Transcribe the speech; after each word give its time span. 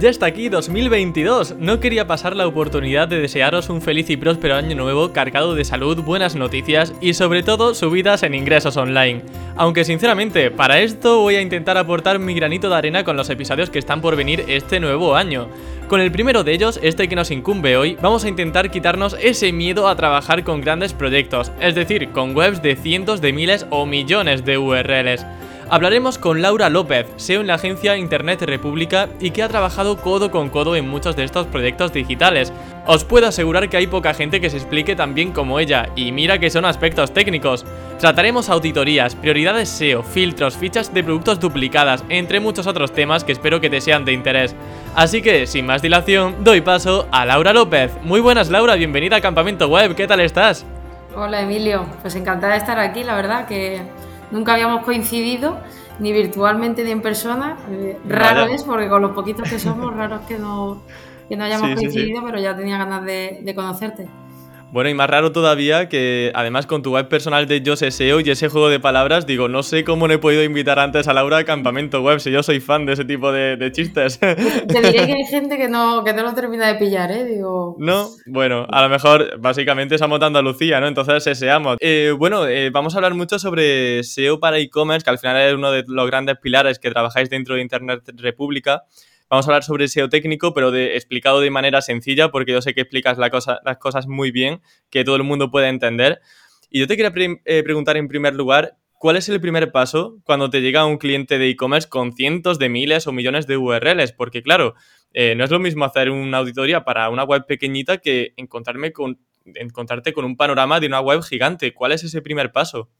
Ya 0.00 0.08
está 0.08 0.24
aquí 0.24 0.48
2022. 0.48 1.56
No 1.58 1.78
quería 1.78 2.06
pasar 2.06 2.34
la 2.34 2.46
oportunidad 2.46 3.06
de 3.06 3.20
desearos 3.20 3.68
un 3.68 3.82
feliz 3.82 4.08
y 4.08 4.16
próspero 4.16 4.54
año 4.56 4.74
nuevo 4.74 5.12
cargado 5.12 5.54
de 5.54 5.62
salud, 5.66 6.00
buenas 6.00 6.36
noticias 6.36 6.94
y 7.02 7.12
sobre 7.12 7.42
todo 7.42 7.74
subidas 7.74 8.22
en 8.22 8.32
ingresos 8.32 8.78
online. 8.78 9.20
Aunque 9.56 9.84
sinceramente, 9.84 10.50
para 10.50 10.80
esto 10.80 11.20
voy 11.20 11.34
a 11.34 11.42
intentar 11.42 11.76
aportar 11.76 12.18
mi 12.18 12.32
granito 12.32 12.70
de 12.70 12.76
arena 12.76 13.04
con 13.04 13.14
los 13.14 13.28
episodios 13.28 13.68
que 13.68 13.78
están 13.78 14.00
por 14.00 14.16
venir 14.16 14.46
este 14.48 14.80
nuevo 14.80 15.16
año. 15.16 15.48
Con 15.86 16.00
el 16.00 16.10
primero 16.10 16.44
de 16.44 16.54
ellos, 16.54 16.80
este 16.82 17.06
que 17.06 17.16
nos 17.16 17.30
incumbe 17.30 17.76
hoy, 17.76 17.98
vamos 18.00 18.24
a 18.24 18.28
intentar 18.30 18.70
quitarnos 18.70 19.18
ese 19.20 19.52
miedo 19.52 19.86
a 19.86 19.96
trabajar 19.96 20.44
con 20.44 20.62
grandes 20.62 20.94
proyectos, 20.94 21.52
es 21.60 21.74
decir, 21.74 22.08
con 22.08 22.34
webs 22.34 22.62
de 22.62 22.74
cientos 22.74 23.20
de 23.20 23.34
miles 23.34 23.66
o 23.68 23.84
millones 23.84 24.46
de 24.46 24.56
URLs. 24.56 25.26
Hablaremos 25.72 26.18
con 26.18 26.42
Laura 26.42 26.68
López, 26.68 27.06
SEO 27.14 27.42
en 27.42 27.46
la 27.46 27.54
agencia 27.54 27.96
Internet 27.96 28.42
República 28.42 29.08
y 29.20 29.30
que 29.30 29.44
ha 29.44 29.48
trabajado 29.48 29.98
codo 29.98 30.32
con 30.32 30.48
codo 30.48 30.74
en 30.74 30.88
muchos 30.88 31.14
de 31.14 31.22
estos 31.22 31.46
proyectos 31.46 31.92
digitales. 31.92 32.52
Os 32.86 33.04
puedo 33.04 33.28
asegurar 33.28 33.68
que 33.68 33.76
hay 33.76 33.86
poca 33.86 34.12
gente 34.12 34.40
que 34.40 34.50
se 34.50 34.56
explique 34.56 34.96
tan 34.96 35.14
bien 35.14 35.30
como 35.30 35.60
ella, 35.60 35.88
y 35.94 36.10
mira 36.10 36.40
que 36.40 36.50
son 36.50 36.64
aspectos 36.64 37.14
técnicos. 37.14 37.64
Trataremos 38.00 38.48
auditorías, 38.48 39.14
prioridades 39.14 39.68
SEO, 39.68 40.02
filtros, 40.02 40.56
fichas 40.56 40.92
de 40.92 41.04
productos 41.04 41.38
duplicadas, 41.38 42.02
entre 42.08 42.40
muchos 42.40 42.66
otros 42.66 42.92
temas 42.92 43.22
que 43.22 43.30
espero 43.30 43.60
que 43.60 43.70
te 43.70 43.80
sean 43.80 44.04
de 44.04 44.12
interés. 44.12 44.56
Así 44.96 45.22
que, 45.22 45.46
sin 45.46 45.66
más 45.66 45.82
dilación, 45.82 46.42
doy 46.42 46.62
paso 46.62 47.06
a 47.12 47.24
Laura 47.24 47.52
López. 47.52 47.92
Muy 48.02 48.18
buenas 48.18 48.50
Laura, 48.50 48.74
bienvenida 48.74 49.18
a 49.18 49.20
Campamento 49.20 49.68
Web, 49.68 49.94
¿qué 49.94 50.08
tal 50.08 50.18
estás? 50.18 50.66
Hola 51.14 51.42
Emilio, 51.42 51.86
pues 52.02 52.16
encantada 52.16 52.54
de 52.54 52.58
estar 52.58 52.80
aquí, 52.80 53.04
la 53.04 53.14
verdad 53.14 53.46
que 53.46 53.82
Nunca 54.30 54.54
habíamos 54.54 54.84
coincidido, 54.84 55.58
ni 55.98 56.12
virtualmente 56.12 56.84
ni 56.84 56.90
en 56.90 57.02
persona. 57.02 57.56
Eh, 57.70 57.98
raro 58.08 58.44
es, 58.46 58.62
porque 58.62 58.88
con 58.88 59.02
los 59.02 59.12
poquitos 59.12 59.48
que 59.48 59.58
somos, 59.58 59.94
raro 59.94 60.16
es 60.16 60.26
que 60.26 60.38
no, 60.38 60.82
que 61.28 61.36
no 61.36 61.44
hayamos 61.44 61.74
coincidido, 61.74 62.22
pero 62.24 62.38
ya 62.38 62.56
tenía 62.56 62.78
ganas 62.78 63.04
de 63.04 63.52
conocerte. 63.54 64.08
Bueno, 64.72 64.88
y 64.88 64.94
más 64.94 65.10
raro 65.10 65.32
todavía 65.32 65.88
que 65.88 66.30
además 66.32 66.66
con 66.66 66.82
tu 66.82 66.92
web 66.92 67.08
personal 67.08 67.48
de 67.48 67.60
Yo 67.60 67.74
SEO 67.74 68.20
y 68.20 68.30
ese 68.30 68.48
juego 68.48 68.68
de 68.68 68.78
palabras, 68.78 69.26
digo, 69.26 69.48
no 69.48 69.64
sé 69.64 69.82
cómo 69.82 70.06
no 70.06 70.14
he 70.14 70.18
podido 70.18 70.44
invitar 70.44 70.78
antes 70.78 71.08
a 71.08 71.12
Laura 71.12 71.38
a 71.38 71.44
Campamento 71.44 72.02
Web, 72.02 72.20
si 72.20 72.30
yo 72.30 72.44
soy 72.44 72.60
fan 72.60 72.86
de 72.86 72.92
ese 72.92 73.04
tipo 73.04 73.32
de, 73.32 73.72
chistes. 73.72 74.18
Te 74.20 74.34
diré 74.80 75.06
que 75.06 75.12
hay 75.12 75.24
gente 75.24 75.56
que 75.56 75.68
no, 75.68 76.04
que 76.04 76.12
no 76.12 76.22
lo 76.22 76.34
termina 76.34 76.68
de 76.68 76.76
pillar, 76.76 77.10
¿eh? 77.10 77.24
Digo... 77.24 77.74
No, 77.78 78.10
bueno, 78.26 78.64
a 78.70 78.82
lo 78.82 78.88
mejor 78.88 79.40
básicamente 79.40 79.96
estamos 79.96 80.20
de 80.20 80.26
Andalucía, 80.26 80.78
¿no? 80.78 80.86
Entonces 80.86 81.36
SEamos. 81.36 81.76
Eh, 81.80 82.14
bueno, 82.16 82.46
eh, 82.46 82.70
vamos 82.70 82.94
a 82.94 82.98
hablar 82.98 83.14
mucho 83.14 83.40
sobre 83.40 84.04
SEO 84.04 84.38
para 84.38 84.58
e-commerce, 84.58 85.04
que 85.04 85.10
al 85.10 85.18
final 85.18 85.36
es 85.36 85.54
uno 85.54 85.72
de 85.72 85.84
los 85.88 86.06
grandes 86.06 86.38
pilares 86.38 86.78
que 86.78 86.90
trabajáis 86.90 87.28
dentro 87.28 87.56
de 87.56 87.62
Internet 87.62 88.02
República. 88.14 88.84
Vamos 89.30 89.46
a 89.46 89.50
hablar 89.50 89.62
sobre 89.62 89.86
SEO 89.86 90.08
técnico, 90.08 90.52
pero 90.52 90.74
explicado 90.74 91.40
de 91.40 91.50
manera 91.50 91.80
sencilla, 91.82 92.32
porque 92.32 92.50
yo 92.50 92.60
sé 92.60 92.74
que 92.74 92.80
explicas 92.80 93.16
las 93.16 93.76
cosas 93.78 94.08
muy 94.08 94.32
bien, 94.32 94.60
que 94.90 95.04
todo 95.04 95.14
el 95.14 95.22
mundo 95.22 95.52
puede 95.52 95.68
entender. 95.68 96.20
Y 96.68 96.80
yo 96.80 96.88
te 96.88 96.96
quería 96.96 97.12
eh, 97.44 97.62
preguntar 97.62 97.96
en 97.96 98.08
primer 98.08 98.34
lugar, 98.34 98.76
¿cuál 98.92 99.16
es 99.16 99.28
el 99.28 99.40
primer 99.40 99.70
paso 99.70 100.18
cuando 100.24 100.50
te 100.50 100.60
llega 100.60 100.84
un 100.84 100.98
cliente 100.98 101.38
de 101.38 101.48
e-commerce 101.48 101.88
con 101.88 102.12
cientos 102.12 102.58
de 102.58 102.70
miles 102.70 103.06
o 103.06 103.12
millones 103.12 103.46
de 103.46 103.56
URLs? 103.56 104.12
Porque 104.12 104.42
claro, 104.42 104.74
eh, 105.12 105.36
no 105.36 105.44
es 105.44 105.50
lo 105.52 105.60
mismo 105.60 105.84
hacer 105.84 106.10
una 106.10 106.38
auditoría 106.38 106.84
para 106.84 107.08
una 107.08 107.22
web 107.22 107.46
pequeñita 107.46 107.98
que 107.98 108.34
encontrarme 108.36 108.92
con, 108.92 109.20
encontrarte 109.54 110.12
con 110.12 110.24
un 110.24 110.36
panorama 110.36 110.80
de 110.80 110.88
una 110.88 111.00
web 111.00 111.22
gigante. 111.22 111.72
¿Cuál 111.72 111.92
es 111.92 112.02
ese 112.02 112.20
primer 112.20 112.50
paso? 112.50 112.90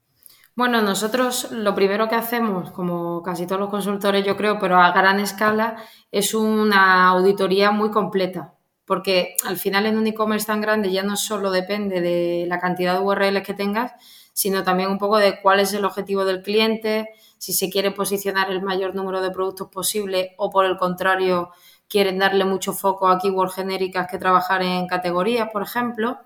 Bueno, 0.60 0.82
nosotros 0.82 1.50
lo 1.52 1.74
primero 1.74 2.06
que 2.10 2.16
hacemos, 2.16 2.70
como 2.70 3.22
casi 3.22 3.46
todos 3.46 3.62
los 3.62 3.70
consultores 3.70 4.26
yo 4.26 4.36
creo, 4.36 4.58
pero 4.58 4.78
a 4.78 4.92
gran 4.92 5.18
escala, 5.18 5.76
es 6.12 6.34
una 6.34 7.08
auditoría 7.08 7.70
muy 7.70 7.90
completa. 7.90 8.52
Porque 8.84 9.36
al 9.46 9.56
final 9.56 9.86
en 9.86 9.96
un 9.96 10.06
e-commerce 10.06 10.46
tan 10.46 10.60
grande 10.60 10.92
ya 10.92 11.02
no 11.02 11.16
solo 11.16 11.50
depende 11.50 12.02
de 12.02 12.44
la 12.46 12.58
cantidad 12.58 12.92
de 12.92 13.00
URLs 13.00 13.42
que 13.42 13.54
tengas, 13.54 13.92
sino 14.34 14.62
también 14.62 14.90
un 14.90 14.98
poco 14.98 15.16
de 15.16 15.40
cuál 15.40 15.60
es 15.60 15.72
el 15.72 15.86
objetivo 15.86 16.26
del 16.26 16.42
cliente, 16.42 17.08
si 17.38 17.54
se 17.54 17.70
quiere 17.70 17.90
posicionar 17.90 18.50
el 18.50 18.60
mayor 18.60 18.94
número 18.94 19.22
de 19.22 19.30
productos 19.30 19.68
posible 19.68 20.34
o 20.36 20.50
por 20.50 20.66
el 20.66 20.76
contrario 20.76 21.52
quieren 21.88 22.18
darle 22.18 22.44
mucho 22.44 22.74
foco 22.74 23.08
a 23.08 23.18
keywords 23.18 23.54
genéricas 23.54 24.08
que 24.10 24.18
trabajar 24.18 24.60
en 24.60 24.86
categorías, 24.86 25.48
por 25.50 25.62
ejemplo. 25.62 26.18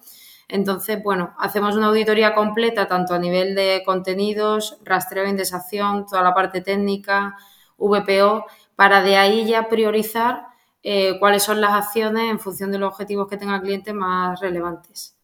Entonces, 0.48 1.02
bueno, 1.02 1.34
hacemos 1.38 1.76
una 1.76 1.86
auditoría 1.86 2.34
completa 2.34 2.86
tanto 2.86 3.14
a 3.14 3.18
nivel 3.18 3.54
de 3.54 3.82
contenidos, 3.84 4.78
rastreo 4.84 5.24
e 5.24 5.30
indexación, 5.30 6.06
toda 6.06 6.22
la 6.22 6.34
parte 6.34 6.60
técnica, 6.60 7.36
VPO, 7.78 8.46
para 8.76 9.02
de 9.02 9.16
ahí 9.16 9.46
ya 9.46 9.68
priorizar 9.68 10.46
eh, 10.82 11.18
cuáles 11.18 11.42
son 11.42 11.60
las 11.60 11.72
acciones 11.72 12.30
en 12.30 12.38
función 12.38 12.70
de 12.70 12.78
los 12.78 12.92
objetivos 12.92 13.28
que 13.28 13.36
tenga 13.36 13.56
el 13.56 13.62
cliente 13.62 13.92
más 13.92 14.38
relevantes. 14.40 15.16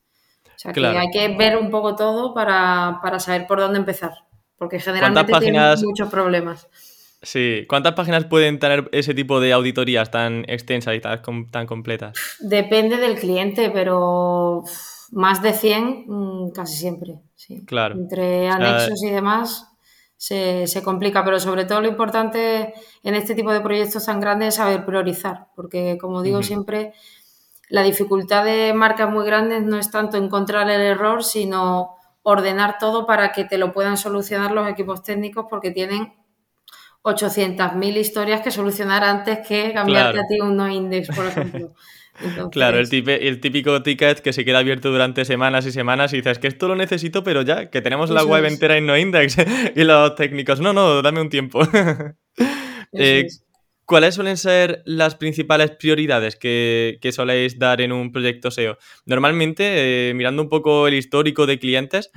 O 0.46 0.58
sea, 0.58 0.72
que 0.72 0.86
hay 0.86 1.10
que 1.10 1.36
ver 1.36 1.56
un 1.56 1.70
poco 1.70 1.96
todo 1.96 2.34
para, 2.34 3.00
saber 3.18 3.46
por 3.46 3.60
dónde 3.60 3.78
empezar, 3.78 4.12
porque 4.56 4.78
generalmente 4.78 5.32
páginas... 5.32 5.82
muchos 5.82 6.08
problemas. 6.08 6.68
Sí, 7.22 7.66
¿cuántas 7.68 7.92
páginas 7.92 8.24
pueden 8.24 8.58
tener 8.58 8.88
ese 8.92 9.12
tipo 9.12 9.40
de 9.40 9.52
auditorías 9.52 10.10
tan 10.10 10.44
extensas 10.48 10.94
y 10.94 11.00
tan, 11.00 11.50
tan 11.50 11.66
completas? 11.66 12.14
Depende 12.40 12.96
del 12.96 13.16
cliente, 13.16 13.70
pero 13.70 14.64
más 15.10 15.42
de 15.42 15.52
100 15.52 16.04
mm, 16.06 16.50
casi 16.50 16.76
siempre. 16.76 17.20
Sí. 17.34 17.64
Claro. 17.64 17.94
Entre 17.96 18.48
anexos 18.48 19.02
y 19.02 19.10
demás 19.10 19.70
se, 20.16 20.82
complica, 20.84 21.24
pero 21.24 21.40
sobre 21.40 21.64
todo 21.64 21.80
lo 21.80 21.88
importante 21.88 22.74
en 23.02 23.14
este 23.14 23.34
tipo 23.34 23.52
de 23.52 23.62
proyectos 23.62 24.04
tan 24.04 24.20
grandes 24.20 24.48
es 24.48 24.54
saber 24.56 24.84
priorizar, 24.84 25.46
porque 25.56 25.96
como 25.98 26.22
digo 26.22 26.42
siempre, 26.42 26.92
la 27.70 27.82
dificultad 27.82 28.44
de 28.44 28.74
marcas 28.74 29.10
muy 29.10 29.24
grandes 29.24 29.62
no 29.62 29.78
es 29.78 29.90
tanto 29.90 30.18
encontrar 30.18 30.68
el 30.68 30.82
error, 30.82 31.24
sino 31.24 31.96
ordenar 32.22 32.76
todo 32.78 33.06
para 33.06 33.32
que 33.32 33.44
te 33.44 33.56
lo 33.56 33.72
puedan 33.72 33.96
solucionar 33.96 34.52
los 34.52 34.68
equipos 34.68 35.02
técnicos 35.02 35.46
porque 35.48 35.70
tienen 35.70 36.12
800.000 37.02 37.96
historias 37.96 38.42
que 38.42 38.50
solucionar 38.50 39.02
antes 39.04 39.46
que 39.46 39.72
cambiarte 39.72 40.20
a 40.20 40.26
ti 40.26 40.38
un 40.40 40.54
no 40.54 40.68
index, 40.68 41.08
por 41.16 41.26
ejemplo. 41.26 41.72
Claro, 42.52 42.78
el, 42.78 42.88
el, 43.08 43.40
típico 43.40 43.82
ticket 43.82 44.20
que 44.20 44.32
se 44.32 44.44
queda 44.44 44.58
abierto 44.58 44.90
durante 44.90 45.24
semanas 45.24 45.66
y 45.66 45.72
semanas 45.72 46.12
y 46.12 46.16
dices 46.16 46.38
que 46.38 46.48
esto 46.48 46.68
lo 46.68 46.76
necesito, 46.76 47.24
pero 47.24 47.42
ya, 47.42 47.70
que 47.70 47.80
tenemos 47.80 48.10
la 48.10 48.24
web 48.24 48.44
entera 48.44 48.76
en 48.76 48.86
no 48.86 48.96
index 48.96 49.36
y 49.76 49.84
los 49.84 50.14
técnicos, 50.14 50.60
no, 50.60 50.72
no, 50.72 51.02
dame 51.02 51.20
un 51.20 51.28
tiempo. 51.28 51.60
Eh, 52.92 53.28
¿Cuáles 53.84 54.16
suelen 54.16 54.36
ser 54.36 54.82
las 54.84 55.14
principales 55.14 55.72
prioridades 55.72 56.34
que, 56.34 56.98
soléis 57.12 57.58
dar 57.58 57.80
en 57.80 57.92
un 57.92 58.10
proyecto 58.10 58.50
SEO? 58.50 58.78
Normalmente, 59.04 60.10
eh, 60.10 60.14
mirando 60.14 60.42
un 60.42 60.48
poco 60.48 60.88
el 60.88 60.94
histórico 60.94 61.46
de 61.46 61.60
clientes, 61.60 62.10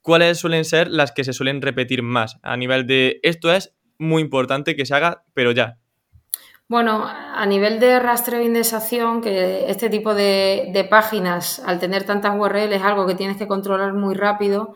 ¿cuáles 0.00 0.38
suelen 0.38 0.66
ser 0.66 0.88
las 0.88 1.12
que 1.12 1.24
se 1.24 1.34
suelen 1.34 1.62
repetir 1.62 2.02
más 2.02 2.38
a 2.42 2.56
nivel 2.56 2.86
de 2.86 3.20
esto 3.22 3.52
es 3.52 3.74
muy 3.98 4.22
importante 4.22 4.76
que 4.76 4.86
se 4.86 4.94
haga, 4.94 5.24
pero 5.34 5.52
ya? 5.52 5.78
Bueno, 6.74 7.04
a 7.06 7.46
nivel 7.46 7.78
de 7.78 8.00
rastreo 8.00 8.40
e 8.40 8.50
indexación, 8.50 9.22
que 9.22 9.70
este 9.70 9.88
tipo 9.88 10.12
de, 10.12 10.84
páginas, 10.90 11.62
al 11.64 11.78
tener 11.78 12.02
tantas 12.02 12.34
URLs, 12.36 12.74
es 12.74 12.82
algo 12.82 13.06
que 13.06 13.14
tienes 13.14 13.36
que 13.36 13.46
controlar 13.46 13.92
muy 13.94 14.16
rápido, 14.16 14.74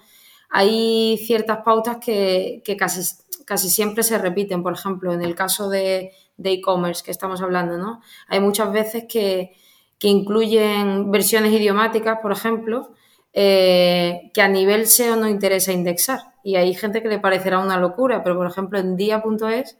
hay 0.48 1.18
ciertas 1.18 1.58
pautas 1.64 1.96
que, 1.96 2.62
casi, 2.78 3.00
casi, 3.44 3.68
siempre 3.68 4.04
se 4.04 4.16
repiten. 4.16 4.62
Por 4.62 4.74
ejemplo, 4.74 5.12
en 5.12 5.22
el 5.22 5.34
caso 5.34 5.68
de 5.68 6.12
e-commerce 6.38 7.02
que 7.04 7.10
estamos 7.10 7.42
hablando, 7.42 7.78
¿no? 7.78 8.00
Hay 8.28 8.38
muchas 8.38 8.70
veces 8.72 9.06
que, 9.08 9.56
incluyen 10.00 11.10
versiones 11.10 11.52
idiomáticas, 11.52 12.20
por 12.22 12.30
ejemplo, 12.30 12.92
eh, 13.32 14.30
que 14.32 14.40
a 14.40 14.46
nivel 14.46 14.86
SEO 14.86 15.16
no 15.16 15.28
interesa 15.28 15.72
indexar. 15.72 16.20
Y 16.44 16.54
hay 16.54 16.74
gente 16.74 17.02
que 17.02 17.08
le 17.08 17.18
parecerá 17.18 17.58
una 17.58 17.76
locura, 17.76 18.22
pero 18.22 18.36
por 18.36 18.46
ejemplo 18.46 18.78
en 18.78 18.96
dia.es 18.96 19.78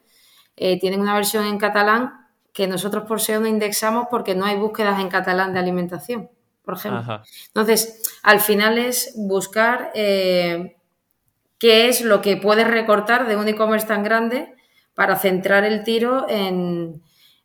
eh, 0.59 0.79
tienen 0.79 1.01
una 1.01 1.15
versión 1.15 1.45
en 1.47 1.59
catalán 1.59 2.27
que 2.53 2.67
nosotros 2.67 3.05
por 3.05 3.21
SEO 3.21 3.41
no 3.41 3.47
indexamos 3.47 4.09
porque 4.11 4.35
no 4.35 4.45
hay 4.45 4.57
búsquedas 4.57 5.01
en 5.01 5.09
catalán 5.09 5.53
de 5.53 5.61
alimentación, 5.61 6.31
por 6.63 6.75
ejemplo. 6.75 7.23
Entonces, 7.47 8.03
al 8.23 8.41
final 8.41 8.79
es 8.79 9.15
buscar 9.17 9.93
eh, 9.95 10.77
qué 11.59 11.89
es 11.89 12.01
lo 12.03 12.21
que 12.21 12.37
puedes 12.37 12.67
recortar 12.67 13.29
de 13.29 13.37
un 13.37 13.47
e-commerce 13.47 13.87
tan 13.87 14.03
grande 14.03 14.55
para 14.95 15.17
centrar 15.17 15.65
el 15.65 15.85
tiro 15.85 16.29
en, 16.29 17.01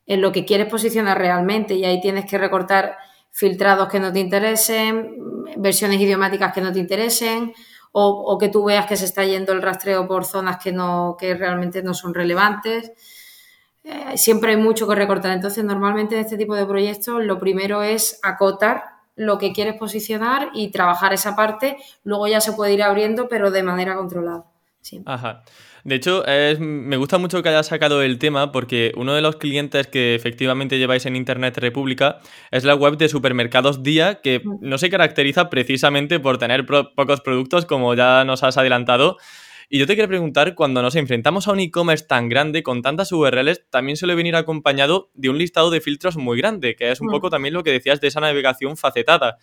en 0.07 0.21
lo 0.21 0.31
que 0.31 0.45
quieres 0.45 0.67
posicionar 0.67 1.17
realmente. 1.17 1.75
Y 1.75 1.85
ahí 1.85 2.01
tienes 2.01 2.25
que 2.25 2.39
recortar 2.39 2.97
filtrados 3.31 3.89
que 3.89 3.99
no 3.99 4.11
te 4.11 4.19
interesen, 4.19 5.17
versiones 5.57 5.99
idiomáticas 5.99 6.53
que 6.53 6.61
no 6.61 6.71
te 6.71 6.79
interesen, 6.79 7.53
o, 7.95 8.37
que 8.39 8.49
tú 8.49 8.65
veas 8.65 8.87
que 8.87 8.97
se 8.97 9.05
está 9.05 9.23
yendo 9.23 9.53
el 9.53 9.61
rastreo 9.61 10.07
por 10.07 10.25
zonas 10.25 10.57
que 10.61 10.71
no, 10.71 11.15
que 11.17 11.35
realmente 11.35 11.83
no 11.83 11.93
son 11.93 12.13
relevantes. 12.13 12.91
Eh, 13.83 14.17
siempre 14.17 14.51
hay 14.51 14.57
mucho 14.57 14.87
que 14.87 14.95
recortar. 14.95 15.31
Entonces, 15.31 15.63
normalmente 15.63 16.15
en 16.15 16.21
este 16.21 16.37
tipo 16.37 16.55
de 16.55 16.65
proyectos, 16.65 17.23
lo 17.23 17.37
primero 17.37 17.83
es 17.83 18.19
acotar 18.23 18.83
lo 19.15 19.37
que 19.37 19.53
quieres 19.53 19.75
posicionar 19.75 20.49
y 20.55 20.71
trabajar 20.71 21.13
esa 21.13 21.35
parte. 21.35 21.77
Luego 22.03 22.27
ya 22.27 22.41
se 22.41 22.53
puede 22.53 22.73
ir 22.73 22.81
abriendo, 22.81 23.27
pero 23.27 23.51
de 23.51 23.61
manera 23.61 23.95
controlada. 23.95 24.45
Ajá. 25.05 25.43
De 25.83 25.95
hecho, 25.95 26.23
me 26.59 26.95
gusta 26.95 27.17
mucho 27.17 27.43
que 27.43 27.49
hayas 27.49 27.67
sacado 27.67 28.01
el 28.01 28.17
tema 28.17 28.53
porque 28.53 28.93
uno 28.95 29.13
de 29.15 29.21
los 29.21 29.35
clientes 29.35 29.87
que 29.87 30.15
efectivamente 30.15 30.77
lleváis 30.77 31.05
en 31.05 31.17
Internet 31.17 31.57
República 31.57 32.19
es 32.51 32.63
la 32.63 32.73
web 32.73 32.97
de 32.97 33.09
Supermercados 33.09 33.83
Día, 33.83 34.21
que 34.21 34.39
mm. 34.39 34.59
no 34.61 34.77
se 34.77 34.89
caracteriza 34.89 35.49
precisamente 35.49 36.21
por 36.21 36.37
tener 36.37 36.65
pocos 36.65 37.19
productos, 37.19 37.65
como 37.65 37.93
ya 37.95 38.23
nos 38.23 38.43
has 38.43 38.57
adelantado. 38.57 39.17
Y 39.69 39.79
yo 39.79 39.87
te 39.87 39.95
quiero 39.95 40.07
preguntar, 40.07 40.55
cuando 40.55 40.81
nos 40.81 40.95
enfrentamos 40.95 41.47
a 41.47 41.51
un 41.51 41.59
e-commerce 41.59 42.05
tan 42.05 42.29
grande, 42.29 42.63
con 42.63 42.81
tantas 42.81 43.11
URLs, 43.11 43.69
también 43.69 43.97
suele 43.97 44.15
venir 44.15 44.37
acompañado 44.37 45.09
de 45.15 45.29
un 45.29 45.37
listado 45.37 45.69
de 45.69 45.81
filtros 45.81 46.15
muy 46.15 46.37
grande, 46.37 46.75
que 46.75 46.91
es 46.91 47.01
un 47.01 47.07
mm. 47.07 47.11
poco 47.11 47.29
también 47.29 47.53
lo 47.53 47.63
que 47.63 47.71
decías 47.71 47.99
de 47.99 48.07
esa 48.07 48.21
navegación 48.21 48.77
facetada. 48.77 49.37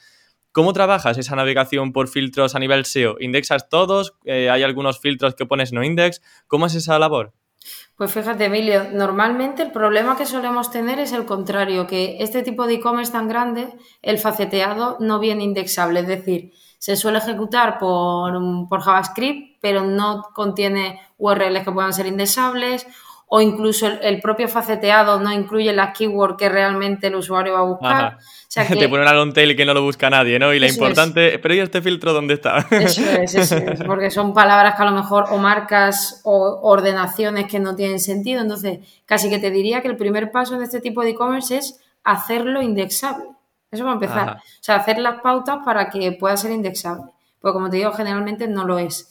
¿Cómo 0.52 0.73
trabajas 0.73 1.17
esa 1.17 1.37
navegación 1.37 1.93
por 1.93 2.08
filtros 2.08 2.56
a 2.56 2.58
nivel 2.58 2.85
SEO? 2.85 3.17
¿Indexas 3.20 3.69
todos? 3.69 4.14
Eh, 4.25 4.50
¿Hay 4.50 4.64
algunos 4.64 4.99
filtros 4.99 5.37
que 5.37 5.47
pones 5.47 5.73
no 5.73 5.85
index? 5.85 6.20
¿Cómo 6.49 6.67
es 6.67 6.75
esa 6.75 6.99
labor? 6.99 7.32
Pues 7.94 8.12
fíjate, 8.12 8.47
Emilio, 8.47 8.91
normalmente 8.91 9.62
el 9.62 9.70
problema 9.70 10.17
que 10.17 10.26
solemos 10.26 10.70
tener 10.70 10.99
es 10.99 11.12
el 11.12 11.25
contrario, 11.25 11.87
que 11.87 12.17
este 12.20 12.43
tipo 12.43 12.67
de 12.67 12.75
e-commerce 12.75 13.12
tan 13.12 13.29
grande, 13.29 13.69
el 14.02 14.19
faceteado 14.19 14.97
no 14.99 15.20
viene 15.20 15.44
indexable, 15.44 16.00
es 16.00 16.06
decir, 16.06 16.52
se 16.79 16.97
suele 16.97 17.19
ejecutar 17.19 17.79
por, 17.79 18.32
por 18.69 18.81
JavaScript, 18.81 19.58
pero 19.61 19.85
no 19.85 20.31
contiene 20.35 20.99
URLs 21.19 21.62
que 21.62 21.73
puedan 21.73 21.93
ser 21.93 22.06
indexables 22.06 22.87
o 23.32 23.40
incluso 23.40 23.86
el, 23.86 24.20
propio 24.20 24.48
faceteado 24.48 25.20
no 25.20 25.32
incluye 25.32 25.72
las 25.72 25.96
keywords 25.96 26.36
que 26.36 26.48
realmente 26.48 27.06
el 27.06 27.14
usuario 27.14 27.52
va 27.52 27.60
a 27.60 27.62
buscar. 27.62 28.18
Te 28.52 28.88
pone 28.88 29.02
una 29.02 29.12
long 29.12 29.32
tail 29.32 29.56
que 29.56 29.64
no 29.64 29.72
lo 29.72 29.82
busca 29.82 30.10
nadie, 30.10 30.36
¿no? 30.40 30.52
Y 30.52 30.58
la 30.58 30.66
importante, 30.66 31.38
pero 31.38 31.54
¿y 31.54 31.60
este 31.60 31.80
filtro 31.80 32.12
dónde 32.12 32.34
está? 32.34 32.58
Eso 32.72 33.02
es, 33.08 33.36
eso 33.36 33.56
es, 33.56 33.84
porque 33.84 34.10
son 34.10 34.34
palabras 34.34 34.74
que 34.74 34.82
a 34.82 34.86
lo 34.86 34.90
mejor 34.90 35.26
o 35.30 35.38
marcas 35.38 36.22
o 36.24 36.58
ordenaciones 36.62 37.46
que 37.46 37.60
no 37.60 37.76
tienen 37.76 38.00
sentido. 38.00 38.42
Entonces, 38.42 38.80
casi 39.06 39.30
que 39.30 39.38
te 39.38 39.52
diría 39.52 39.80
que 39.80 39.86
el 39.86 39.96
primer 39.96 40.32
paso 40.32 40.56
en 40.56 40.62
este 40.62 40.80
tipo 40.80 41.02
de 41.02 41.10
e-commerce 41.10 41.56
es 41.56 41.80
hacerlo 42.02 42.60
indexable. 42.60 43.26
Eso 43.70 43.84
va 43.84 43.90
a 43.90 43.94
empezar. 43.94 44.38
O 44.38 44.42
sea, 44.58 44.74
hacer 44.74 44.98
las 44.98 45.20
pautas 45.20 45.58
para 45.64 45.88
que 45.88 46.10
pueda 46.10 46.36
ser 46.36 46.50
indexable. 46.50 47.04
Porque 47.40 47.52
como 47.52 47.70
te 47.70 47.76
digo, 47.76 47.92
generalmente 47.92 48.48
no 48.48 48.64
lo 48.64 48.80
es. 48.80 49.08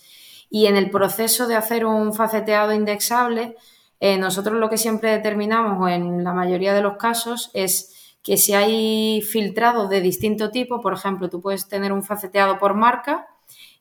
Y 0.49 0.65
en 0.65 0.75
el 0.75 0.89
proceso 0.89 1.47
de 1.47 1.55
hacer 1.55 1.85
un 1.85 2.13
faceteado 2.13 2.73
indexable, 2.73 3.55
eh, 3.99 4.17
nosotros 4.17 4.57
lo 4.57 4.69
que 4.69 4.77
siempre 4.77 5.11
determinamos, 5.11 5.77
o 5.81 5.87
en 5.87 6.23
la 6.23 6.33
mayoría 6.33 6.73
de 6.73 6.81
los 6.81 6.97
casos, 6.97 7.51
es 7.53 8.15
que 8.23 8.37
si 8.37 8.53
hay 8.53 9.21
filtrados 9.21 9.89
de 9.89 10.01
distinto 10.01 10.51
tipo, 10.51 10.81
por 10.81 10.93
ejemplo, 10.93 11.29
tú 11.29 11.41
puedes 11.41 11.67
tener 11.67 11.91
un 11.91 12.03
faceteado 12.03 12.57
por 12.57 12.73
marca 12.73 13.27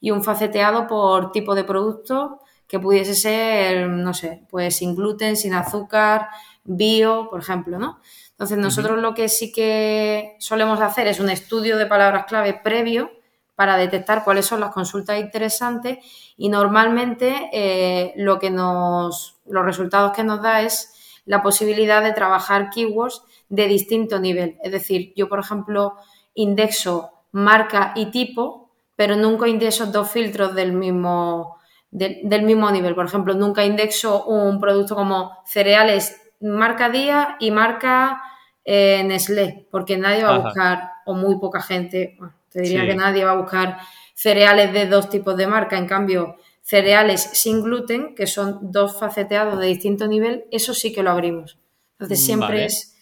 y 0.01 0.11
un 0.11 0.23
faceteado 0.23 0.87
por 0.87 1.33
tipo 1.33 1.55
de 1.55 1.65
producto 1.65 2.41
que 2.67 2.79
pudiese 2.79 3.15
ser, 3.15 3.89
no 3.89 4.13
sé, 4.13 4.43
pues 4.51 4.77
sin 4.77 4.95
gluten, 4.95 5.37
sin 5.37 5.55
azúcar, 5.55 6.29
bio, 6.65 7.29
por 7.31 7.41
ejemplo, 7.41 7.79
¿no? 7.79 8.01
Entonces, 8.31 8.59
nosotros 8.59 8.99
lo 8.99 9.15
que 9.15 9.29
sí 9.29 9.51
que 9.51 10.37
solemos 10.39 10.81
hacer 10.81 11.09
es 11.09 11.19
un 11.19 11.31
estudio 11.31 11.77
de 11.77 11.87
palabras 11.87 12.27
clave 12.27 12.55
previo 12.55 13.11
para 13.59 13.77
detectar 13.77 14.23
cuáles 14.23 14.47
son 14.47 14.61
las 14.61 14.73
consultas 14.73 15.19
interesantes 15.19 15.99
y 16.37 16.49
normalmente 16.49 17.51
eh, 17.53 18.13
lo 18.15 18.39
que 18.39 18.51
nos, 18.51 19.41
los 19.47 19.65
resultados 19.65 20.13
que 20.13 20.23
nos 20.23 20.41
da 20.41 20.63
es 20.63 21.21
la 21.25 21.43
posibilidad 21.43 22.01
de 22.01 22.13
trabajar 22.13 22.71
keywords 22.71 23.21
de 23.49 23.67
distinto 23.67 24.21
nivel. 24.21 24.59
Es 24.63 24.71
decir, 24.71 25.13
yo, 25.17 25.29
por 25.29 25.41
ejemplo, 25.41 25.97
indexo 26.35 27.11
marca 27.33 27.95
y 27.97 28.13
tipo, 28.13 28.71
pero 28.95 29.17
nunca 29.17 29.49
indexo 29.49 29.87
dos 29.87 30.09
filtros 30.09 30.55
del 30.55 30.73
mismo, 30.73 31.57
del 31.91 32.43
mismo 32.45 32.71
nivel. 32.71 32.95
Por 32.95 33.07
ejemplo, 33.07 33.35
nunca 33.35 33.65
indexo 33.65 34.25
un 34.27 34.61
producto 34.61 34.95
como 34.95 35.33
cereales 35.45 36.17
marca 36.41 36.91
día 36.91 37.37
y 37.41 37.51
marca 37.51 38.23
eh, 38.65 39.03
Nestlé, 39.03 39.67
porque 39.73 39.99
nadie 39.99 40.23
va 40.23 40.37
a 40.37 40.39
buscar, 40.39 40.93
o 41.07 41.15
muy 41.15 41.41
poca 41.41 41.61
gente, 41.61 42.17
te 42.51 42.63
diría 42.63 42.87
que 42.87 42.95
nadie 42.95 43.25
va 43.25 43.33
a 43.33 43.37
buscar 43.37 43.79
cereales 44.15 44.73
de 44.73 44.87
dos 44.87 45.09
tipos 45.09 45.37
de 45.37 45.47
marca. 45.47 45.79
En 45.79 45.87
cambio, 45.87 46.37
cereales 46.63 47.31
sin 47.33 47.63
gluten, 47.63 48.15
que 48.15 48.27
son 48.27 48.59
dos 48.73 48.99
faceteados 48.99 49.59
de 49.59 49.67
distinto 49.67 50.07
nivel, 50.07 50.45
eso 50.51 50.75
sí 50.75 50.93
que 50.93 51.03
lo 51.03 51.11
abrimos. 51.11 51.59
Entonces 51.93 52.25
siempre 52.25 52.67
es 52.67 52.97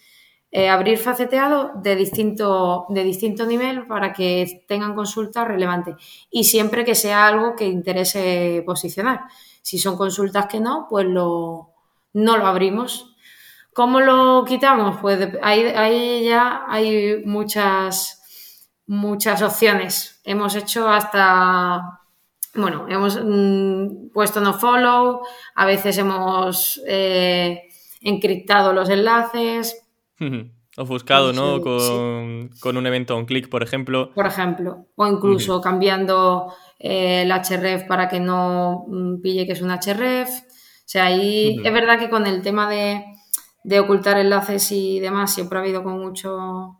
eh, 0.51 0.69
abrir 0.69 0.97
faceteado 0.97 1.71
de 1.75 1.95
distinto, 1.95 2.85
de 2.89 3.03
distinto 3.03 3.45
nivel 3.45 3.85
para 3.85 4.13
que 4.13 4.63
tengan 4.67 4.95
consultas 4.95 5.47
relevantes. 5.47 5.95
Y 6.31 6.45
siempre 6.45 6.85
que 6.85 6.95
sea 6.95 7.27
algo 7.27 7.55
que 7.55 7.65
interese 7.67 8.63
posicionar. 8.65 9.21
Si 9.61 9.77
son 9.77 9.97
consultas 9.97 10.47
que 10.47 10.59
no, 10.59 10.87
pues 10.89 11.05
lo, 11.05 11.73
no 12.13 12.37
lo 12.37 12.47
abrimos. 12.47 13.15
¿Cómo 13.73 13.99
lo 13.99 14.45
quitamos? 14.45 14.97
Pues 15.01 15.29
ahí, 15.41 15.63
ahí 15.63 16.23
ya 16.23 16.63
hay 16.67 17.21
muchas 17.25 18.16
muchas 18.87 19.41
opciones. 19.41 20.19
Hemos 20.23 20.55
hecho 20.55 20.89
hasta, 20.89 22.01
bueno, 22.55 22.87
hemos 22.89 23.19
mm, 23.23 24.09
puesto 24.13 24.39
no 24.39 24.53
follow, 24.53 25.21
a 25.55 25.65
veces 25.65 25.97
hemos 25.97 26.81
eh, 26.87 27.63
encriptado 28.01 28.73
los 28.73 28.89
enlaces. 28.89 29.83
Ofuscado, 30.77 31.33
¿no? 31.33 31.61
Con, 31.61 32.77
un 32.77 32.87
evento 32.87 33.15
on 33.15 33.25
click, 33.25 33.49
por 33.49 33.61
ejemplo. 33.61 34.13
Por 34.13 34.25
ejemplo. 34.25 34.87
O 34.95 35.07
incluso 35.07 35.59
cambiando 35.59 36.53
eh, 36.79 37.23
el 37.23 37.31
href 37.31 37.83
para 37.83 38.07
que 38.07 38.19
no 38.19 38.85
mm, 38.87 39.21
pille 39.21 39.45
que 39.45 39.53
es 39.53 39.61
un 39.61 39.71
href. 39.71 40.29
O 40.29 40.89
sea, 40.89 41.05
ahí 41.05 41.59
es 41.63 41.73
verdad 41.73 41.99
que 41.99 42.09
con 42.09 42.25
el 42.25 42.41
tema 42.41 42.69
de, 42.69 43.03
de 43.63 43.79
ocultar 43.79 44.17
enlaces 44.17 44.71
y 44.71 44.99
demás 44.99 45.33
siempre 45.33 45.57
ha 45.57 45.61
habido 45.61 45.83
con 45.83 45.99
mucho 45.99 46.79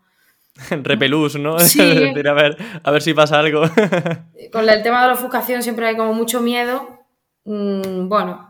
repelús, 0.84 1.36
¿no? 1.36 1.60
Sí. 1.60 1.82
a, 2.28 2.34
ver, 2.34 2.58
a 2.84 2.92
ver 2.92 3.02
si 3.02 3.14
pasa 3.14 3.40
algo. 3.40 3.62
Con 4.52 4.70
el 4.70 4.84
tema 4.84 5.02
de 5.02 5.08
la 5.08 5.14
ofuscación 5.14 5.64
siempre 5.64 5.88
hay 5.88 5.96
como 5.96 6.14
mucho 6.14 6.42
miedo. 6.42 7.06
Mm, 7.46 8.08
bueno, 8.08 8.48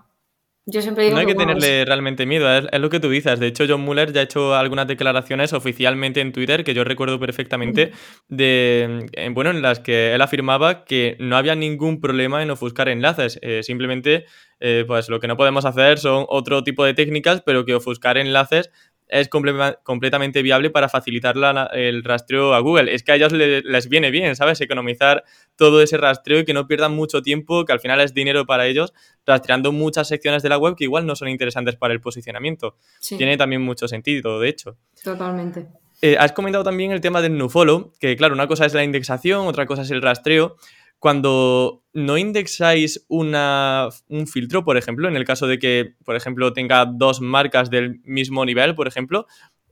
yo 0.69 0.81
siempre 0.81 1.05
digo. 1.05 1.15
No 1.15 1.21
hay 1.21 1.25
que, 1.25 1.33
tenerle 1.33 1.85
realmente 1.85 2.25
miedo, 2.25 2.53
es, 2.53 2.67
lo 2.77 2.89
que 2.89 2.99
tú 2.99 3.09
dices. 3.09 3.39
De 3.39 3.47
hecho, 3.47 3.63
John 3.69 3.81
Muller 3.81 4.11
ya 4.11 4.19
ha 4.19 4.23
hecho 4.25 4.53
algunas 4.53 4.85
declaraciones 4.85 5.53
oficialmente 5.53 6.19
en 6.19 6.33
Twitter 6.33 6.65
que 6.65 6.73
yo 6.73 6.83
recuerdo 6.83 7.17
perfectamente, 7.21 7.93
de, 8.27 9.05
bueno, 9.31 9.51
en 9.51 9.61
las 9.61 9.79
que 9.79 10.13
él 10.13 10.21
afirmaba 10.21 10.83
que 10.83 11.15
no 11.19 11.37
había 11.37 11.55
ningún 11.55 12.01
problema 12.01 12.43
en 12.43 12.51
ofuscar 12.51 12.89
enlaces. 12.89 13.39
Eh, 13.43 13.63
simplemente, 13.63 14.25
eh, 14.59 14.83
pues 14.85 15.07
lo 15.07 15.21
que 15.21 15.29
no 15.29 15.37
podemos 15.37 15.63
hacer 15.63 15.99
son 15.99 16.25
otro 16.27 16.65
tipo 16.65 16.83
de 16.83 16.93
técnicas, 16.93 17.41
pero 17.45 17.63
que 17.63 17.73
ofuscar 17.73 18.17
enlaces 18.17 18.69
es 19.07 19.29
completamente 19.29 20.41
viable 20.41 20.69
para 20.69 20.89
facilitar 20.89 21.35
el 21.73 22.03
rastreo 22.03 22.53
a 22.53 22.59
Google. 22.59 22.93
Es 22.93 23.03
que 23.03 23.13
a 23.13 23.15
ellos 23.15 23.31
les, 23.31 23.89
viene 23.89 24.11
bien, 24.11 24.35
¿sabes? 24.35 24.59
Economizar 24.61 25.23
todo 25.55 25.81
ese 25.81 25.97
rastreo 25.97 26.39
y 26.39 26.45
que 26.45 26.53
no 26.53 26.67
pierdan 26.67 26.93
mucho 26.93 27.21
tiempo, 27.21 27.65
que 27.65 27.73
al 27.73 27.79
final 27.79 27.99
es 28.01 28.13
dinero 28.13 28.45
para 28.45 28.67
ellos, 28.67 28.93
rastreando 29.25 29.71
muchas 29.71 30.07
secciones 30.07 30.43
de 30.43 30.49
la 30.49 30.57
web 30.57 30.75
que 30.75 30.83
igual 30.83 31.05
no 31.05 31.15
son 31.15 31.29
interesantes 31.29 31.75
para 31.75 31.93
el 31.93 32.01
posicionamiento. 32.01 32.75
Tiene 33.01 33.37
también 33.37 33.61
mucho 33.61 33.87
sentido, 33.87 34.39
de 34.39 34.49
hecho. 34.49 34.77
Totalmente. 35.03 35.67
Eh, 36.01 36.15
has 36.19 36.31
comentado 36.31 36.63
también 36.63 36.91
el 36.91 37.01
tema 37.01 37.21
del 37.21 37.37
nofollow, 37.37 37.93
que 37.99 38.15
claro, 38.15 38.35
una 38.35 38.47
cosa 38.47 38.65
es 38.65 38.73
la 38.73 38.83
indexación, 38.83 39.47
otra 39.47 39.65
cosa 39.65 39.81
es 39.81 39.91
el 39.91 40.01
rastreo. 40.01 40.57
Cuando 40.99 41.83
no 41.93 42.17
indexáis 42.17 43.05
una, 43.07 43.89
un 44.07 44.27
filtro, 44.27 44.63
por 44.63 44.77
ejemplo, 44.77 45.07
en 45.07 45.15
el 45.15 45.25
caso 45.25 45.47
de 45.47 45.59
que, 45.59 45.95
por 46.03 46.15
ejemplo, 46.15 46.53
tenga 46.53 46.85
dos 46.85 47.21
marcas 47.21 47.69
del 47.69 48.01
mismo 48.03 48.45
nivel, 48.45 48.75
por 48.75 48.87
ejemplo, 48.87 49.27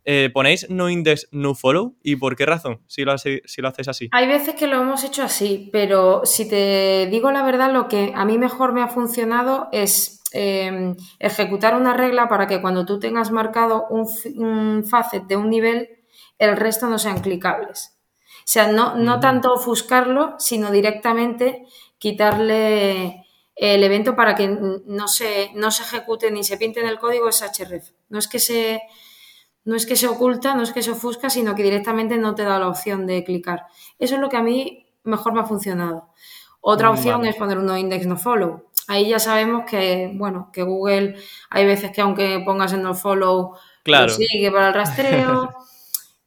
eh, 0.08 0.30
ponéis 0.32 0.70
no 0.70 0.90
index, 0.90 1.28
no 1.32 1.56
follow. 1.56 1.96
¿Y 2.04 2.16
por 2.16 2.36
qué 2.36 2.46
razón? 2.46 2.82
Si 2.88 3.04
lo, 3.04 3.12
haces 3.12 3.88
así. 3.88 4.10
Hay 4.12 4.28
veces 4.28 4.54
que 4.54 4.68
lo 4.68 4.82
hemos 4.82 5.04
hecho 5.04 5.24
así, 5.24 5.70
pero 5.74 6.22
si 6.26 6.48
te 6.48 7.08
digo 7.10 7.32
la 7.32 7.44
verdad, 7.44 7.74
lo 7.74 7.88
que 7.88 8.14
a 8.16 8.24
mí 8.24 8.38
mejor 8.38 8.72
me 8.72 8.84
ha 8.84 8.88
funcionado 8.88 9.68
es 9.72 10.24
em, 10.32 10.96
ejecutar 11.20 11.76
una 11.76 11.96
regla 11.96 12.30
para 12.30 12.46
que 12.46 12.62
cuando 12.62 12.86
tú 12.86 13.00
tengas 13.00 13.32
marcado 13.32 13.88
un, 13.90 14.08
un 14.36 14.86
facet 14.86 15.24
de 15.24 15.38
un 15.38 15.50
nivel, 15.50 15.90
el 16.38 16.56
resto 16.56 16.88
no 16.88 17.00
sean 17.00 17.22
clicables. 17.22 17.95
O 18.46 18.48
sea, 18.48 18.68
no, 18.68 18.96
no 18.96 19.20
tanto 19.20 19.54
ofuscarlo, 19.54 20.36
sino 20.38 20.70
directamente 20.70 21.66
quitarle 21.98 23.26
el 23.56 23.84
evento 23.84 24.16
para 24.16 24.36
que 24.36 24.48
no 24.48 25.08
se, 25.08 25.50
no 25.56 25.72
se 25.72 25.82
ejecute 25.82 26.30
ni 26.30 26.44
se 26.44 26.58
pinte 26.58 26.80
en 26.80 26.88
el 26.88 27.00
código 27.00 27.28
es 27.28 27.42
href. 27.42 27.90
No 28.10 28.20
es 28.20 28.28
que 28.28 28.38
se 28.38 28.84
no 29.64 29.76
es 29.76 29.88
que 29.88 29.96
se 29.96 30.08
oculta, 30.08 30.54
no 30.54 30.62
es 30.62 30.72
que 30.72 30.84
se 30.84 30.92
ofusca, 30.92 31.32
sino 31.32 31.56
que 31.56 31.64
directamente 31.64 32.18
no 32.18 32.36
te 32.36 32.44
da 32.44 32.60
la 32.60 32.68
opción 32.68 33.08
de 33.08 33.24
clicar. 33.24 33.66
Eso 33.98 34.14
es 34.14 34.22
lo 34.22 34.30
que 34.30 34.38
a 34.38 34.44
mí 34.44 34.86
mejor 35.04 35.34
me 35.34 35.40
ha 35.40 35.46
funcionado. 35.46 36.10
Otra 36.62 36.92
opción 36.92 37.26
es 37.26 37.36
poner 37.36 37.58
un 37.58 37.66
no 37.66 37.76
index 37.76 38.06
no 38.06 38.16
follow. 38.16 38.70
Ahí 38.88 39.10
ya 39.10 39.18
sabemos 39.18 39.64
que, 39.68 40.12
bueno, 40.14 40.52
que 40.54 40.62
Google 40.62 41.16
hay 41.50 41.66
veces 41.66 41.90
que 41.92 42.02
aunque 42.02 42.44
pongas 42.46 42.74
en 42.74 42.84
no 42.84 42.94
follow, 42.94 43.56
claro. 43.84 44.10
sigue 44.10 44.52
para 44.52 44.68
el 44.68 44.74
rastreo. 44.76 45.52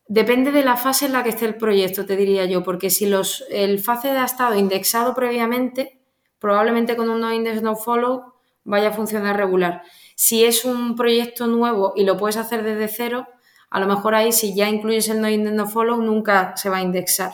Depende 0.09 0.53
de 0.53 0.65
la 0.65 0.77
fase 0.77 1.05
en 1.05 1.13
la 1.13 1.23
que 1.23 1.29
esté 1.29 1.45
el 1.45 1.57
proyecto, 1.57 2.07
te 2.07 2.17
diría 2.17 2.47
yo, 2.47 2.63
porque 2.63 2.89
si 2.89 3.05
los, 3.05 3.45
el 3.51 3.79
fase 3.79 4.09
ha 4.09 4.25
estado 4.25 4.55
indexado 4.55 5.15
previamente, 5.15 6.01
probablemente 6.39 6.97
con 6.97 7.11
un 7.11 7.21
no 7.21 7.31
index 7.31 7.61
no 7.61 7.77
follow 7.77 8.33
vaya 8.65 8.89
a 8.89 8.93
funcionar 8.93 9.37
regular. 9.37 9.83
Si 10.15 10.47
es 10.47 10.65
un 10.65 10.97
proyecto 10.97 11.47
nuevo 11.47 11.93
y 11.95 12.05
lo 12.05 12.17
puedes 12.17 12.39
hacer 12.39 12.63
desde 12.63 12.89
cero, 12.89 13.29
a 13.69 13.81
lo 13.81 13.87
mejor 13.87 14.15
ahí 14.15 14.33
si 14.33 14.55
ya 14.55 14.71
incluyes 14.71 15.11
el 15.11 15.21
no 15.21 15.29
index 15.29 15.55
no 15.55 15.67
follow 15.67 16.01
nunca 16.01 16.57
se 16.57 16.71
va 16.71 16.79
a 16.79 16.83
indexar. 16.83 17.33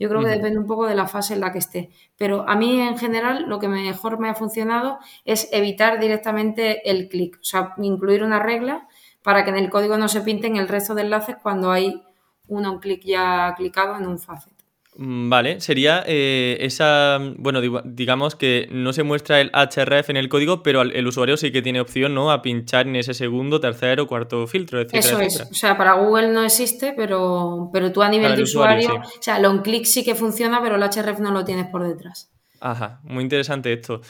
Yo 0.00 0.08
creo 0.08 0.20
que 0.22 0.30
depende 0.30 0.58
un 0.58 0.66
poco 0.66 0.86
de 0.86 0.96
la 0.96 1.06
fase 1.06 1.34
en 1.34 1.40
la 1.40 1.52
que 1.52 1.58
esté. 1.58 1.90
Pero 2.16 2.48
a 2.48 2.56
mí 2.56 2.80
en 2.80 2.98
general 2.98 3.44
lo 3.48 3.60
que 3.60 3.68
mejor 3.68 4.18
me 4.18 4.28
ha 4.28 4.34
funcionado 4.34 4.98
es 5.24 5.48
evitar 5.52 6.00
directamente 6.00 6.88
el 6.90 7.08
clic, 7.08 7.38
o 7.40 7.44
sea, 7.44 7.74
incluir 7.78 8.24
una 8.24 8.40
regla 8.40 8.88
para 9.22 9.44
que 9.44 9.50
en 9.50 9.56
el 9.56 9.70
código 9.70 9.98
no 9.98 10.08
se 10.08 10.20
pinten 10.20 10.56
el 10.56 10.68
resto 10.68 10.94
de 10.94 11.02
enlaces 11.02 11.36
cuando 11.42 11.70
hay 11.70 12.02
uno 12.48 12.72
un 12.72 12.78
clic 12.80 13.02
ya 13.04 13.54
clicado 13.56 13.96
en 13.96 14.06
un 14.06 14.18
facet. 14.18 14.58
Mm, 15.00 15.28
vale, 15.28 15.60
sería 15.60 16.02
eh, 16.08 16.56
esa, 16.60 17.18
bueno, 17.36 17.60
digamos 17.84 18.34
que 18.34 18.68
no 18.72 18.92
se 18.92 19.04
muestra 19.04 19.40
el 19.40 19.52
href 19.52 20.10
en 20.10 20.16
el 20.16 20.28
código, 20.28 20.64
pero 20.64 20.82
el 20.82 21.06
usuario 21.06 21.36
sí 21.36 21.52
que 21.52 21.62
tiene 21.62 21.80
opción, 21.80 22.14
¿no? 22.14 22.32
A 22.32 22.42
pinchar 22.42 22.88
en 22.88 22.96
ese 22.96 23.14
segundo, 23.14 23.60
tercero, 23.60 24.08
cuarto 24.08 24.44
filtro, 24.48 24.80
etcétera. 24.80 25.24
Eso 25.24 25.44
es, 25.44 25.50
o 25.52 25.54
sea, 25.54 25.76
para 25.76 25.92
Google 25.92 26.30
no 26.30 26.42
existe, 26.42 26.94
pero, 26.96 27.70
pero 27.72 27.92
tú 27.92 28.02
a 28.02 28.08
nivel 28.08 28.34
de 28.34 28.42
usuario, 28.42 28.94
o 28.94 29.22
sea, 29.22 29.36
el 29.36 29.44
on-click 29.44 29.84
sí 29.84 30.04
que 30.04 30.16
funciona, 30.16 30.60
pero 30.60 30.74
el 30.74 30.82
href 30.82 31.20
no 31.20 31.30
lo 31.30 31.44
tienes 31.44 31.68
por 31.68 31.86
detrás. 31.86 32.32
Ajá, 32.60 32.98
muy 33.04 33.22
interesante 33.22 33.72
esto. 33.72 34.00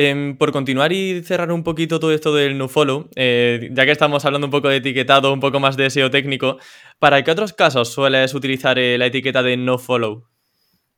Em, 0.00 0.36
por 0.36 0.52
continuar 0.52 0.92
y 0.92 1.24
cerrar 1.24 1.50
un 1.50 1.64
poquito 1.64 1.98
todo 1.98 2.12
esto 2.12 2.32
del 2.32 2.56
nofollow, 2.56 3.08
eh, 3.16 3.68
ya 3.72 3.84
que 3.84 3.90
estamos 3.90 4.24
hablando 4.24 4.46
un 4.46 4.52
poco 4.52 4.68
de 4.68 4.76
etiquetado, 4.76 5.32
un 5.32 5.40
poco 5.40 5.58
más 5.58 5.76
de 5.76 5.90
SEO 5.90 6.08
técnico, 6.08 6.58
¿para 7.00 7.24
qué 7.24 7.32
otros 7.32 7.52
casos 7.52 7.88
sueles 7.88 8.32
utilizar 8.32 8.78
eh, 8.78 8.96
la 8.96 9.06
etiqueta 9.06 9.42
de 9.42 9.56
nofollow? 9.56 10.22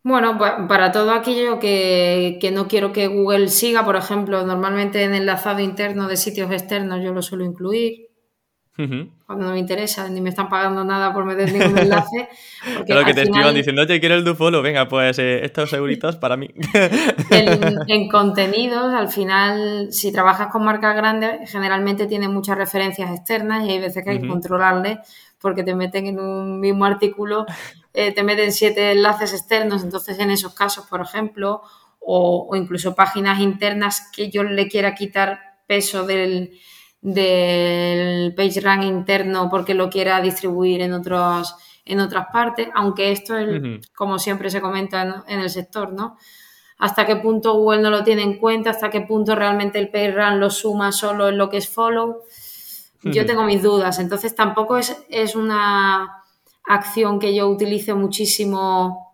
Bueno, 0.02 0.36
para 0.36 0.92
todo 0.92 1.12
aquello 1.12 1.58
que, 1.58 2.36
que, 2.42 2.50
no 2.50 2.68
quiero 2.68 2.92
que 2.92 3.06
Google 3.06 3.48
siga, 3.48 3.86
por 3.86 3.96
ejemplo, 3.96 4.44
normalmente 4.44 5.02
en 5.02 5.14
enlazado 5.14 5.60
interno 5.60 6.06
de 6.06 6.18
sitios 6.18 6.52
externos 6.52 7.02
yo 7.02 7.14
lo 7.14 7.22
suelo 7.22 7.46
incluir 7.46 8.09
cuando 9.26 9.46
no 9.46 9.52
me 9.52 9.58
interesa, 9.58 10.08
ni 10.08 10.20
me 10.20 10.30
están 10.30 10.48
pagando 10.48 10.84
nada 10.84 11.12
por 11.12 11.24
meter 11.24 11.52
ningún 11.52 11.78
enlace. 11.78 12.28
Porque 12.76 13.04
que 13.04 13.14
te 13.14 13.22
escriban 13.22 13.54
diciendo, 13.54 13.82
oye, 13.82 14.00
quiero 14.00 14.14
el 14.14 14.24
DoFollow, 14.24 14.62
venga, 14.62 14.88
pues 14.88 15.18
eh, 15.18 15.44
estos 15.44 15.70
seguritos 15.70 16.16
para 16.16 16.36
mí. 16.36 16.48
En, 17.30 18.08
contenidos, 18.08 18.92
al 18.92 19.08
final, 19.08 19.92
si 19.92 20.12
trabajas 20.12 20.48
con 20.48 20.64
marcas 20.64 20.96
grandes, 20.96 21.50
generalmente 21.50 22.06
tienen 22.06 22.32
muchas 22.32 22.56
referencias 22.56 23.10
externas 23.10 23.64
y 23.64 23.70
hay 23.70 23.78
veces 23.80 24.02
que 24.04 24.10
hay 24.10 24.20
que 24.20 24.28
controlarle 24.28 25.00
porque 25.40 25.62
te 25.62 25.74
meten 25.74 26.06
en 26.06 26.20
un 26.20 26.60
mismo 26.60 26.84
artículo, 26.84 27.46
eh, 27.94 28.12
te 28.12 28.22
meten 28.22 28.52
siete 28.52 28.92
enlaces 28.92 29.32
externos, 29.32 29.82
entonces 29.82 30.18
en 30.18 30.30
esos 30.30 30.54
casos, 30.54 30.86
por 30.86 31.00
ejemplo, 31.00 31.62
o, 32.00 32.46
o 32.50 32.56
incluso 32.56 32.94
páginas 32.94 33.40
internas 33.40 34.10
que 34.14 34.30
yo 34.30 34.42
le 34.42 34.68
quiera 34.68 34.94
quitar 34.94 35.40
peso 35.66 36.04
del 36.04 36.52
del 37.00 38.34
PageRank 38.34 38.84
interno 38.84 39.48
porque 39.50 39.74
lo 39.74 39.88
quiera 39.88 40.20
distribuir 40.20 40.82
en 40.82 40.92
otros 40.92 41.54
en 41.84 41.98
otras 41.98 42.26
partes, 42.32 42.68
aunque 42.74 43.10
esto 43.10 43.36
es, 43.36 43.88
como 43.96 44.18
siempre 44.18 44.48
se 44.48 44.60
comenta 44.60 45.24
en, 45.26 45.40
el 45.40 45.50
sector, 45.50 45.92
¿no? 45.92 46.18
Hasta 46.78 47.04
qué 47.04 47.16
punto 47.16 47.54
Google 47.54 47.82
no 47.82 47.90
lo 47.90 48.04
tiene 48.04 48.22
en 48.22 48.38
cuenta, 48.38 48.70
hasta 48.70 48.90
qué 48.90 49.00
punto 49.00 49.34
realmente 49.34 49.78
el 49.78 49.90
PageRank 49.90 50.38
lo 50.38 50.50
suma 50.50 50.92
solo 50.92 51.28
en 51.28 51.36
lo 51.36 51.50
que 51.50 51.56
es 51.56 51.68
follow. 51.68 52.22
Yo 53.02 53.26
tengo 53.26 53.44
mis 53.44 53.62
dudas, 53.62 53.98
entonces 53.98 54.34
tampoco 54.34 54.76
es, 54.76 54.96
es 55.08 55.34
una 55.34 56.22
acción 56.64 57.18
que 57.18 57.34
yo 57.34 57.48
utilice 57.48 57.94
muchísimo 57.94 59.09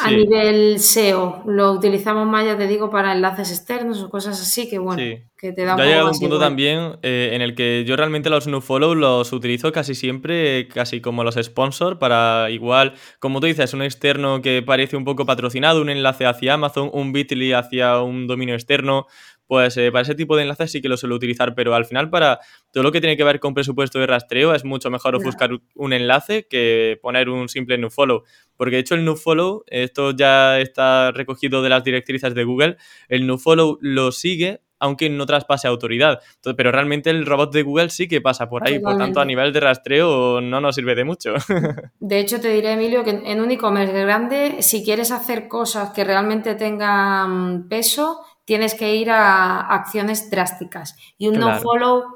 a 0.00 0.10
nivel 0.10 0.80
SEO 0.80 1.42
lo 1.46 1.70
utilizamos 1.72 2.26
más, 2.26 2.44
ya 2.44 2.58
te 2.58 2.66
digo, 2.66 2.90
para 2.90 3.12
enlaces 3.12 3.50
externos 3.50 4.02
o 4.02 4.10
cosas 4.10 4.40
así 4.40 4.68
que, 4.68 4.78
bueno, 4.78 5.00
que 5.36 5.52
te 5.52 5.64
da 5.64 5.76
un 5.76 5.82
llegado 5.82 6.10
un 6.10 6.18
punto 6.18 6.38
también 6.40 6.96
eh, 7.02 7.30
en 7.32 7.42
el 7.42 7.54
que 7.54 7.84
yo 7.86 7.94
realmente 7.94 8.28
los 8.28 8.48
nofollow 8.48 8.94
los 8.94 9.32
utilizo 9.32 9.70
casi 9.70 9.94
siempre, 9.94 10.66
casi 10.66 11.00
como 11.00 11.22
los 11.22 11.36
sponsors, 11.36 11.98
para 11.98 12.50
igual, 12.50 12.94
como 13.20 13.38
tú 13.38 13.46
dices, 13.46 13.72
un 13.72 13.82
externo 13.82 14.42
que 14.42 14.62
parece 14.62 14.96
un 14.96 15.04
poco 15.04 15.26
patrocinado, 15.26 15.80
un 15.80 15.90
enlace 15.90 16.26
hacia 16.26 16.54
Amazon, 16.54 16.90
un 16.92 17.12
Bitly 17.12 17.52
hacia 17.52 18.02
un 18.02 18.26
dominio 18.26 18.54
externo, 18.56 19.06
pues 19.46 19.76
eh, 19.76 19.90
para 19.92 20.02
ese 20.02 20.14
tipo 20.14 20.36
de 20.36 20.42
enlaces 20.42 20.72
sí 20.72 20.80
que 20.80 20.88
lo 20.88 20.96
suelo 20.96 21.16
utilizar, 21.16 21.54
pero 21.54 21.74
al 21.74 21.84
final 21.84 22.10
para 22.10 22.40
todo 22.72 22.82
lo 22.82 22.92
que 22.92 23.00
tiene 23.00 23.16
que 23.16 23.24
ver 23.24 23.40
con 23.40 23.54
presupuesto 23.54 23.98
de 23.98 24.06
rastreo 24.06 24.54
es 24.54 24.64
mucho 24.64 24.90
mejor 24.90 25.22
buscar 25.22 25.50
un 25.74 25.92
enlace 25.92 26.46
que 26.48 26.98
poner 27.02 27.28
un 27.28 27.48
simple 27.48 27.78
nofollow, 27.78 28.22
porque 28.56 28.76
de 28.76 28.80
hecho 28.80 28.94
el 28.94 29.04
nofollow, 29.04 29.64
esto 29.66 30.12
ya 30.12 30.60
está 30.60 31.12
recogido 31.12 31.62
de 31.62 31.68
las 31.68 31.84
directrices 31.84 32.34
de 32.34 32.44
Google, 32.44 32.76
el 33.08 33.26
nofollow 33.26 33.78
lo 33.80 34.12
sigue 34.12 34.60
aunque 34.84 35.08
no 35.08 35.24
traspase 35.24 35.66
autoridad. 35.66 36.20
pero 36.56 36.70
realmente 36.70 37.08
el 37.08 37.24
robot 37.24 37.52
de 37.52 37.62
Google 37.62 37.88
sí 37.88 38.06
que 38.06 38.20
pasa 38.20 38.50
por 38.50 38.66
ahí, 38.66 38.78
por 38.78 38.98
tanto 38.98 39.20
a 39.20 39.24
nivel 39.24 39.52
de 39.52 39.60
rastreo 39.60 40.42
no 40.42 40.60
nos 40.60 40.74
sirve 40.74 40.94
de 40.94 41.04
mucho. 41.04 41.34
De 42.00 42.18
hecho, 42.18 42.38
te 42.38 42.52
diré, 42.52 42.72
Emilio, 42.72 43.02
que 43.02 43.10
en 43.10 43.40
un 43.40 43.50
e-commerce 43.50 43.98
grande, 43.98 44.56
si 44.60 44.84
quieres 44.84 45.10
hacer 45.10 45.48
cosas 45.48 45.90
que 45.90 46.04
realmente 46.04 46.54
tengan 46.54 47.66
peso, 47.68 48.20
tienes 48.44 48.74
que 48.74 48.94
ir 48.94 49.10
a 49.10 49.60
acciones 49.60 50.30
drásticas. 50.30 50.96
Y 51.18 51.28
un 51.28 51.38
no-follow 51.38 52.14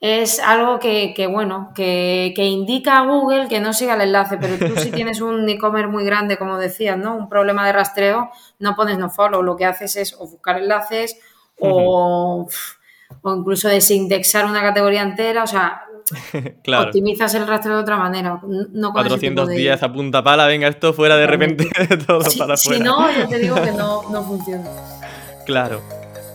es 0.00 0.40
algo 0.40 0.78
que, 0.78 1.28
bueno, 1.30 1.72
que, 1.74 2.32
indica 2.36 2.98
a 2.98 3.06
Google 3.06 3.48
que 3.48 3.60
no 3.60 3.72
siga 3.72 3.94
el 3.94 4.02
enlace, 4.02 4.38
pero 4.38 4.56
tú 4.58 4.78
si 4.80 4.90
tienes 4.92 5.20
un 5.20 5.48
e-commerce 5.48 5.88
muy 5.88 6.04
grande, 6.04 6.36
como 6.36 6.58
decías, 6.58 6.98
¿no? 6.98 7.16
Un 7.16 7.28
problema 7.28 7.66
de 7.66 7.72
rastreo, 7.72 8.30
no 8.58 8.76
pones 8.76 8.98
no-follow, 8.98 9.42
lo 9.42 9.56
que 9.56 9.64
haces 9.64 9.96
es 9.96 10.14
o 10.18 10.28
buscar 10.28 10.58
enlaces 10.58 11.18
o, 11.58 12.46
o 13.22 13.34
incluso 13.34 13.68
desindexar 13.68 14.44
una 14.44 14.60
categoría 14.60 15.02
entera, 15.02 15.42
o 15.42 15.46
sea, 15.46 15.82
optimizas 16.78 17.34
el 17.34 17.46
rastreo 17.46 17.76
de 17.76 17.82
otra 17.82 17.96
manera. 17.96 18.40
No 18.72 18.92
410 18.92 19.82
a 19.82 19.92
punta 19.92 20.22
pala, 20.22 20.46
venga, 20.46 20.68
esto 20.68 20.92
fuera 20.92 21.16
de 21.16 21.26
repente 21.26 21.68
todo 22.06 22.20
para 22.38 22.54
afuera. 22.54 22.56
Si 22.56 22.80
no, 22.80 23.10
yo 23.10 23.28
te 23.28 23.38
digo 23.38 23.56
que 23.56 23.72
no, 23.72 24.08
no 24.10 24.22
funciona. 24.22 24.64
Claro. 25.46 25.80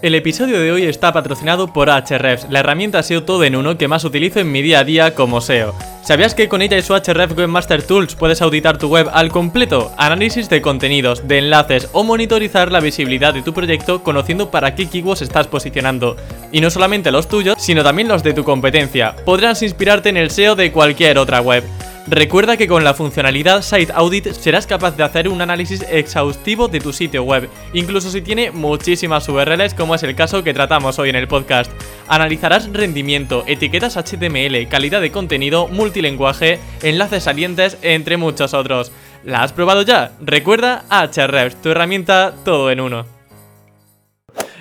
El 0.02 0.16
episodio 0.16 0.60
de 0.60 0.72
hoy 0.72 0.86
está 0.86 1.14
patrocinado 1.14 1.72
por 1.72 1.92
Ahrefs, 1.92 2.48
la 2.50 2.62
herramienta 2.62 3.04
SEO 3.04 3.24
todo 3.24 3.44
en 3.44 3.56
uno 3.56 3.78
que 3.78 3.88
más 3.88 4.04
utilizo 4.04 4.40
en 4.40 4.52
mi 4.52 4.64
día 4.64 4.80
a 4.80 4.84
día 4.84 5.14
como 5.14 5.42
SEO. 5.42 5.76
¿Sabías 6.02 6.34
que 6.34 6.50
con 6.50 6.64
ella 6.64 6.78
y 6.78 6.82
su 6.82 6.96
Ahrefs 6.96 7.38
Webmaster 7.38 7.84
Tools 7.84 8.16
puedes 8.16 8.42
auditar 8.42 8.80
tu 8.80 8.88
web 8.88 9.10
al 9.14 9.30
completo, 9.30 9.92
análisis 9.98 10.50
de 10.50 10.62
contenidos, 10.62 11.28
de 11.28 11.38
enlaces 11.38 11.88
o 11.92 12.04
monitorizar 12.04 12.72
la 12.72 12.80
visibilidad 12.80 13.34
de 13.34 13.44
tu 13.44 13.54
proyecto 13.54 14.02
conociendo 14.02 14.50
para 14.50 14.74
qué 14.74 14.90
keywords 14.90 15.22
estás 15.22 15.46
posicionando? 15.46 16.16
Y 16.52 16.62
no 16.62 16.72
solamente 16.72 17.12
los 17.12 17.28
tuyos, 17.28 17.58
sino 17.60 17.84
también 17.84 18.08
los 18.08 18.24
de 18.24 18.34
tu 18.34 18.44
competencia. 18.44 19.16
Podrás 19.24 19.62
inspirarte 19.62 20.10
en 20.10 20.18
el 20.18 20.32
SEO 20.32 20.56
de 20.56 20.72
cualquier 20.72 21.20
otra 21.20 21.42
web. 21.42 21.64
Recuerda 22.12 22.58
que 22.58 22.68
con 22.68 22.84
la 22.84 22.94
funcionalidad 22.94 23.62
Site 23.62 23.94
Audit 23.96 24.34
serás 24.34 24.68
capaz 24.68 24.98
de 24.98 25.04
hacer 25.04 25.30
un 25.30 25.42
análisis 25.42 25.82
exhaustivo 25.90 26.68
de 26.68 26.82
tu 26.82 26.92
sitio 26.92 27.24
web, 27.24 27.50
incluso 27.72 28.12
si 28.12 28.22
tiene 28.22 28.52
muchísimas 28.52 29.30
URLs 29.30 29.74
como 29.76 29.96
es 29.96 30.04
el 30.04 30.14
caso 30.14 30.44
que 30.44 30.54
tratamos 30.54 31.00
hoy 31.00 31.08
en 31.08 31.16
el 31.16 31.30
podcast. 31.30 31.72
Analizarás 32.10 32.70
rendimiento, 32.74 33.46
etiquetas 33.48 33.96
HTML, 33.96 34.68
calidad 34.68 35.00
de 35.00 35.14
contenido, 35.14 35.70
multilenguaje, 35.70 36.60
enlaces 36.84 37.24
salientes, 37.24 37.78
entre 37.82 38.18
muchos 38.18 38.54
otros. 38.54 38.92
¿La 39.24 39.44
has 39.44 39.54
probado 39.54 39.84
ya? 39.84 40.12
Recuerda 40.20 40.84
Ahrefs, 40.90 41.62
tu 41.62 41.70
herramienta 41.70 42.34
todo 42.44 42.72
en 42.72 42.82
uno. 42.82 43.06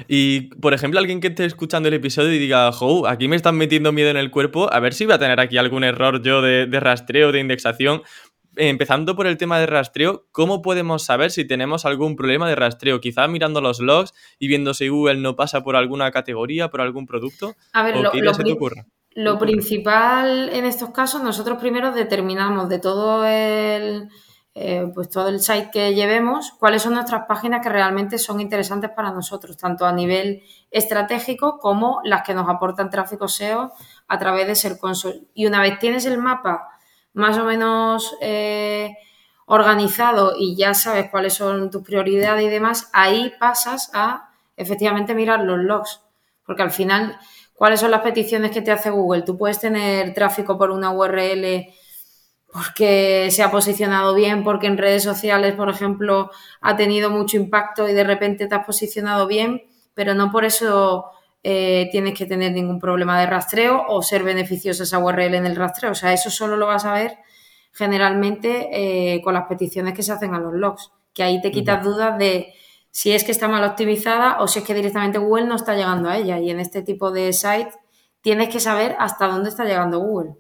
Y, 0.09 0.55
por 0.57 0.75
ejemplo, 0.75 1.01
alguien 1.01 1.21
que 1.21 1.29
esté 1.29 1.45
escuchando 1.45 1.89
el 1.89 1.95
episodio 1.95 2.33
y 2.33 2.39
diga, 2.39 2.71
jo, 2.73 3.07
aquí 3.07 3.29
me 3.29 3.37
están 3.37 3.57
metiendo 3.57 3.93
miedo 3.93 4.11
en 4.11 4.17
el 4.17 4.31
cuerpo, 4.31 4.73
a 4.73 4.81
ver 4.81 4.95
si 4.95 5.05
voy 5.05 5.15
a 5.15 5.19
tener 5.19 5.41
aquí 5.41 5.59
algún 5.59 5.85
error 5.85 6.23
yo 6.23 6.43
de, 6.43 6.67
rastreo, 6.81 7.33
de 7.33 7.41
indexación. 7.41 8.03
Empezando 8.57 9.15
por 9.15 9.27
el 9.27 9.37
tema 9.37 9.61
de 9.61 9.67
rastreo, 9.67 10.27
¿cómo 10.33 10.61
podemos 10.61 11.05
saber 11.05 11.31
si 11.31 11.45
tenemos 11.45 11.85
algún 11.87 12.17
problema 12.17 12.49
de 12.49 12.57
rastreo? 12.57 13.01
Quizá 13.01 13.29
mirando 13.29 13.61
los 13.61 13.79
logs 13.81 14.13
y 14.39 14.49
viendo 14.49 14.75
si 14.75 14.89
Google 14.89 15.21
no 15.21 15.37
pasa 15.37 15.63
por 15.63 15.77
alguna 15.77 16.11
categoría, 16.11 16.69
por 16.69 16.81
algún 16.81 17.07
producto. 17.07 17.55
A 17.73 17.85
ver, 17.85 17.97
lo, 17.97 18.11
lo 19.15 19.39
principal 19.39 20.51
en 20.53 20.65
estos 20.65 20.91
casos, 20.91 21.23
nosotros 21.23 21.59
primero 21.59 21.93
determinamos 21.93 22.69
de 22.69 22.79
todo 22.79 23.25
el 23.25 24.09
eh, 24.55 24.91
pues 24.93 25.09
todo 25.09 25.29
el 25.29 25.41
site 25.41 25.71
que 25.73 25.95
llevemos, 25.95 26.53
cuáles 26.59 26.83
son 26.83 26.95
nuestras 26.95 27.27
páginas 27.27 27.63
que 27.63 27.69
realmente 27.69 28.19
son 28.19 28.41
interesantes 28.41 28.91
para 28.91 29.13
nosotros, 29.13 29.57
tanto 29.57 29.87
a 29.87 29.93
nivel 29.93 30.43
estratégico 30.71 31.59
como 31.59 32.01
las 32.05 32.23
que 32.23 32.35
nos 32.35 32.49
aportan 32.49 32.91
tráfico 32.91 33.29
SEO 33.29 33.73
a 34.09 34.19
través 34.19 34.49
de 34.49 34.57
Ser 34.57 34.79
Console. 34.79 35.23
Y 35.35 35.47
una 35.47 35.63
vez 35.63 35.79
tienes 35.79 36.05
el 36.05 36.19
mapa 36.19 36.69
más 37.13 37.39
o 37.39 37.45
menos 37.45 38.17
eh, 38.21 38.97
organizado 39.47 40.35
y 40.37 40.57
ya 40.57 40.75
sabes 40.75 41.11
cuáles 41.11 41.35
son 41.35 41.71
tus 41.71 41.83
prioridades 41.83 42.45
y 42.45 42.49
demás, 42.49 42.91
ahí 42.93 43.33
pasas 43.39 43.91
a 43.95 44.31
efectivamente 44.57 45.15
mirar 45.15 45.41
los 45.41 45.59
logs, 45.59 46.03
porque 46.45 46.63
al 46.63 46.71
final, 46.71 47.19
¿cuáles 47.55 47.81
son 47.81 47.91
las 47.93 48.03
peticiones 48.03 48.51
que 48.51 48.63
te 48.63 48.73
hace 48.73 48.91
Google? 48.91 49.23
Tú 49.23 49.39
puedes 49.39 49.61
tener 49.61 50.13
tráfico 50.13 50.59
por 50.59 50.71
una 50.71 50.91
URL 50.91 51.73
porque 52.53 53.29
se 53.31 53.43
ha 53.43 53.51
posicionado 53.51 54.15
bien, 54.15 54.43
porque 54.43 54.67
en 54.67 54.79
redes 54.79 55.03
sociales, 55.03 55.55
por 55.55 55.69
ejemplo, 55.69 56.31
ha 56.61 56.77
tenido 56.77 57.11
mucho 57.11 57.37
impacto 57.37 57.89
y 57.89 57.93
de 57.93 58.05
repente 58.05 58.47
te 58.47 58.55
has 58.55 58.67
posicionado 58.67 59.27
bien, 59.27 59.63
pero 59.95 60.15
no 60.15 60.33
por 60.33 60.45
eso 60.45 61.11
eh, 61.43 61.89
tienes 61.93 62.19
que 62.19 62.27
tener 62.27 62.53
ningún 62.53 62.81
problema 62.81 63.21
de 63.21 63.27
rastreo 63.27 63.85
o 63.89 64.03
ser 64.03 64.25
beneficiosa 64.25 64.83
esa 64.83 64.99
URL 64.99 65.35
en 65.35 65.47
el 65.47 65.57
rastreo. 65.57 65.93
O 65.93 65.95
sea, 65.95 66.13
eso 66.13 66.31
solo 66.31 66.57
lo 66.57 66.67
vas 66.67 66.85
a 66.85 66.93
ver 66.95 67.19
generalmente 67.73 68.69
eh, 69.15 69.23
con 69.23 69.35
las 69.35 69.47
peticiones 69.47 69.95
que 69.95 70.03
se 70.03 70.13
hacen 70.13 70.35
a 70.35 70.41
los 70.41 70.53
logs, 70.55 70.91
que 71.15 71.23
ahí 71.23 71.41
te 71.41 71.53
quitas 71.53 71.85
dudas 71.85 72.19
de 72.19 72.53
si 72.91 73.13
es 73.13 73.23
que 73.23 73.31
está 73.31 73.47
mal 73.47 73.63
optimizada 73.63 74.41
o 74.41 74.49
si 74.49 74.59
es 74.59 74.65
que 74.65 74.75
directamente 74.75 75.19
Google 75.19 75.47
no 75.47 75.55
está 75.55 75.77
llegando 75.77 76.09
a 76.09 76.17
ella. 76.17 76.41
Y 76.41 76.51
en 76.51 76.59
este 76.59 76.83
tipo 76.83 77.13
de 77.13 77.33
site 77.33 77.71
tienes 78.21 78.49
que 78.49 78.59
saber 78.59 78.97
hasta 78.99 79.29
dónde 79.29 79.51
está 79.51 79.65
llegando 79.65 80.01
Google. 80.01 80.35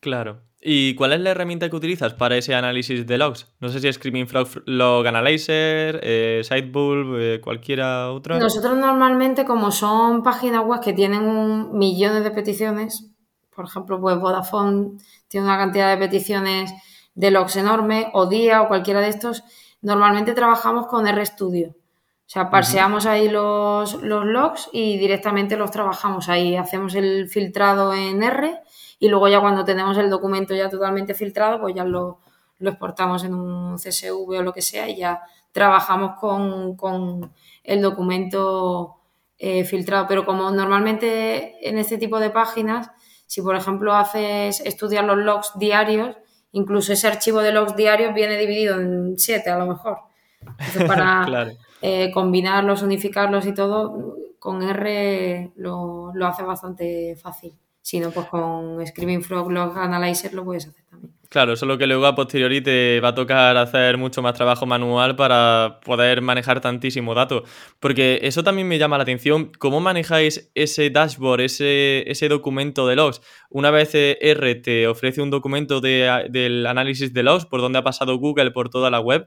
Claro. 0.00 0.40
¿Y 0.66 0.94
cuál 0.94 1.12
es 1.12 1.20
la 1.20 1.30
herramienta 1.30 1.68
que 1.68 1.76
utilizas 1.76 2.14
para 2.14 2.38
ese 2.38 2.54
análisis 2.54 3.06
de 3.06 3.18
logs? 3.18 3.52
No 3.60 3.68
sé 3.68 3.80
si 3.80 3.88
es 3.88 3.96
Screaming 3.96 4.26
Frog 4.26 4.48
Log 4.64 5.06
Analyzer, 5.06 6.00
eh, 6.02 6.40
Sitebulb, 6.42 7.18
eh, 7.18 7.40
cualquiera 7.42 8.10
otra. 8.10 8.38
Nosotros 8.38 8.74
normalmente, 8.74 9.44
como 9.44 9.70
son 9.70 10.22
páginas 10.22 10.64
web 10.64 10.80
que 10.80 10.94
tienen 10.94 11.76
millones 11.76 12.24
de 12.24 12.30
peticiones, 12.30 13.10
por 13.54 13.66
ejemplo, 13.66 14.00
pues 14.00 14.18
Vodafone 14.18 14.92
tiene 15.28 15.46
una 15.46 15.58
cantidad 15.58 15.90
de 15.90 15.98
peticiones 15.98 16.72
de 17.14 17.30
logs 17.30 17.56
enorme, 17.56 18.08
o 18.14 18.24
Día 18.24 18.62
o 18.62 18.68
cualquiera 18.68 19.02
de 19.02 19.08
estos, 19.08 19.44
normalmente 19.82 20.32
trabajamos 20.32 20.86
con 20.86 21.06
RStudio. 21.06 21.72
O 21.72 22.28
sea, 22.34 22.48
parseamos 22.48 23.04
ahí 23.04 23.28
los, 23.28 24.02
los 24.02 24.24
logs 24.24 24.70
y 24.72 24.96
directamente 24.96 25.58
los 25.58 25.70
trabajamos 25.70 26.30
ahí. 26.30 26.56
Hacemos 26.56 26.94
el 26.94 27.28
filtrado 27.28 27.92
en 27.92 28.22
R 28.22 28.62
y 29.04 29.08
luego 29.10 29.28
ya 29.28 29.38
cuando 29.38 29.66
tenemos 29.66 29.98
el 29.98 30.08
documento 30.08 30.54
ya 30.54 30.70
totalmente 30.70 31.12
filtrado, 31.12 31.60
pues 31.60 31.74
ya 31.74 31.84
lo, 31.84 32.20
exportamos 32.58 33.22
en 33.24 33.34
un 33.34 33.76
CSV 33.76 34.38
o 34.38 34.42
lo 34.42 34.54
que 34.54 34.62
sea 34.62 34.88
y 34.88 34.96
ya 34.96 35.20
trabajamos 35.52 36.18
con, 36.18 37.30
el 37.62 37.82
documento 37.82 38.96
eh, 39.36 39.64
filtrado. 39.64 40.06
Pero 40.08 40.24
como 40.24 40.50
normalmente 40.50 41.68
en 41.68 41.76
este 41.76 41.98
tipo 41.98 42.18
de 42.18 42.30
páginas, 42.30 42.90
si 43.26 43.42
por 43.42 43.56
ejemplo 43.56 43.94
haces 43.94 44.60
estudiar 44.60 45.04
los 45.04 45.18
logs 45.18 45.52
diarios, 45.58 46.16
incluso 46.52 46.94
ese 46.94 47.06
archivo 47.06 47.40
de 47.40 47.52
logs 47.52 47.76
diarios 47.76 48.14
viene 48.14 48.38
dividido 48.38 48.80
en 48.80 49.18
siete 49.18 49.50
a 49.50 49.58
lo 49.58 49.66
mejor. 49.66 49.98
Entonces, 50.40 50.84
para 50.88 51.52
eh, 51.82 52.10
combinarlos, 52.10 52.80
unificarlos 52.80 53.44
y 53.44 53.52
todo, 53.52 54.16
con 54.38 54.62
R 54.62 55.52
lo, 55.56 56.10
lo 56.14 56.26
hace 56.26 56.42
bastante 56.42 57.16
fácil. 57.16 57.54
Si 57.84 58.00
no, 58.00 58.10
pues 58.12 58.26
con 58.28 58.84
Screaming 58.86 59.22
Frog 59.22 59.52
Log 59.52 59.76
Analyzer 59.76 60.32
lo 60.32 60.42
puedes 60.42 60.66
hacer 60.66 60.84
también. 60.88 61.12
Claro, 61.28 61.54
solo 61.54 61.76
que 61.76 61.86
luego 61.86 62.06
a 62.06 62.14
posteriori 62.14 62.62
te 62.62 62.98
va 63.00 63.08
a 63.08 63.14
tocar 63.14 63.58
hacer 63.58 63.98
mucho 63.98 64.22
más 64.22 64.32
trabajo 64.32 64.64
manual 64.64 65.16
para 65.16 65.80
poder 65.84 66.22
manejar 66.22 66.62
tantísimo 66.62 67.14
dato. 67.14 67.44
Porque 67.80 68.20
eso 68.22 68.42
también 68.42 68.68
me 68.68 68.78
llama 68.78 68.96
la 68.96 69.02
atención. 69.02 69.52
¿Cómo 69.58 69.80
manejáis 69.80 70.50
ese 70.54 70.88
dashboard, 70.88 71.42
ese, 71.42 72.10
ese 72.10 72.28
documento 72.28 72.86
de 72.86 72.96
logs? 72.96 73.20
Una 73.50 73.70
vez 73.70 73.90
R 73.94 74.54
te 74.54 74.88
ofrece 74.88 75.20
un 75.20 75.28
documento 75.28 75.82
de, 75.82 76.26
del 76.30 76.66
análisis 76.66 77.12
de 77.12 77.22
logs 77.22 77.44
por 77.44 77.60
donde 77.60 77.80
ha 77.80 77.84
pasado 77.84 78.16
Google 78.16 78.50
por 78.52 78.70
toda 78.70 78.88
la 78.88 79.00
web. 79.00 79.26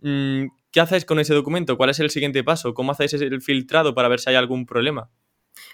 Mm, 0.00 0.44
¿Qué 0.70 0.78
hacéis 0.78 1.04
con 1.04 1.18
ese 1.18 1.34
documento? 1.34 1.76
¿Cuál 1.76 1.90
es 1.90 1.98
el 1.98 2.10
siguiente 2.10 2.44
paso? 2.44 2.72
¿Cómo 2.72 2.92
hacéis 2.92 3.14
el 3.14 3.42
filtrado 3.42 3.96
para 3.96 4.06
ver 4.06 4.20
si 4.20 4.30
hay 4.30 4.36
algún 4.36 4.64
problema? 4.64 5.10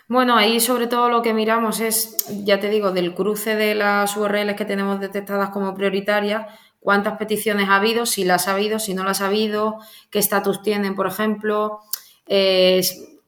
Bueno, 0.09 0.37
ahí 0.37 0.61
sobre 0.61 0.87
todo 0.87 1.09
lo 1.09 1.23
que 1.23 1.33
miramos 1.33 1.81
es, 1.81 2.27
ya 2.45 2.61
te 2.61 2.69
digo, 2.69 2.91
del 2.91 3.15
cruce 3.15 3.57
de 3.57 3.75
las 3.75 4.17
URLs 4.17 4.57
que 4.57 4.65
tenemos 4.65 5.01
detectadas 5.01 5.51
como 5.51 5.75
prioritarias, 5.75 6.47
cuántas 6.81 7.17
peticiones 7.17 7.69
ha 7.69 7.77
habido, 7.77 8.07
si 8.07 8.25
las 8.25 8.49
ha 8.49 8.53
habido, 8.53 8.79
si 8.79 8.95
no 8.95 9.05
las 9.05 9.21
ha 9.21 9.27
habido, 9.27 9.79
qué 10.11 10.19
estatus 10.19 10.63
tienen, 10.63 10.95
por 10.95 11.07
ejemplo. 11.07 11.81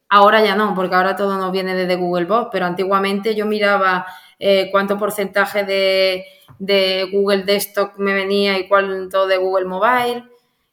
ahora 0.09 0.45
ya 0.45 0.55
no, 0.57 0.75
porque 0.75 0.95
ahora 0.95 1.17
todo 1.17 1.39
nos 1.39 1.53
viene 1.53 1.75
desde 1.75 1.97
Google 1.97 2.27
Bot, 2.27 2.49
pero 2.53 2.67
antiguamente 2.67 3.35
yo 3.35 3.47
miraba 3.47 4.07
eh, 4.39 4.69
cuánto 4.71 4.99
porcentaje 4.99 5.65
de, 5.65 6.25
de, 6.59 7.09
Google 7.13 7.45
Desktop 7.45 7.97
me 7.99 8.15
venía 8.15 8.59
y 8.59 8.69
cuánto 8.69 9.27
de 9.27 9.37
Google 9.37 9.67
Mobile. 9.67 10.25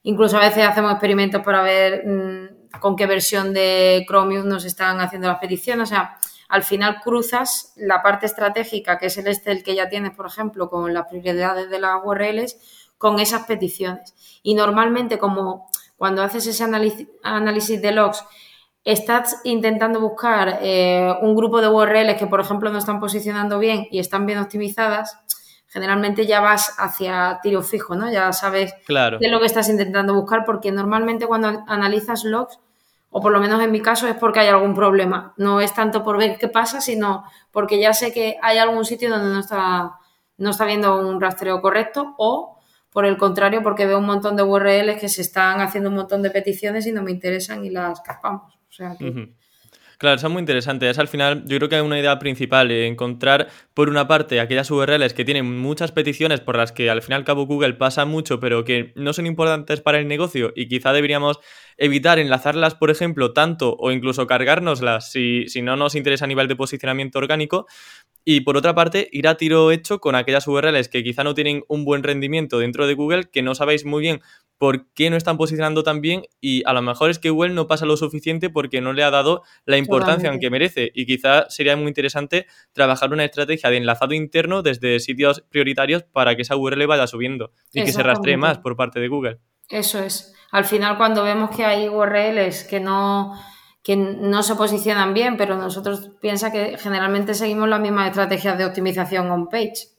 Incluso 0.04 0.38
a 0.38 0.41
veces 0.41 0.65
hacemos 0.67 0.91
experimentos 0.91 1.41
para 1.44 1.62
ver 1.62 2.06
mm, 2.06 2.50
con 2.79 2.95
qué 2.95 3.05
versión 3.05 3.53
de 3.53 4.05
Chromium 4.07 4.47
nos 4.47 4.65
están 4.65 4.99
haciendo 4.99 5.27
las 5.27 5.39
peticiones. 5.39 5.89
O 5.89 5.93
sea, 5.93 6.17
al 6.49 6.63
final 6.63 6.99
cruzas 7.01 7.73
la 7.75 8.01
parte 8.01 8.25
estratégica, 8.25 8.97
que 8.97 9.07
es 9.07 9.17
el 9.17 9.27
Excel 9.27 9.63
que 9.63 9.75
ya 9.75 9.89
tienes, 9.89 10.12
por 10.12 10.25
ejemplo, 10.25 10.69
con 10.69 10.93
las 10.93 11.07
prioridades 11.07 11.69
de 11.69 11.79
las 11.79 12.01
URLs, 12.03 12.57
con 12.97 13.19
esas 13.19 13.45
peticiones. 13.45 14.13
Y 14.43 14.53
normalmente, 14.53 15.17
como 15.17 15.69
cuando 15.95 16.23
haces 16.23 16.47
ese 16.47 16.63
análisis 17.23 17.81
de 17.81 17.91
logs, 17.91 18.23
estás 18.84 19.39
intentando 19.43 19.99
buscar 19.99 20.60
eh, 20.62 21.13
un 21.21 21.36
grupo 21.36 21.62
de 21.62 21.69
URLs 21.69 22.15
que, 22.15 22.27
por 22.27 22.41
ejemplo, 22.41 22.71
no 22.71 22.79
están 22.79 22.99
posicionando 22.99 23.60
bien 23.60 23.88
y 23.91 23.99
están 23.99 24.25
bien 24.25 24.39
optimizadas, 24.39 25.19
generalmente 25.71 26.25
ya 26.27 26.41
vas 26.41 26.75
hacia 26.77 27.39
tiro 27.41 27.62
fijo, 27.62 27.95
¿no? 27.95 28.12
Ya 28.12 28.34
sabes 28.34 28.73
claro. 28.86 29.19
qué 29.19 29.27
es 29.27 29.31
lo 29.31 29.39
que 29.39 29.45
estás 29.45 29.69
intentando 29.69 30.13
buscar, 30.13 30.43
porque 30.45 30.71
normalmente 30.71 31.27
cuando 31.27 31.63
analizas 31.67 32.25
logs, 32.25 32.60
o 33.10 33.21
por 33.21 33.31
lo 33.31 33.39
menos 33.39 33.62
en 33.62 33.71
mi 33.71 33.81
caso, 33.81 34.07
es 34.07 34.15
porque 34.15 34.41
hay 34.41 34.47
algún 34.49 34.75
problema. 34.75 35.34
No 35.38 35.62
es 35.62 35.73
tanto 35.73 36.03
por 36.03 36.17
ver 36.17 36.38
qué 36.38 36.49
pasa, 36.49 36.81
sino 36.81 37.23
porque 37.51 37.79
ya 37.79 37.93
sé 37.93 38.12
que 38.12 38.38
hay 38.41 38.57
algún 38.57 38.84
sitio 38.84 39.10
donde 39.10 39.34
no 39.34 39.39
está, 39.39 39.93
no 40.38 40.49
está 40.49 40.65
viendo 40.65 41.07
un 41.07 41.21
rastreo 41.21 41.62
correcto, 41.62 42.15
o 42.17 42.60
por 42.91 43.05
el 43.05 43.17
contrario, 43.17 43.63
porque 43.63 43.86
veo 43.86 43.99
un 43.99 44.05
montón 44.05 44.36
de 44.36 44.43
URLs 44.43 44.99
que 44.99 45.07
se 45.07 45.21
están 45.21 45.62
haciendo 45.62 45.89
un 45.89 45.95
montón 45.95 46.21
de 46.21 46.31
peticiones 46.31 46.86
y 46.86 46.91
no 46.91 47.01
me 47.01 47.12
interesan 47.12 47.63
y 47.63 47.69
las 47.69 48.01
capamos. 48.01 48.53
O 48.55 48.71
sea 48.73 48.95
que... 48.97 49.36
Claro, 50.01 50.15
eso 50.15 50.25
es 50.25 50.33
muy 50.33 50.39
interesante. 50.39 50.89
Es 50.89 50.97
al 50.97 51.07
final, 51.07 51.43
yo 51.45 51.57
creo 51.57 51.69
que 51.69 51.75
hay 51.75 51.81
una 51.81 51.99
idea 51.99 52.17
principal, 52.17 52.71
eh, 52.71 52.87
encontrar 52.87 53.49
por 53.75 53.87
una 53.87 54.07
parte 54.07 54.39
aquellas 54.39 54.71
URLs 54.71 55.13
que 55.13 55.23
tienen 55.23 55.59
muchas 55.59 55.91
peticiones 55.91 56.39
por 56.39 56.57
las 56.57 56.71
que 56.71 56.89
al 56.89 57.03
fin 57.03 57.11
y 57.11 57.15
al 57.17 57.23
cabo 57.23 57.45
Google 57.45 57.75
pasa 57.75 58.03
mucho, 58.05 58.39
pero 58.39 58.63
que 58.63 58.93
no 58.95 59.13
son 59.13 59.27
importantes 59.27 59.79
para 59.79 59.99
el 59.99 60.07
negocio 60.07 60.53
y 60.55 60.67
quizá 60.67 60.91
deberíamos 60.91 61.37
evitar 61.77 62.17
enlazarlas, 62.17 62.73
por 62.73 62.89
ejemplo, 62.89 63.31
tanto 63.33 63.75
o 63.79 63.91
incluso 63.91 64.25
cargárnoslas 64.25 65.11
si, 65.11 65.47
si 65.47 65.61
no 65.61 65.75
nos 65.75 65.93
interesa 65.93 66.25
a 66.25 66.27
nivel 66.27 66.47
de 66.47 66.55
posicionamiento 66.55 67.19
orgánico. 67.19 67.67
Y 68.23 68.41
por 68.41 68.57
otra 68.57 68.75
parte, 68.75 69.10
ir 69.12 69.27
a 69.27 69.36
tiro 69.36 69.71
hecho 69.71 69.99
con 69.99 70.15
aquellas 70.15 70.47
URLs 70.47 70.89
que 70.89 71.03
quizá 71.03 71.23
no 71.23 71.34
tienen 71.34 71.63
un 71.67 71.86
buen 71.86 72.03
rendimiento 72.03 72.60
dentro 72.60 72.86
de 72.86 72.93
Google, 72.93 73.29
que 73.31 73.41
no 73.41 73.55
sabéis 73.55 73.86
muy 73.86 74.01
bien 74.01 74.21
por 74.62 74.86
qué 74.93 75.10
no 75.10 75.17
están 75.17 75.38
posicionando 75.38 75.81
tan 75.81 76.01
bien 76.01 76.21
y 76.39 76.62
a 76.67 76.73
lo 76.73 76.84
mejor 76.84 77.10
es 77.10 77.17
que 77.17 77.31
Google 77.31 77.55
no 77.55 77.65
pasa 77.65 77.88
lo 77.88 77.97
suficiente 77.97 78.51
porque 78.51 78.79
no 78.79 78.93
le 78.93 79.03
ha 79.03 79.10
dado 79.10 79.41
la 79.65 79.77
importancia 79.77 80.31
que 80.39 80.51
merece 80.51 80.91
y 80.93 81.07
quizá 81.07 81.49
sería 81.49 81.75
muy 81.75 81.88
interesante 81.88 82.45
trabajar 82.71 83.12
una 83.12 83.25
estrategia 83.25 83.71
de 83.71 83.77
enlazado 83.77 84.13
interno 84.13 84.62
desde 84.62 84.99
sitios 84.99 85.43
prioritarios 85.49 86.03
para 86.03 86.36
que 86.36 86.43
esa 86.43 86.57
URL 86.57 86.86
vaya 86.86 87.07
subiendo 87.07 87.53
y 87.73 87.84
que 87.84 87.91
se 87.91 88.03
rastree 88.03 88.38
más 88.38 88.60
por 88.60 88.75
parte 88.75 88.99
de 88.99 89.07
Google. 89.07 89.39
Eso 89.67 89.97
es. 89.97 90.36
Al 90.51 90.65
final 90.65 90.95
cuando 90.95 91.23
vemos 91.23 91.49
que 91.55 91.65
hay 91.65 91.89
URLs 91.89 92.63
que 92.65 92.79
no 92.79 93.34
que 93.84 93.96
no 93.96 94.44
se 94.44 94.56
posicionan 94.56 95.13
bien, 95.13 95.38
pero 95.38 95.58
nosotros 95.58 96.12
piensa 96.22 96.52
que 96.52 96.78
generalmente 96.78 97.34
seguimos 97.34 97.67
las 97.67 97.80
mismas 97.80 98.10
estrategias 98.10 98.58
de 98.58 98.65
optimización 98.65 99.32
on-page. 99.32 99.89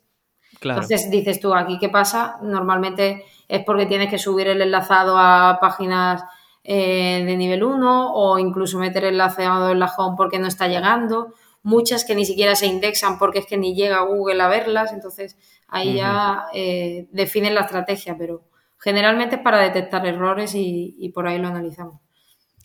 Entonces 0.61 1.11
dices 1.11 1.41
tú, 1.41 1.55
aquí 1.55 1.79
qué 1.81 1.89
pasa, 1.89 2.37
normalmente 2.43 3.25
es 3.49 3.65
porque 3.65 3.87
tienes 3.87 4.09
que 4.09 4.19
subir 4.19 4.47
el 4.47 4.63
enlazado 4.63 5.19
a 5.19 5.59
páginas 5.61 6.23
eh, 6.63 7.25
de 7.27 7.37
nivel 7.37 7.65
1 7.65 8.15
o 8.15 8.39
incluso 8.39 8.79
meter 8.79 9.05
el 9.05 9.15
enlazado 9.15 9.71
en 9.71 9.81
la 9.81 9.93
home 9.97 10.15
porque 10.17 10.39
no 10.39 10.47
está 10.47 10.69
llegando. 10.69 11.35
Muchas 11.65 12.05
que 12.05 12.15
ni 12.15 12.25
siquiera 12.25 12.55
se 12.55 12.67
indexan 12.67 13.19
porque 13.19 13.41
es 13.41 13.47
que 13.47 13.57
ni 13.57 13.75
llega 13.75 14.01
Google 14.03 14.41
a 14.43 14.49
verlas, 14.49 14.93
entonces 14.93 15.37
ahí 15.67 15.95
ya 15.95 16.47
eh, 16.53 17.09
definen 17.11 17.55
la 17.55 17.63
estrategia, 17.63 18.17
pero 18.17 18.45
generalmente 18.79 19.37
es 19.37 19.43
para 19.43 19.59
detectar 19.59 20.07
errores 20.07 20.53
y 20.55 21.11
por 21.13 21.27
ahí 21.27 21.39
lo 21.39 21.49
analizamos. 21.49 22.01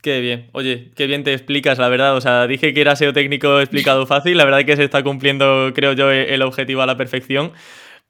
Qué 0.02 0.20
bien. 0.22 0.50
Oye, 0.54 0.92
qué 0.96 1.08
bien 1.08 1.24
te 1.24 1.34
explicas, 1.34 1.78
la 1.78 1.90
verdad. 1.90 2.16
O 2.16 2.22
sea, 2.22 2.48
dije 2.48 2.74
que 2.74 2.82
era 2.82 2.96
SEO 2.96 3.14
técnico 3.14 3.60
explicado 3.60 4.06
fácil. 4.08 4.38
La 4.38 4.46
verdad 4.46 4.62
es 4.62 4.66
que 4.66 4.76
se 4.76 4.84
está 4.84 5.04
cumpliendo, 5.04 5.72
creo 5.74 5.94
yo, 5.94 6.12
el 6.12 6.42
objetivo 6.42 6.82
a 6.82 6.86
la 6.86 6.98
perfección. 6.98 7.52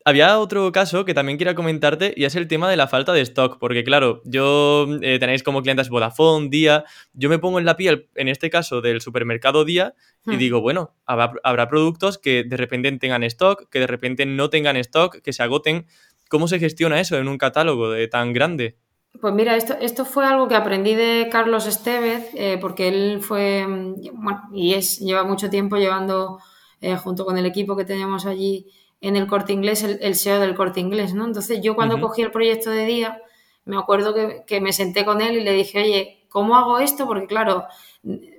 Había 0.08 0.40
otro 0.40 0.72
caso 0.72 1.04
que 1.04 1.14
también 1.14 1.38
quería 1.38 1.54
comentarte 1.54 2.14
y 2.16 2.24
es 2.24 2.38
el 2.38 2.48
tema 2.48 2.70
de 2.70 2.78
la 2.78 2.88
falta 2.88 3.12
de 3.12 3.20
stock, 3.20 3.58
porque 3.60 3.84
claro, 3.84 4.22
yo 4.24 4.88
eh, 5.02 5.20
tenéis 5.20 5.44
como 5.44 5.62
clientes 5.62 5.90
Vodafone, 5.90 6.48
Día, 6.48 6.86
yo 7.12 7.28
me 7.28 7.40
pongo 7.40 7.60
en 7.60 7.66
la 7.66 7.76
piel, 7.76 8.08
en 8.16 8.30
este 8.30 8.50
caso 8.50 8.80
del 8.80 9.02
supermercado 9.02 9.66
Día, 9.66 9.96
y 10.26 10.36
hmm. 10.36 10.38
digo, 10.38 10.62
bueno, 10.62 10.96
habrá, 11.06 11.68
productos 11.68 12.18
que 12.18 12.46
de 12.46 12.56
repente 12.56 12.90
tengan 12.94 13.22
stock, 13.24 13.70
que 13.70 13.82
de 13.82 13.88
repente 13.88 14.26
no 14.26 14.50
tengan 14.50 14.78
stock, 14.78 15.22
que 15.22 15.34
se 15.34 15.44
agoten. 15.44 15.88
¿Cómo 16.30 16.48
se 16.48 16.60
gestiona 16.60 17.02
eso 17.02 17.18
en 17.18 17.28
un 17.28 17.38
catálogo 17.38 17.92
de 17.92 18.08
tan 18.08 18.32
grande? 18.32 18.78
Pues 19.22 19.34
mira, 19.34 19.56
esto, 19.56 19.76
esto 19.80 20.06
fue 20.06 20.26
algo 20.26 20.48
que 20.48 20.56
aprendí 20.56 20.94
de 20.94 21.30
Carlos 21.32 21.66
Estevez, 21.66 22.30
eh, 22.34 22.58
porque 22.60 22.88
él 22.88 23.22
fue, 23.22 23.66
bueno, 24.14 24.50
y 24.54 24.74
es, 24.74 25.00
lleva 25.00 25.24
mucho 25.24 25.50
tiempo 25.50 25.78
llevando, 25.78 26.40
eh, 26.82 26.96
junto 26.98 27.26
con 27.26 27.38
el 27.38 27.46
equipo 27.46 27.76
que 27.76 27.86
teníamos 27.86 28.26
allí, 28.26 28.68
en 29.02 29.16
el 29.16 29.28
corte 29.28 29.54
inglés, 29.54 29.84
el, 29.84 30.16
SEO 30.16 30.40
del 30.40 30.56
corte 30.56 30.80
inglés, 30.80 31.14
¿no? 31.14 31.26
Entonces 31.26 31.62
yo 31.62 31.76
cuando 31.76 32.00
cogí 32.00 32.22
el 32.22 32.32
proyecto 32.32 32.70
de 32.70 32.86
día, 32.86 33.22
me 33.66 33.78
acuerdo 33.78 34.14
que, 34.46 34.62
me 34.62 34.74
senté 34.74 35.06
con 35.06 35.22
él 35.22 35.38
y 35.38 35.44
le 35.44 35.54
dije, 35.54 35.82
oye, 35.82 36.26
¿cómo 36.30 36.56
hago 36.56 36.80
esto? 36.80 37.06
Porque 37.06 37.28
claro, 37.28 37.66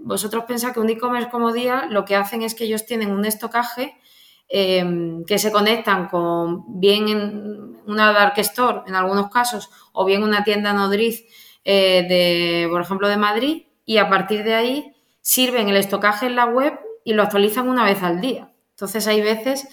vosotros 0.00 0.44
pensáis 0.44 0.74
que 0.74 0.80
un 0.80 0.90
e-commerce 0.90 1.30
como 1.30 1.52
día 1.52 1.86
lo 1.90 2.04
que 2.04 2.16
hacen 2.16 2.42
es 2.42 2.54
que 2.54 2.64
ellos 2.64 2.86
tienen 2.86 3.10
un 3.12 3.24
estocaje 3.24 3.96
em, 4.48 5.24
que 5.24 5.38
se 5.38 5.52
conectan 5.52 6.08
con 6.08 6.80
bien 6.80 7.08
en 7.08 7.76
una 7.86 8.12
dark 8.12 8.38
store 8.38 8.82
en 8.86 8.94
algunos 8.94 9.30
casos 9.30 9.70
o 9.92 10.04
bien 10.04 10.22
una 10.22 10.44
tienda 10.44 10.72
nodriz 10.72 11.24
eh, 11.64 12.06
de, 12.08 12.68
por 12.70 12.80
ejemplo, 12.82 13.08
de 13.08 13.16
Madrid 13.16 13.62
y 13.84 13.98
a 13.98 14.08
partir 14.08 14.44
de 14.44 14.54
ahí 14.54 14.92
sirven 15.20 15.68
el 15.68 15.76
estocaje 15.76 16.26
en 16.26 16.36
la 16.36 16.46
web 16.46 16.78
y 17.04 17.12
lo 17.14 17.22
actualizan 17.22 17.68
una 17.68 17.84
vez 17.84 18.02
al 18.02 18.20
día. 18.20 18.52
Entonces 18.70 19.06
hay 19.06 19.20
veces 19.20 19.66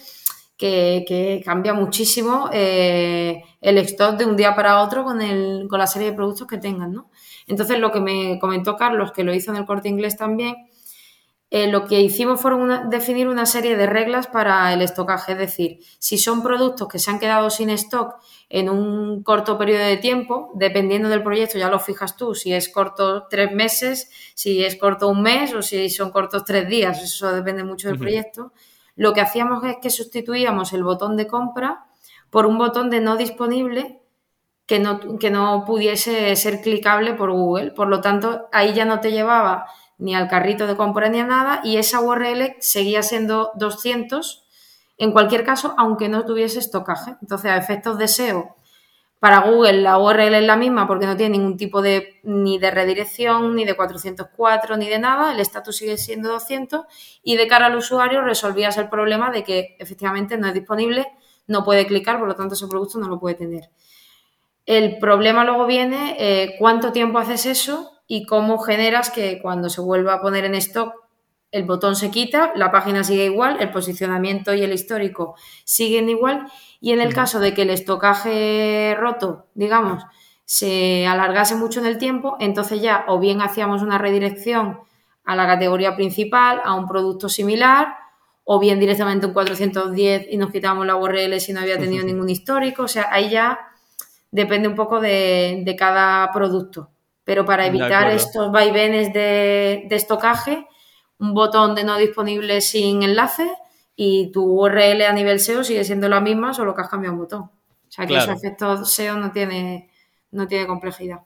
que, 0.58 1.42
cambia 1.46 1.74
muchísimo 1.74 2.50
eh, 2.54 3.44
el 3.62 3.78
stock 3.80 4.18
de 4.18 4.26
un 4.26 4.36
día 4.36 4.56
para 4.56 4.82
otro 4.82 5.04
con, 5.04 5.22
el, 5.22 5.68
con 5.70 5.80
la 5.80 5.88
serie 5.88 6.10
de 6.10 6.16
productos 6.16 6.48
que 6.48 6.58
tengan, 6.58 6.94
¿no? 6.94 7.10
Entonces, 7.48 7.80
lo 7.80 7.92
que 7.92 8.00
me 8.00 8.40
comentó 8.40 8.76
Carlos, 8.76 9.12
que 9.12 9.24
lo 9.24 9.34
hizo 9.34 9.52
en 9.52 9.58
el 9.58 9.66
corte 9.66 9.90
inglés 9.90 10.18
también, 10.18 10.56
eh, 11.56 11.68
lo 11.68 11.86
que 11.86 12.02
hicimos 12.02 12.42
fue 12.42 12.52
definir 12.90 13.28
una 13.28 13.46
serie 13.46 13.78
de 13.78 13.86
reglas 13.86 14.28
para 14.28 14.74
el 14.74 14.82
estocaje, 14.82 15.34
es 15.34 15.38
decir, 15.38 15.80
si 16.00 16.18
son 16.18 16.44
productos 16.44 16.88
que 16.88 17.00
se 17.00 17.12
han 17.12 17.20
quedado 17.20 17.50
sin 17.50 17.70
stock 17.70 18.16
en 18.50 18.70
un 18.70 19.24
corto 19.24 19.58
periodo 19.58 19.86
de 19.86 19.98
tiempo, 19.98 20.52
dependiendo 20.56 21.10
del 21.10 21.24
proyecto, 21.24 21.58
ya 21.58 21.70
lo 21.70 21.80
fijas 21.80 22.16
tú, 22.16 22.36
si 22.36 22.54
es 22.54 22.70
corto 22.70 23.28
tres 23.28 23.52
meses, 23.52 24.10
si 24.34 24.64
es 24.64 24.76
corto 24.76 25.08
un 25.08 25.22
mes 25.22 25.54
o 25.54 25.62
si 25.62 25.90
son 25.90 26.12
cortos 26.12 26.44
tres 26.46 26.68
días, 26.68 27.02
eso 27.02 27.32
depende 27.32 27.64
mucho 27.64 27.88
del 27.88 27.98
proyecto 27.98 28.52
lo 28.96 29.14
que 29.14 29.22
hacíamos 29.22 29.64
es 29.66 29.78
que 29.82 29.90
sustituíamos 29.90 30.74
el 30.74 30.84
botón 30.84 31.18
de 31.18 31.28
compra 31.28 31.86
por 32.30 32.46
un 32.46 32.58
botón 32.58 32.90
de 32.90 33.02
no 33.02 33.18
disponible 33.18 34.02
que 34.66 34.80
no, 34.80 35.20
que 35.20 35.30
no 35.30 35.64
pudiese 35.66 36.36
ser 36.36 36.62
clicable 36.62 37.14
por 37.14 37.32
Google. 37.32 37.72
Por 37.72 37.88
lo 37.88 38.02
tanto, 38.02 38.48
ahí 38.52 38.74
ya 38.74 38.86
no 38.86 39.00
te 39.00 39.12
llevaba 39.12 39.68
ni 39.98 40.16
al 40.16 40.28
carrito 40.28 40.68
de 40.68 40.76
compra 40.76 41.10
ni 41.10 41.20
a 41.20 41.26
nada 41.26 41.62
y 41.64 41.78
esa 41.78 42.02
URL 42.02 42.56
seguía 42.60 43.04
siendo 43.04 43.52
200 43.56 44.46
en 44.98 45.12
cualquier 45.12 45.44
caso, 45.44 45.74
aunque 45.78 46.10
no 46.10 46.26
tuviese 46.26 46.60
estocaje. 46.60 47.16
Entonces, 47.22 47.52
a 47.52 47.58
efectos 47.58 47.98
de 47.98 48.08
SEO, 48.08 48.56
para 49.20 49.40
Google 49.40 49.82
la 49.82 49.98
URL 49.98 50.36
es 50.36 50.44
la 50.44 50.56
misma 50.56 50.88
porque 50.88 51.06
no 51.06 51.18
tiene 51.18 51.38
ningún 51.38 51.58
tipo 51.58 51.82
de 51.82 52.20
ni 52.24 52.60
de 52.60 52.70
redirección, 52.70 53.56
ni 53.56 53.66
de 53.66 53.76
404, 53.76 54.78
ni 54.78 54.88
de 54.88 55.00
nada, 55.00 55.32
el 55.32 55.40
estatus 55.40 55.78
sigue 55.78 55.98
siendo 55.98 56.30
200 56.30 56.86
y 57.24 57.36
de 57.36 57.48
cara 57.48 57.66
al 57.68 57.76
usuario 57.76 58.22
resolvías 58.22 58.78
el 58.78 58.88
problema 58.88 59.32
de 59.32 59.44
que 59.44 59.78
efectivamente 59.80 60.38
no 60.38 60.48
es 60.48 60.54
disponible, 60.54 61.08
no 61.48 61.64
puede 61.64 61.88
clicar, 61.88 62.20
por 62.20 62.28
lo 62.28 62.36
tanto 62.36 62.54
ese 62.54 62.68
producto 62.68 63.00
no 63.00 63.08
lo 63.08 63.20
puede 63.20 63.36
tener. 63.36 63.70
El 64.66 64.98
problema 65.00 65.44
luego 65.44 65.66
viene 65.66 66.18
eh, 66.20 66.56
cuánto 66.60 66.92
tiempo 66.92 67.18
haces 67.18 67.46
eso 67.46 67.95
y 68.08 68.26
cómo 68.26 68.60
generas 68.60 69.10
que 69.10 69.40
cuando 69.42 69.70
se 69.70 69.82
vuelva 69.82 70.16
a 70.16 70.22
poner 70.22 70.46
en 70.46 70.56
stock 70.56 70.94
el 71.52 71.64
botón 71.64 71.96
se 71.96 72.12
quita, 72.12 72.52
la 72.56 72.72
página 72.72 73.04
sigue 73.04 73.26
igual, 73.26 73.58
el 73.62 73.72
posicionamiento 73.72 74.54
y 74.54 74.64
el 74.64 74.74
histórico 74.74 75.36
siguen 75.64 76.10
igual 76.10 76.48
y 76.82 76.92
en 76.92 77.00
el 77.00 77.14
caso 77.14 77.40
de 77.40 77.54
que 77.54 77.62
el 77.62 77.70
estocaje 77.70 78.96
roto, 79.00 79.48
digamos, 79.54 80.04
se 80.44 81.08
alargase 81.08 81.56
mucho 81.56 81.80
en 81.80 81.86
el 81.86 81.98
tiempo, 81.98 82.36
entonces 82.40 82.82
ya 82.82 83.06
o 83.08 83.20
bien 83.20 83.42
hacíamos 83.42 83.82
una 83.82 83.98
redirección 83.98 84.80
a 85.24 85.36
la 85.36 85.48
categoría 85.48 85.96
principal, 85.96 86.62
a 86.64 86.74
un 86.74 86.88
producto 86.88 87.30
similar, 87.30 87.96
o 88.46 88.60
bien 88.60 88.80
directamente 88.80 89.26
un 89.26 89.34
410 89.34 90.28
y 90.30 90.38
nos 90.38 90.52
quitábamos 90.52 90.86
la 90.86 90.96
URL 90.96 91.40
si 91.40 91.52
no 91.52 91.62
había 91.62 91.80
tenido 91.80 92.06
ningún 92.06 92.30
histórico. 92.30 92.84
O 92.84 92.88
sea, 92.88 93.10
ahí 93.12 93.30
ya 93.30 93.60
depende 94.32 94.68
un 94.68 94.76
poco 94.76 95.02
de, 95.02 95.76
cada 95.78 96.32
producto. 96.32 96.92
Pero 97.26 97.44
para 97.44 97.66
evitar 97.66 98.10
estos 98.12 98.52
vaivenes 98.52 99.12
de, 99.12 99.86
de 99.90 99.96
estocaje, 99.96 100.66
un 101.20 101.34
botón 101.34 101.76
de 101.76 101.84
no 101.84 101.98
disponible 101.98 102.62
sin 102.62 103.04
enlace 103.04 103.50
y 103.96 104.32
tu 104.32 104.44
URL 104.44 105.02
a 105.04 105.14
nivel 105.14 105.40
SEO 105.40 105.64
sigue 105.64 105.84
siendo 105.84 106.10
la 106.10 106.22
misma, 106.22 106.54
solo 106.54 106.76
que 106.76 106.82
has 106.82 106.90
cambiado 106.90 107.14
un 107.14 107.22
botón. 107.22 107.42
O 107.42 107.92
sea 107.92 108.06
que 108.06 108.18
ese 108.18 108.32
efecto 108.32 108.86
SEO 108.86 109.18
no 109.18 109.32
tiene, 109.32 109.90
no 110.32 110.48
tiene 110.48 110.68
complejidad. 110.68 111.20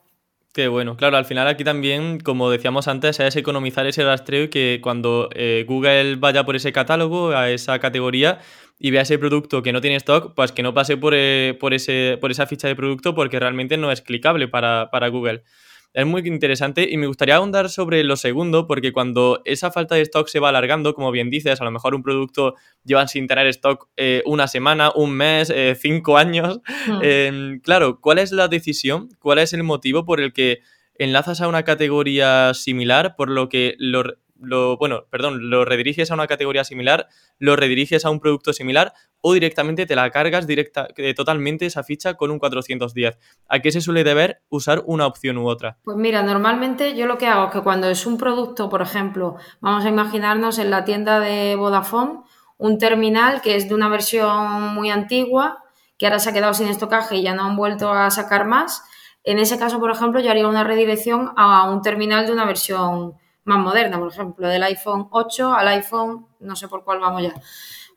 Qué 0.53 0.67
bueno, 0.67 0.97
claro, 0.97 1.17
al 1.17 1.25
final 1.25 1.47
aquí 1.47 1.63
también, 1.63 2.19
como 2.19 2.49
decíamos 2.49 2.87
antes, 2.87 3.19
es 3.19 3.35
economizar 3.35 3.85
ese 3.85 4.03
rastreo 4.03 4.45
y 4.45 4.49
que 4.49 4.79
cuando 4.81 5.29
eh, 5.33 5.63
Google 5.67 6.15
vaya 6.15 6.43
por 6.43 6.55
ese 6.55 6.73
catálogo, 6.73 7.31
a 7.31 7.51
esa 7.51 7.77
categoría 7.79 8.39
y 8.79 8.89
vea 8.91 9.03
ese 9.03 9.19
producto 9.19 9.61
que 9.61 9.71
no 9.71 9.79
tiene 9.79 9.97
stock, 9.97 10.33
pues 10.35 10.51
que 10.51 10.63
no 10.63 10.73
pase 10.73 10.97
por, 10.97 11.13
eh, 11.15 11.55
por, 11.59 11.73
ese, 11.73 12.17
por 12.19 12.31
esa 12.31 12.47
ficha 12.47 12.67
de 12.67 12.75
producto 12.75 13.13
porque 13.13 13.39
realmente 13.39 13.77
no 13.77 13.91
es 13.91 14.01
clicable 14.01 14.47
para, 14.47 14.89
para 14.89 15.09
Google 15.09 15.43
es 15.93 16.05
muy 16.05 16.21
interesante 16.27 16.87
y 16.89 16.97
me 16.97 17.07
gustaría 17.07 17.35
ahondar 17.35 17.69
sobre 17.69 18.03
lo 18.03 18.15
segundo, 18.15 18.67
porque 18.67 18.93
cuando 18.93 19.41
esa 19.45 19.71
falta 19.71 19.95
de 19.95 20.01
stock 20.01 20.27
se 20.27 20.39
va 20.39 20.49
alargando, 20.49 20.93
como 20.93 21.11
bien 21.11 21.29
dices, 21.29 21.59
a 21.59 21.63
lo 21.63 21.71
mejor 21.71 21.95
un 21.95 22.03
producto 22.03 22.55
lleva 22.83 23.07
sin 23.07 23.27
tener 23.27 23.47
stock 23.47 23.89
eh, 23.97 24.21
una 24.25 24.47
semana, 24.47 24.91
un 24.93 25.11
mes, 25.11 25.49
eh, 25.49 25.75
cinco 25.79 26.17
años. 26.17 26.59
Hmm. 26.87 26.99
Em, 27.01 27.59
claro, 27.61 27.99
¿cuál 27.99 28.19
es 28.19 28.31
la 28.31 28.47
decisión? 28.47 29.09
¿Cuál 29.19 29.39
es 29.39 29.53
el 29.53 29.63
motivo 29.63 30.05
por 30.05 30.21
el 30.21 30.31
que 30.31 30.59
enlazas 30.95 31.41
a 31.41 31.47
una 31.47 31.63
categoría 31.63 32.53
similar, 32.53 33.15
por 33.15 33.29
lo 33.29 33.49
que 33.49 33.75
lo 33.79 34.03
lo, 34.41 34.77
bueno, 34.77 35.05
perdón, 35.09 35.49
lo 35.49 35.65
rediriges 35.65 36.11
a 36.11 36.13
una 36.13 36.27
categoría 36.27 36.63
similar, 36.63 37.07
lo 37.37 37.55
rediriges 37.55 38.05
a 38.05 38.09
un 38.09 38.19
producto 38.19 38.53
similar 38.53 38.93
o 39.21 39.33
directamente 39.33 39.85
te 39.85 39.95
la 39.95 40.09
cargas 40.11 40.47
directa, 40.47 40.87
eh, 40.97 41.13
totalmente 41.13 41.65
esa 41.65 41.83
ficha 41.83 42.15
con 42.15 42.31
un 42.31 42.39
410. 42.39 43.17
¿A 43.47 43.59
qué 43.59 43.71
se 43.71 43.81
suele 43.81 44.03
deber 44.03 44.41
usar 44.49 44.83
una 44.85 45.05
opción 45.05 45.37
u 45.37 45.47
otra? 45.47 45.77
Pues 45.83 45.97
mira, 45.97 46.23
normalmente 46.23 46.95
yo 46.95 47.05
lo 47.05 47.17
que 47.17 47.27
hago 47.27 47.47
es 47.47 47.51
que 47.51 47.61
cuando 47.61 47.89
es 47.89 48.05
un 48.05 48.17
producto, 48.17 48.69
por 48.69 48.81
ejemplo, 48.81 49.35
vamos 49.59 49.85
a 49.85 49.89
imaginarnos 49.89 50.59
en 50.59 50.71
la 50.71 50.85
tienda 50.85 51.19
de 51.19 51.55
Vodafone, 51.55 52.21
un 52.57 52.77
terminal 52.77 53.41
que 53.41 53.55
es 53.55 53.69
de 53.69 53.75
una 53.75 53.89
versión 53.89 54.73
muy 54.73 54.89
antigua, 54.89 55.63
que 55.97 56.07
ahora 56.07 56.19
se 56.19 56.29
ha 56.29 56.33
quedado 56.33 56.53
sin 56.53 56.67
estocaje 56.67 57.17
y 57.17 57.23
ya 57.23 57.33
no 57.33 57.43
han 57.43 57.55
vuelto 57.55 57.91
a 57.91 58.09
sacar 58.09 58.45
más. 58.45 58.83
En 59.23 59.37
ese 59.37 59.59
caso, 59.59 59.79
por 59.79 59.91
ejemplo, 59.91 60.21
yo 60.21 60.31
haría 60.31 60.47
una 60.47 60.63
redirección 60.63 61.33
a 61.35 61.69
un 61.69 61.81
terminal 61.81 62.25
de 62.25 62.31
una 62.31 62.45
versión 62.45 63.15
más 63.49 63.59
moderna, 63.59 63.99
por 63.99 64.11
ejemplo, 64.11 64.47
del 64.47 64.63
iPhone 64.63 65.07
8 65.11 65.53
al 65.53 65.67
iPhone, 65.69 66.27
no 66.39 66.55
sé 66.55 66.67
por 66.67 66.83
cuál 66.83 66.99
vamos 66.99 67.23
ya. 67.23 67.33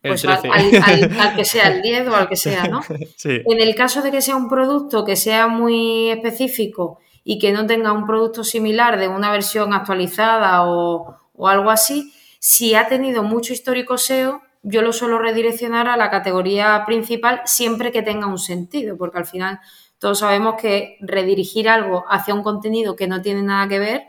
Pues 0.00 0.24
al, 0.24 1.36
que 1.36 1.44
sea 1.44 1.68
el 1.68 1.80
10 1.80 2.08
o 2.08 2.16
al 2.16 2.28
que 2.28 2.36
sea, 2.46 2.64
¿no? 2.64 2.80
En 3.24 3.60
el 3.60 3.74
caso 3.76 4.02
de 4.02 4.10
que 4.10 4.20
sea 4.20 4.34
un 4.34 4.48
producto 4.48 5.04
que 5.04 5.14
sea 5.14 5.46
muy 5.46 6.10
específico 6.10 6.98
y 7.22 7.38
que 7.38 7.52
no 7.52 7.66
tenga 7.66 7.92
un 7.92 8.04
producto 8.04 8.42
similar 8.42 8.98
de 8.98 9.06
una 9.06 9.30
versión 9.30 9.72
actualizada 9.72 10.64
o, 10.64 11.16
o 11.34 11.48
algo 11.48 11.70
así, 11.70 12.12
si 12.40 12.74
ha 12.74 12.88
tenido 12.88 13.22
mucho 13.22 13.52
histórico 13.52 13.96
SEO, 13.96 14.42
yo 14.64 14.82
lo 14.82 14.92
suelo 14.92 15.18
redireccionar 15.18 15.88
a 15.88 15.96
la 15.96 16.10
categoría 16.10 16.82
principal 16.86 17.42
siempre 17.44 17.92
que 17.92 18.02
tenga 18.02 18.26
un 18.26 18.38
sentido, 18.38 18.96
porque 18.96 19.18
al 19.18 19.26
final 19.26 19.60
todos 19.98 20.20
sabemos 20.20 20.56
que 20.60 20.96
redirigir 21.00 21.68
algo 21.68 22.04
hacia 22.08 22.34
un 22.34 22.42
contenido 22.42 22.96
que 22.96 23.06
no 23.06 23.22
tiene 23.22 23.42
nada 23.42 23.68
que 23.68 23.78
ver 23.78 24.02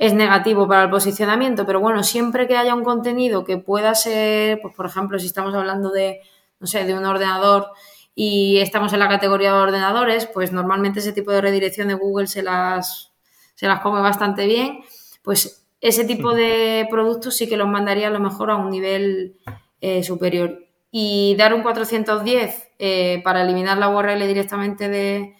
es 0.00 0.14
negativo 0.14 0.66
para 0.66 0.84
el 0.84 0.88
posicionamiento, 0.88 1.66
pero 1.66 1.78
bueno, 1.78 2.02
siempre 2.02 2.48
que 2.48 2.56
haya 2.56 2.74
un 2.74 2.84
contenido 2.84 3.44
que 3.44 3.58
pueda 3.58 3.94
ser, 3.94 4.58
pues 4.62 4.74
por 4.74 4.86
ejemplo, 4.86 5.18
si 5.18 5.26
estamos 5.26 5.54
hablando 5.54 5.90
de, 5.90 6.22
no 6.58 6.66
sé, 6.66 6.86
de 6.86 6.94
un 6.94 7.04
ordenador 7.04 7.66
y 8.14 8.60
estamos 8.60 8.94
en 8.94 9.00
la 9.00 9.10
categoría 9.10 9.52
de 9.52 9.58
ordenadores, 9.58 10.24
pues 10.24 10.52
normalmente 10.52 11.00
ese 11.00 11.12
tipo 11.12 11.32
de 11.32 11.42
redirección 11.42 11.88
de 11.88 11.94
Google 11.94 12.28
se 12.28 12.42
las, 12.42 13.12
se 13.54 13.66
las 13.66 13.80
come 13.80 14.00
bastante 14.00 14.46
bien, 14.46 14.78
pues 15.22 15.66
ese 15.82 16.06
tipo 16.06 16.32
de 16.32 16.86
productos 16.88 17.36
sí 17.36 17.46
que 17.46 17.58
los 17.58 17.68
mandaría 17.68 18.06
a 18.08 18.10
lo 18.10 18.20
mejor 18.20 18.50
a 18.50 18.56
un 18.56 18.70
nivel 18.70 19.36
eh, 19.82 20.02
superior. 20.02 20.66
Y 20.90 21.36
dar 21.36 21.52
un 21.52 21.62
410 21.62 22.70
eh, 22.78 23.20
para 23.22 23.42
eliminar 23.42 23.76
la 23.76 23.90
URL 23.90 24.26
directamente 24.26 24.88
de, 24.88 25.34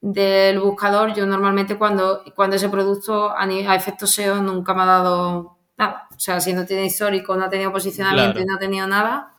del 0.00 0.60
buscador, 0.60 1.14
yo 1.14 1.26
normalmente 1.26 1.76
cuando, 1.76 2.22
cuando 2.34 2.56
ese 2.56 2.68
producto 2.68 3.30
a, 3.30 3.44
a 3.44 3.74
efectos 3.74 4.10
SEO 4.12 4.42
nunca 4.42 4.72
me 4.74 4.82
ha 4.82 4.86
dado 4.86 5.58
nada. 5.76 6.08
O 6.14 6.18
sea, 6.20 6.40
si 6.40 6.52
no 6.52 6.64
tiene 6.66 6.86
histórico, 6.86 7.36
no 7.36 7.44
ha 7.44 7.50
tenido 7.50 7.72
posicionamiento 7.72 8.40
y 8.40 8.44
no 8.44 8.54
ha 8.56 8.58
tenido 8.58 8.86
nada, 8.86 9.34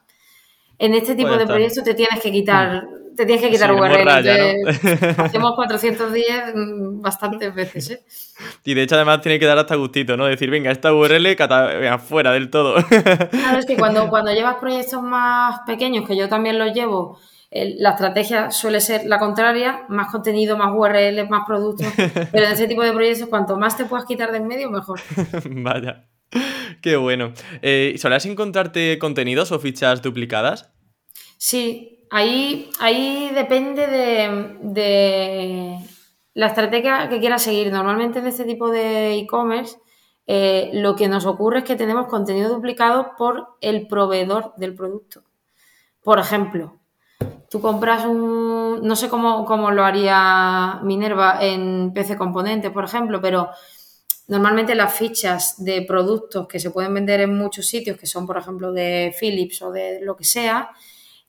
En 0.78 0.94
este 0.96 1.16
tipo 1.16 1.28
Pues 1.30 1.40
de 1.40 1.48
proyectos 1.48 1.84
te 1.84 1.94
tienes 1.94 2.20
que 2.22 2.32
quitar, 2.32 2.84
te 3.16 3.26
tienes 3.26 3.44
que 3.44 3.52
quitar 3.52 3.70
Sí, 3.70 3.76
URL. 3.76 4.00
morralla, 4.00 4.38
¿no? 4.38 4.54
Hacemos 5.18 5.54
410 5.56 6.56
mm, 6.56 7.02
bastantes 7.02 7.54
veces, 7.54 7.92
¿eh? 7.92 8.06
Y 8.64 8.74
de 8.74 8.84
hecho, 8.84 8.96
además, 8.96 9.22
tiene 9.22 9.40
que 9.40 9.46
dar 9.46 9.60
hasta 9.60 9.76
gustito, 9.76 10.18
¿no? 10.18 10.26
Decir, 10.26 10.50
venga, 10.50 10.72
esta 10.72 10.94
URL 10.94 11.36
venga, 11.36 12.00
fuera 12.00 12.32
del 12.32 12.50
todo. 12.50 12.76
Claro, 13.30 13.60
es 13.60 13.66
que 13.66 13.78
cuando, 13.78 14.10
cuando 14.10 14.32
llevas 14.34 14.56
proyectos 14.56 15.02
más 15.04 15.62
pequeños, 15.68 16.08
que 16.08 16.16
yo 16.18 16.28
también 16.30 16.58
los 16.58 16.74
llevo, 16.74 17.20
la 17.52 17.92
estrategia 17.92 18.50
suele 18.50 18.80
ser 18.80 19.06
la 19.06 19.20
contraria, 19.20 19.86
más 19.90 20.12
contenido, 20.12 20.58
más 20.58 20.72
URL, 20.74 21.28
más 21.30 21.46
productos, 21.46 21.88
pero 22.32 22.46
en 22.46 22.52
este 22.54 22.68
tipo 22.68 22.82
de 22.82 22.94
proyectos 22.94 23.28
cuanto 23.28 23.58
más 23.58 23.76
te 23.78 23.86
puedas 23.86 24.06
quitar 24.06 24.32
de 24.32 24.38
en 24.38 24.48
medio, 24.48 24.70
mejor. 24.70 25.00
Vaya. 25.50 26.08
Qué 26.82 26.96
bueno. 26.96 27.34
Eh, 27.62 27.96
¿Solías 27.98 28.26
encontrarte 28.26 28.98
contenidos 28.98 29.52
o 29.52 29.60
fichas 29.60 30.02
duplicadas? 30.02 30.72
Sí, 31.38 32.08
ahí, 32.10 32.70
ahí 32.80 33.32
depende 33.36 33.86
de, 33.86 34.58
de 34.62 35.78
la 36.34 36.48
estrategia 36.48 37.10
que 37.10 37.20
quieras 37.20 37.42
seguir. 37.44 37.72
Normalmente 37.72 38.20
en 38.20 38.28
este 38.28 38.46
tipo 38.46 38.70
de 38.70 39.18
e-commerce 39.18 39.78
eh, 40.28 40.70
lo 40.74 40.96
que 40.96 41.08
nos 41.08 41.26
ocurre 41.26 41.60
es 41.60 41.66
que 41.66 41.76
tenemos 41.76 42.08
contenido 42.08 42.54
duplicado 42.54 43.12
por 43.18 43.58
el 43.60 43.88
proveedor 43.88 44.54
del 44.56 44.74
producto. 44.74 45.24
Por 46.02 46.20
ejemplo, 46.20 46.80
tú 47.52 47.60
compras 47.60 48.06
un, 48.06 48.80
no 48.82 48.96
sé 48.96 49.10
cómo, 49.10 49.44
cómo 49.44 49.72
lo 49.72 49.84
haría 49.84 50.80
Minerva 50.84 51.38
en 51.42 51.92
PC 51.94 52.16
Componentes, 52.16 52.72
por 52.72 52.86
ejemplo, 52.86 53.20
pero 53.20 53.50
normalmente 54.30 54.74
las 54.74 54.94
fichas 54.94 55.62
de 55.62 55.82
productos 55.82 56.48
que 56.48 56.62
se 56.62 56.72
pueden 56.72 56.94
vender 56.94 57.20
en 57.20 57.38
muchos 57.38 57.68
sitios, 57.68 57.98
que 57.98 58.08
son 58.08 58.26
por 58.26 58.38
ejemplo 58.38 58.72
de 58.72 59.14
Philips 59.20 59.62
o 59.64 59.70
de 59.70 60.00
lo 60.02 60.16
que 60.16 60.24
sea, 60.24 60.72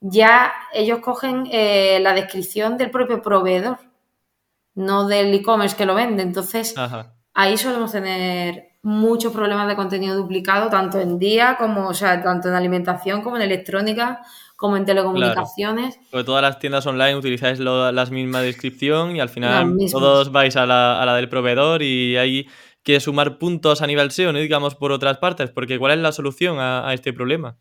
ya 0.01 0.53
ellos 0.73 1.01
cogen 1.01 1.49
eh, 1.51 1.99
la 2.01 2.15
descripción 2.15 2.79
del 2.79 2.93
propio 2.93 3.21
proveedor, 3.21 3.79
no 4.77 5.09
del 5.09 5.35
e-commerce 5.35 5.77
que 5.77 5.87
lo 5.87 5.97
vende. 5.97 6.23
Entonces, 6.23 6.79
Ajá. 6.79 7.17
ahí 7.35 7.59
solemos 7.59 7.91
tener 7.91 8.79
muchos 8.83 9.33
problemas 9.33 9.67
de 9.67 9.75
contenido 9.75 10.15
duplicado, 10.17 10.71
tanto 10.71 11.01
en 11.01 11.19
día 11.19 11.57
como, 11.59 11.89
o 11.89 11.95
sea, 11.95 12.23
tanto 12.23 12.49
en 12.49 12.55
alimentación 12.55 13.23
como 13.23 13.37
en 13.37 13.43
electrónica, 13.43 14.23
como 14.63 14.77
en 14.77 14.85
telecomunicaciones. 14.87 15.99
Porque 16.11 16.25
todas 16.25 16.41
las 16.43 16.59
tiendas 16.59 16.87
online 16.87 17.17
utilizáis 17.17 17.59
lo- 17.59 17.91
la 17.93 18.07
misma 18.07 18.41
descripción 18.41 19.17
y 19.17 19.21
al 19.21 19.27
Las 19.27 19.35
final 19.35 19.67
mismas. 19.67 19.93
todos 19.93 20.33
vais 20.33 20.57
a 20.57 20.65
la, 20.65 21.03
a 21.03 21.05
la 21.05 21.15
del 21.17 21.29
proveedor 21.29 21.83
y 21.83 22.17
hay 22.17 22.47
que 22.83 22.99
sumar 23.01 23.39
puntos 23.39 23.83
a 23.83 23.87
nivel 23.87 24.07
SEO, 24.11 24.33
no 24.33 24.39
digamos 24.39 24.75
por 24.75 24.93
otras 24.93 25.19
partes, 25.19 25.51
porque 25.51 25.79
¿cuál 25.79 25.93
es 25.93 25.99
la 25.99 26.13
solución 26.13 26.59
a, 26.61 26.89
a 26.89 26.95
este 26.95 27.13
problema? 27.13 27.57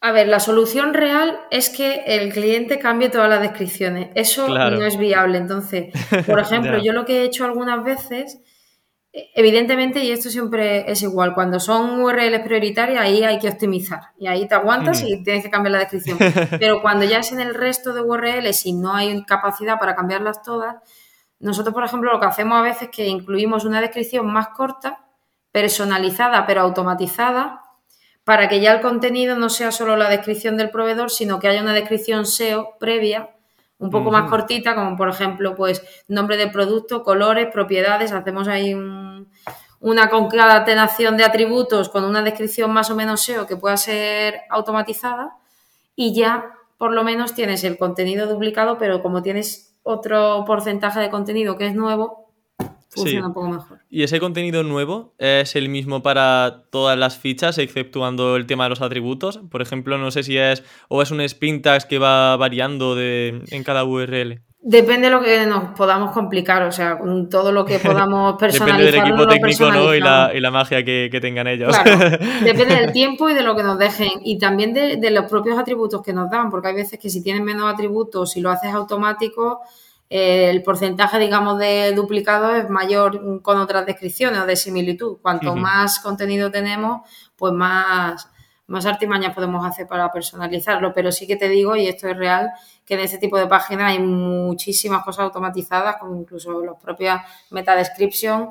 A 0.00 0.12
ver, 0.12 0.28
la 0.28 0.40
solución 0.40 0.92
real 0.94 1.38
es 1.50 1.70
que 1.70 2.02
el 2.06 2.32
cliente 2.32 2.78
cambie 2.78 3.08
todas 3.08 3.28
las 3.30 3.40
descripciones. 3.40 4.08
Eso 4.14 4.46
Claro. 4.46 4.78
no 4.78 4.84
es 4.84 4.98
viable. 4.98 5.38
Entonces, 5.38 5.92
por 6.26 6.38
ejemplo, 6.40 6.78
yo 6.82 6.92
lo 6.92 7.04
que 7.06 7.20
he 7.20 7.24
hecho 7.24 7.44
algunas 7.44 7.82
veces, 7.84 8.38
evidentemente, 9.34 10.04
y 10.04 10.10
esto 10.10 10.28
siempre 10.30 10.90
es 10.90 11.02
igual, 11.02 11.34
cuando 11.34 11.58
son 11.58 12.00
URLs 12.00 12.40
prioritarias, 12.40 13.00
ahí 13.02 13.22
hay 13.24 13.38
que 13.38 13.48
optimizar. 13.48 14.00
Y 14.18 14.26
ahí 14.26 14.46
te 14.46 14.54
aguantas 14.54 15.02
Mm. 15.02 15.06
y 15.06 15.22
tienes 15.22 15.42
que 15.44 15.50
cambiar 15.50 15.72
la 15.72 15.78
descripción. 15.78 16.18
Pero 16.60 16.82
cuando 16.82 17.04
ya 17.04 17.18
es 17.18 17.32
en 17.32 17.40
el 17.40 17.54
resto 17.54 17.92
de 17.94 18.02
URLs 18.02 18.66
y 18.66 18.72
no 18.72 18.94
hay 18.94 19.24
capacidad 19.24 19.78
para 19.78 19.94
cambiarlas 19.94 20.42
todas, 20.42 20.76
nosotros, 21.38 21.74
por 21.74 21.84
ejemplo, 21.84 22.12
lo 22.12 22.20
que 22.20 22.26
hacemos 22.26 22.58
a 22.58 22.62
veces 22.62 22.82
es 22.84 22.88
que 22.90 23.06
incluimos 23.06 23.64
una 23.64 23.80
descripción 23.80 24.26
más 24.26 24.48
corta, 24.48 25.06
personalizada 25.52 26.46
pero 26.46 26.62
automatizada, 26.62 27.62
para 28.24 28.48
que 28.48 28.60
ya 28.60 28.72
el 28.72 28.80
contenido 28.80 29.36
no 29.36 29.48
sea 29.48 29.70
solo 29.70 29.96
la 29.96 30.08
descripción 30.08 30.56
del 30.56 30.70
proveedor, 30.70 31.10
sino 31.10 31.38
que 31.38 31.48
haya 31.48 31.62
una 31.62 31.74
descripción 31.74 32.26
SEO 32.26 32.76
previa, 32.80 33.35
un 33.78 33.90
poco 33.90 34.10
más 34.10 34.30
cortita, 34.30 34.74
como 34.74 34.96
por 34.96 35.08
ejemplo, 35.08 35.54
pues 35.54 35.82
nombre 36.08 36.36
del 36.36 36.50
producto, 36.50 37.02
colores, 37.02 37.48
propiedades, 37.52 38.12
hacemos 38.12 38.48
ahí 38.48 38.72
un- 38.74 39.28
una 39.80 40.08
concatenación 40.08 41.16
de 41.16 41.24
atributos 41.24 41.90
con 41.90 42.04
una 42.04 42.22
descripción 42.22 42.72
más 42.72 42.90
o 42.90 42.96
menos 42.96 43.22
SEO 43.22 43.46
que 43.46 43.56
pueda 43.56 43.76
ser 43.76 44.40
automatizada 44.50 45.36
y 45.94 46.14
ya 46.14 46.52
por 46.78 46.92
lo 46.92 47.04
menos 47.04 47.34
tienes 47.34 47.62
el 47.64 47.76
contenido 47.78 48.26
duplicado, 48.26 48.78
pero 48.78 49.02
como 49.02 49.22
tienes 49.22 49.74
otro 49.82 50.44
porcentaje 50.46 51.00
de 51.00 51.10
contenido 51.10 51.56
que 51.56 51.66
es 51.66 51.74
nuevo, 51.74 52.25
funciona 52.96 53.20
Sí. 53.20 53.26
un 53.28 53.34
poco 53.34 53.48
mejor. 53.48 53.78
¿Y 53.90 54.02
ese 54.02 54.18
contenido 54.18 54.62
nuevo 54.62 55.14
es 55.18 55.54
el 55.56 55.68
mismo 55.68 56.02
para 56.02 56.64
todas 56.70 56.98
las 56.98 57.18
fichas, 57.18 57.58
exceptuando 57.58 58.36
el 58.36 58.46
tema 58.46 58.64
de 58.64 58.70
los 58.70 58.80
atributos? 58.82 59.38
Por 59.50 59.62
ejemplo, 59.62 59.98
no 59.98 60.10
sé 60.10 60.22
si 60.22 60.36
es 60.38 60.64
o 60.88 61.02
es 61.02 61.10
un 61.10 61.20
spin 61.20 61.62
tags 61.62 61.84
que 61.84 61.98
va 61.98 62.36
variando 62.36 62.94
de, 62.94 63.42
en 63.50 63.62
cada 63.64 63.84
URL. 63.84 64.40
Depende 64.68 65.06
de 65.08 65.14
lo 65.14 65.22
que 65.22 65.46
nos 65.46 65.76
podamos 65.76 66.10
complicar, 66.10 66.64
o 66.64 66.72
sea, 66.72 66.98
con 66.98 67.28
todo 67.30 67.52
lo 67.52 67.64
que 67.64 67.78
podamos 67.78 68.32
Depende 68.32 68.58
personalizar. 68.58 68.92
del 68.92 69.12
equipo 69.12 69.28
técnico 69.28 69.70
¿no? 69.70 69.94
y, 69.94 70.00
la, 70.00 70.28
personalizamos. 70.30 70.34
y 70.34 70.40
la 70.40 70.50
magia 70.50 70.84
que, 70.84 71.08
que 71.12 71.20
tengan 71.20 71.46
ellos. 71.46 71.76
Claro, 71.78 72.18
depende 72.44 72.74
del 72.74 72.90
tiempo 72.92 73.28
y 73.30 73.34
de 73.34 73.42
lo 73.42 73.54
que 73.54 73.62
nos 73.62 73.78
dejen. 73.78 74.08
Y 74.24 74.38
también 74.38 74.74
de, 74.74 74.96
de 74.96 75.10
los 75.12 75.26
propios 75.26 75.56
atributos 75.56 76.02
que 76.02 76.12
nos 76.12 76.28
dan, 76.30 76.50
porque 76.50 76.66
hay 76.68 76.74
veces 76.74 76.98
que 76.98 77.08
si 77.10 77.22
tienen 77.22 77.44
menos 77.44 77.72
atributos, 77.72 78.32
si 78.32 78.40
lo 78.40 78.50
haces 78.50 78.72
automático, 78.74 79.60
el 80.08 80.62
porcentaje, 80.62 81.18
digamos, 81.18 81.58
de 81.58 81.92
duplicado 81.92 82.54
es 82.54 82.70
mayor 82.70 83.42
con 83.42 83.58
otras 83.58 83.86
descripciones 83.86 84.40
o 84.40 84.46
de 84.46 84.56
similitud. 84.56 85.18
Cuanto 85.20 85.56
más 85.56 85.98
contenido 85.98 86.50
tenemos, 86.50 87.08
pues 87.36 87.52
más, 87.52 88.30
más 88.68 88.86
artimañas 88.86 89.34
podemos 89.34 89.66
hacer 89.66 89.86
para 89.88 90.10
personalizarlo. 90.12 90.92
Pero 90.94 91.10
sí 91.10 91.26
que 91.26 91.36
te 91.36 91.48
digo, 91.48 91.74
y 91.74 91.88
esto 91.88 92.08
es 92.08 92.16
real, 92.16 92.50
que 92.84 92.94
en 92.94 93.00
este 93.00 93.18
tipo 93.18 93.36
de 93.36 93.48
páginas 93.48 93.90
hay 93.90 93.98
muchísimas 93.98 95.04
cosas 95.04 95.24
automatizadas, 95.24 95.96
como 95.96 96.16
incluso 96.16 96.64
las 96.64 96.76
propias 96.80 97.22
meta 97.50 97.74
description 97.74 98.50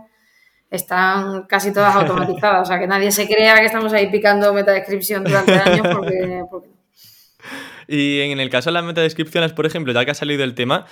están 0.69 1.43
casi 1.43 1.71
todas 1.71 1.95
automatizadas. 1.95 2.63
O 2.63 2.65
sea, 2.65 2.79
que 2.79 2.87
nadie 2.87 3.11
se 3.11 3.27
crea 3.27 3.55
que 3.55 3.67
estamos 3.67 3.93
ahí 3.93 4.11
picando 4.11 4.53
meta 4.53 4.73
description 4.73 5.23
durante 5.23 5.53
años 5.53 5.87
porque, 5.95 6.43
porque 6.51 6.69
Y 7.87 8.21
en 8.21 8.39
el 8.39 8.49
caso 8.49 8.69
de 8.69 8.73
las 8.73 8.83
metadescripciones, 8.83 9.53
por 9.53 9.65
ejemplo, 9.65 9.93
ya 9.93 10.05
que 10.05 10.11
ha 10.11 10.15
salido 10.15 10.43
el 10.43 10.55
tema, 10.55 10.85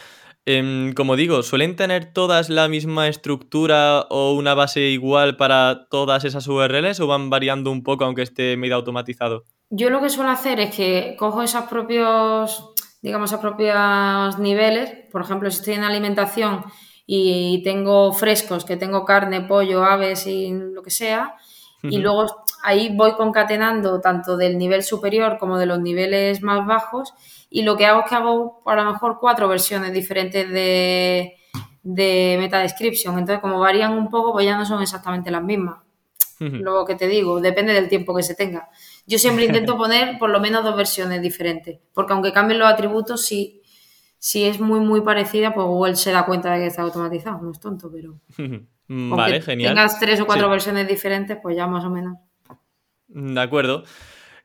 em, 0.46 0.94
como 0.94 1.16
digo, 1.16 1.44
¿suelen 1.44 1.76
tener 1.76 2.14
todas 2.14 2.50
la 2.50 2.68
misma 2.68 3.08
estructura 3.08 4.02
o 4.10 4.34
una 4.34 4.54
base 4.54 4.82
igual 4.90 5.38
para 5.38 5.88
todas 5.90 6.26
esas 6.26 6.48
URLs 6.48 7.00
o 7.00 7.08
van 7.08 7.30
variando 7.30 7.72
un 7.72 7.84
poco 7.84 8.06
aunque 8.06 8.22
esté 8.22 8.58
medio 8.58 8.76
automatizado? 8.76 9.46
Yo 9.70 9.90
lo 9.90 10.02
que 10.02 10.10
suelo 10.10 10.30
hacer 10.30 10.60
es 10.60 10.76
que 10.76 11.16
cojo 11.18 11.42
esos 11.42 11.64
propios, 11.64 12.74
digamos, 13.02 13.32
esos 13.32 13.42
propios 13.42 14.38
niveles. 14.40 14.92
Por 15.12 15.22
ejemplo, 15.22 15.50
si 15.50 15.58
estoy 15.58 15.74
en 15.74 15.84
alimentación 15.84 16.64
y 17.06 17.62
tengo 17.64 18.14
frescos, 18.14 18.66
que 18.66 18.78
tengo 18.78 19.04
carne, 19.04 19.42
pollo, 19.42 19.84
aves 19.84 20.28
y 20.28 20.54
lo 20.54 20.84
que 20.84 20.92
sea, 20.92 21.36
y 21.84 21.98
luego 21.98 22.46
ahí 22.64 22.96
voy 22.96 23.14
concatenando 23.14 24.00
tanto 24.00 24.38
del 24.38 24.58
nivel 24.58 24.84
superior 24.84 25.38
como 25.38 25.58
de 25.58 25.66
los 25.66 25.80
niveles 25.80 26.42
más 26.42 26.66
bajos. 26.66 27.14
Y 27.50 27.64
lo 27.64 27.76
que 27.76 27.86
hago 27.86 28.02
es 28.02 28.10
que 28.10 28.16
hago 28.16 28.62
a 28.66 28.76
lo 28.76 28.86
mejor 28.86 29.18
cuatro 29.20 29.48
versiones 29.50 29.94
diferentes 29.94 30.50
de, 30.50 31.36
de 31.84 32.38
meta 32.40 32.60
description. 32.60 33.20
Entonces, 33.20 33.42
como 33.42 33.60
varían 33.60 33.94
un 33.94 34.10
poco, 34.10 34.32
pues 34.32 34.46
ya 34.46 34.58
no 34.58 34.66
son 34.66 34.82
exactamente 34.82 35.30
las 35.30 35.44
mismas 35.44 35.78
Ujú. 36.40 36.58
lo 36.58 36.86
que 36.86 36.96
te 36.96 37.08
digo, 37.08 37.40
depende 37.40 37.74
del 37.74 37.90
tiempo 37.90 38.16
que 38.16 38.24
se 38.24 38.36
tenga. 38.36 38.70
Yo 39.06 39.18
siempre 39.20 39.46
intento 39.46 39.78
poner 39.78 40.18
por 40.18 40.30
lo 40.30 40.40
menos 40.40 40.64
dos 40.64 40.76
versiones 40.76 41.22
diferentes, 41.22 41.80
porque 41.94 42.14
aunque 42.14 42.34
cambien 42.34 42.60
los 42.60 42.72
atributos, 42.72 43.26
si, 43.26 43.62
si 44.18 44.46
es 44.46 44.60
muy, 44.60 44.80
muy 44.80 45.02
parecida, 45.02 45.54
pues 45.54 45.68
Google 45.68 45.96
se 45.96 46.12
da 46.12 46.26
cuenta 46.26 46.54
de 46.54 46.60
que 46.60 46.68
está 46.68 46.82
automatizado, 46.82 47.42
no 47.42 47.52
es 47.52 47.60
tonto, 47.60 47.92
pero 47.92 48.20
Vale, 48.88 49.36
aunque 49.36 49.42
genial. 49.42 49.74
tengas 49.76 50.00
tres 50.00 50.20
o 50.22 50.26
cuatro 50.26 50.48
Sí. 50.48 50.52
versiones 50.52 50.88
diferentes, 50.88 51.38
pues 51.42 51.56
ya 51.56 51.68
más 51.68 51.84
o 51.86 51.90
menos. 51.90 52.18
De 53.08 53.40
acuerdo. 53.42 53.84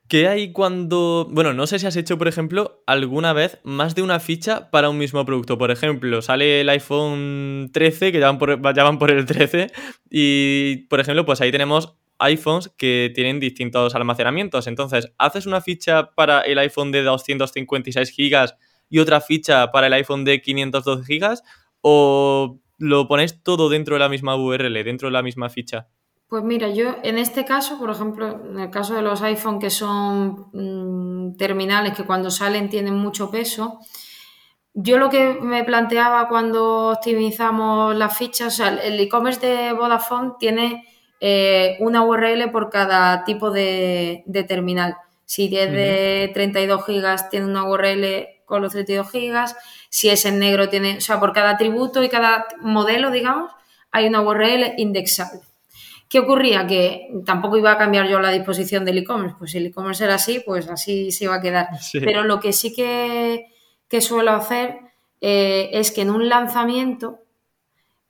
¿Qué 0.09 0.27
hay 0.27 0.53
cuando... 0.53 1.29
Bueno, 1.31 1.53
no 1.53 1.67
sé 1.67 1.79
si 1.79 1.87
has 1.87 1.97
hecho, 1.97 2.17
por 2.17 2.29
ejemplo, 2.29 2.83
alguna 2.87 3.35
vez 3.35 3.59
más 3.63 3.95
de 3.95 4.01
una 4.01 4.21
ficha 4.21 4.71
para 4.71 4.89
un 4.89 4.97
mismo 4.97 5.23
producto. 5.27 5.59
Por 5.59 5.71
ejemplo, 5.71 6.23
sale 6.23 6.63
el 6.63 6.69
iPhone 6.71 7.69
13, 7.75 8.11
que 8.11 8.19
ya 8.19 8.27
van 8.27 8.39
por, 8.39 8.75
ya 8.75 8.85
van 8.85 8.99
por 8.99 9.11
el 9.11 9.27
13, 9.27 9.71
y, 10.09 10.87
por 10.89 11.01
ejemplo, 11.01 11.27
pues 11.27 11.43
ahí 11.43 11.53
tenemos 11.53 11.95
iPhones 12.21 12.71
que 12.79 13.13
tienen 13.15 13.39
distintos 13.39 13.95
almacenamientos. 13.95 14.67
Entonces, 14.67 15.13
haces 15.19 15.45
una 15.45 15.61
ficha 15.61 16.11
para 16.15 16.41
el 16.41 16.59
iPhone 16.59 16.91
de 16.91 17.03
256 17.03 18.09
gigas 18.11 18.57
y 18.89 19.01
otra 19.01 19.21
ficha 19.21 19.71
para 19.73 19.89
el 19.89 19.93
iPhone 19.93 20.25
de 20.25 20.41
512 20.41 21.05
gigas, 21.05 21.43
o 21.83 22.59
lo 22.79 23.09
ponéis 23.09 23.43
todo 23.43 23.69
dentro 23.69 23.97
de 23.97 24.01
la 24.01 24.09
misma 24.09 24.37
URL, 24.37 24.85
dentro 24.85 25.09
de 25.09 25.13
la 25.13 25.23
misma 25.23 25.49
ficha. 25.51 25.89
Pues 26.29 26.45
mira, 26.45 26.69
yo 26.69 26.97
en 27.03 27.19
este 27.19 27.45
caso, 27.45 27.79
por 27.79 27.91
ejemplo, 27.91 28.41
en 28.45 28.61
el 28.61 28.71
caso 28.71 28.95
de 28.95 29.03
los 29.03 29.23
iPhone 29.23 29.59
que 29.59 29.71
son 29.71 30.49
mm, 30.53 31.37
terminales 31.37 31.95
que 31.95 32.05
cuando 32.05 32.31
salen 32.31 32.69
tienen 32.69 32.95
mucho 32.95 33.31
peso, 33.31 33.81
yo 34.75 34.99
lo 34.99 35.09
que 35.09 35.39
me 35.41 35.65
planteaba 35.65 36.29
cuando 36.29 36.91
optimizamos 36.91 37.97
las 37.97 38.17
fichas, 38.17 38.55
o 38.55 38.57
sea, 38.57 38.69
el 38.69 39.01
e-commerce 39.01 39.45
de 39.45 39.73
Vodafone 39.73 40.33
tiene 40.39 40.85
eh, 41.21 41.77
una 41.81 42.05
URL 42.05 42.51
por 42.53 42.71
cada 42.71 43.25
tipo 43.25 43.51
de, 43.51 44.23
de 44.27 44.45
terminal. 44.45 44.97
Si 45.25 45.45
es 45.57 45.73
de 45.73 46.31
32 46.33 46.85
gigas, 46.87 47.29
tiene 47.29 47.47
una 47.47 47.65
URL 47.65 48.29
con 48.45 48.63
los 48.63 48.73
32 48.73 49.11
gigas. 49.11 49.57
Si 49.89 50.09
es 50.09 50.25
en 50.25 50.39
negro, 50.39 50.69
tiene, 50.69 50.99
o 50.99 51.01
sea, 51.01 51.19
por 51.19 51.33
cada 51.33 51.51
atributo 51.51 52.03
y 52.03 52.09
cada 52.09 52.47
modelo, 52.61 53.11
digamos, 53.11 53.51
hay 53.91 54.07
una 54.07 54.21
URL 54.21 54.75
indexable. 54.77 55.41
¿Qué 56.09 56.21
ocurría? 56.21 56.67
Que 56.67 57.11
tampoco 57.27 57.59
iba 57.59 57.73
a 57.73 57.79
cambiar 57.79 58.09
yo 58.09 58.19
la 58.19 58.31
disposición 58.31 58.85
del 58.85 58.99
e-commerce. 58.99 59.37
Pues 59.39 59.51
si 59.51 59.59
el 59.59 59.67
e-commerce 59.67 60.05
era 60.05 60.15
así, 60.15 60.41
pues 60.41 60.69
así 60.69 61.13
se 61.13 61.25
iba 61.25 61.35
a 61.35 61.41
quedar. 61.41 61.69
Pero 61.93 62.25
lo 62.25 62.41
que 62.41 62.53
sí 62.53 62.75
que, 62.75 63.51
suelo 64.01 64.33
hacer 64.33 64.79
eh, 65.21 65.69
es 65.73 65.93
que 65.93 66.03
en 66.03 66.11
un 66.11 66.29
lanzamiento 66.29 67.21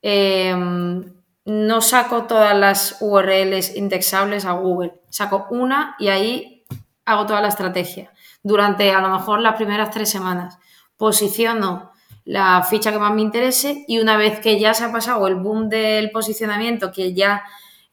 em, 0.01 1.13
no 1.45 1.81
saco 1.81 2.25
todas 2.25 2.57
las 2.57 2.99
URLs 3.01 3.75
indexables 3.75 4.45
a 4.45 4.53
Google. 4.53 4.93
Saco 5.09 5.47
una 5.51 5.97
y 5.99 6.09
ahí 6.09 6.65
hago 7.05 7.27
toda 7.27 7.41
la 7.41 7.49
estrategia. 7.49 8.13
Durante 8.45 8.93
a 8.93 9.01
lo 9.01 9.09
mejor 9.09 9.41
las 9.41 9.57
primeras 9.57 9.91
tres 9.91 10.09
semanas. 10.09 10.59
Posiciono 10.99 11.93
la 12.29 12.63
ficha 12.63 12.93
que 12.93 12.99
más 12.99 13.15
me 13.15 13.23
interese 13.23 13.87
y 13.89 14.01
una 14.01 14.19
vez 14.19 14.39
que 14.41 14.61
ya 14.61 14.75
se 14.75 14.85
ha 14.85 14.93
pasado 14.93 15.27
el 15.27 15.37
boom 15.37 15.71
del 15.71 16.11
posicionamiento, 16.11 16.93
que 16.93 17.15
ya 17.15 17.43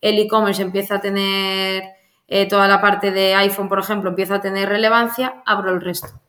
el 0.01 0.19
e-commerce 0.19 0.61
empieza 0.61 0.95
a 0.95 0.99
tener 0.99 1.85
eh, 2.27 2.45
toda 2.45 2.67
la 2.67 2.81
parte 2.81 3.11
de 3.11 3.33
iPhone, 3.33 3.69
por 3.69 3.79
ejemplo, 3.79 4.09
empieza 4.09 4.35
a 4.35 4.41
tener 4.41 4.67
relevancia, 4.67 5.41
abro 5.45 5.71
el 5.71 5.79
resto. 5.79 6.19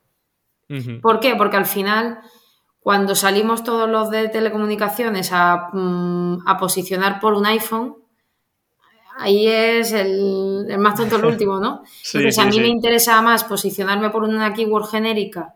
¿Por 1.02 1.18
qué? 1.18 1.34
Porque 1.34 1.56
al 1.56 1.66
final, 1.66 2.20
cuando 2.78 3.16
salimos 3.16 3.64
todos 3.64 3.90
los 3.90 4.08
de 4.10 4.28
telecomunicaciones 4.28 5.30
a, 5.32 5.70
mm, 5.72 6.44
posicionar 6.60 7.18
por 7.18 7.34
un 7.34 7.46
iPhone, 7.46 7.96
ahí 9.18 9.48
es 9.48 9.90
el, 9.90 10.64
más 10.78 10.94
tonto 10.94 11.16
el 11.16 11.24
último, 11.24 11.58
¿no? 11.58 11.82
Entonces, 12.14 12.38
a 12.38 12.46
mí 12.46 12.60
me 12.60 12.68
interesa 12.68 13.20
más 13.20 13.42
posicionarme 13.42 14.10
por 14.10 14.22
una 14.22 14.54
keyword 14.54 14.86
genérica 14.90 15.55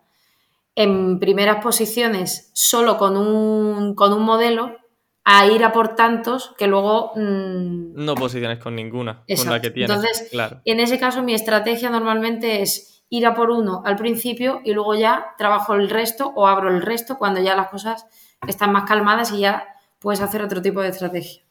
en 0.75 1.19
primeras 1.19 1.63
posiciones 1.63 2.51
solo 2.55 2.97
con 2.97 3.17
un, 3.17 3.95
con 3.95 4.13
un 4.13 4.23
modelo 4.23 4.77
a 5.25 5.47
ir 5.47 5.65
a 5.65 5.73
por 5.73 5.95
tantos 5.95 6.55
que 6.59 6.67
luego... 6.67 7.13
Mm, 7.15 7.95
no 7.95 8.15
posiciones 8.15 8.59
con 8.59 8.75
ninguna, 8.75 9.25
con 9.37 9.51
la 9.51 9.61
que 9.61 9.71
tienes. 9.71 9.91
Entonces, 9.91 10.31
en 10.65 10.81
ese 10.81 10.99
caso 10.99 11.23
mi 11.23 11.35
estrategia 11.35 11.91
normalmente 11.91 12.63
es 12.63 13.05
ir 13.11 13.27
a 13.27 13.35
por 13.35 13.51
uno 13.51 13.83
al 13.85 13.97
principio 13.97 14.61
y 14.65 14.73
luego 14.73 14.95
ya 14.95 15.35
trabajo 15.37 15.75
el 15.75 15.91
resto 15.91 16.33
o 16.35 16.47
abro 16.47 16.71
el 16.71 16.83
resto 16.83 17.19
cuando 17.19 17.41
ya 17.41 17.57
las 17.57 17.69
cosas 17.69 18.07
están 18.47 18.73
más 18.73 18.89
calmadas 18.89 19.33
y 19.33 19.41
ya 19.41 19.67
puedes 19.99 20.21
hacer 20.21 20.43
otro 20.43 20.63
tipo 20.63 20.81
de 20.81 20.89
estrategia. 20.89 21.43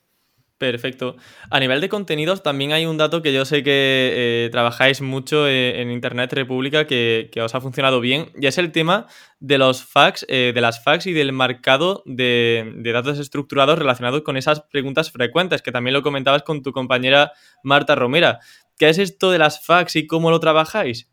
Perfecto. 0.59 1.15
A 1.49 1.59
nivel 1.61 1.79
de 1.79 1.87
contenidos, 1.87 2.43
también 2.43 2.73
hay 2.73 2.85
un 2.85 2.97
dato 2.97 3.21
que 3.21 3.31
yo 3.31 3.45
sé 3.45 3.63
que 3.63 4.11
eh, 4.13 4.49
trabajáis 4.51 4.99
mucho 4.99 5.47
eh, 5.47 5.81
en 5.81 5.89
Internet 5.89 6.33
República 6.33 6.85
que, 6.85 7.31
os 7.41 7.55
ha 7.55 7.61
funcionado 7.61 8.01
bien, 8.01 8.29
y 8.35 8.45
es 8.45 8.57
el 8.57 8.73
tema 8.73 9.07
de 9.39 9.57
los 9.57 9.85
fax, 9.85 10.25
eh, 10.27 10.51
de 10.53 10.59
las 10.59 10.83
fax 10.83 11.07
y 11.07 11.13
del 11.13 11.31
marcado 11.31 12.03
de, 12.05 12.73
de, 12.75 12.91
datos 12.91 13.19
estructurados 13.19 13.79
relacionados 13.79 14.21
con 14.23 14.35
esas 14.35 14.59
preguntas 14.59 15.11
frecuentes, 15.11 15.61
que 15.61 15.71
también 15.71 15.93
lo 15.93 16.01
comentabas 16.01 16.43
con 16.43 16.61
tu 16.61 16.73
compañera 16.73 17.31
Marta 17.63 17.95
Romera. 17.95 18.39
¿Qué 18.77 18.89
es 18.89 18.97
esto 18.97 19.31
de 19.31 19.39
las 19.39 19.65
fax 19.65 19.95
y 19.95 20.07
cómo 20.07 20.29
lo 20.29 20.41
trabajáis? 20.41 21.07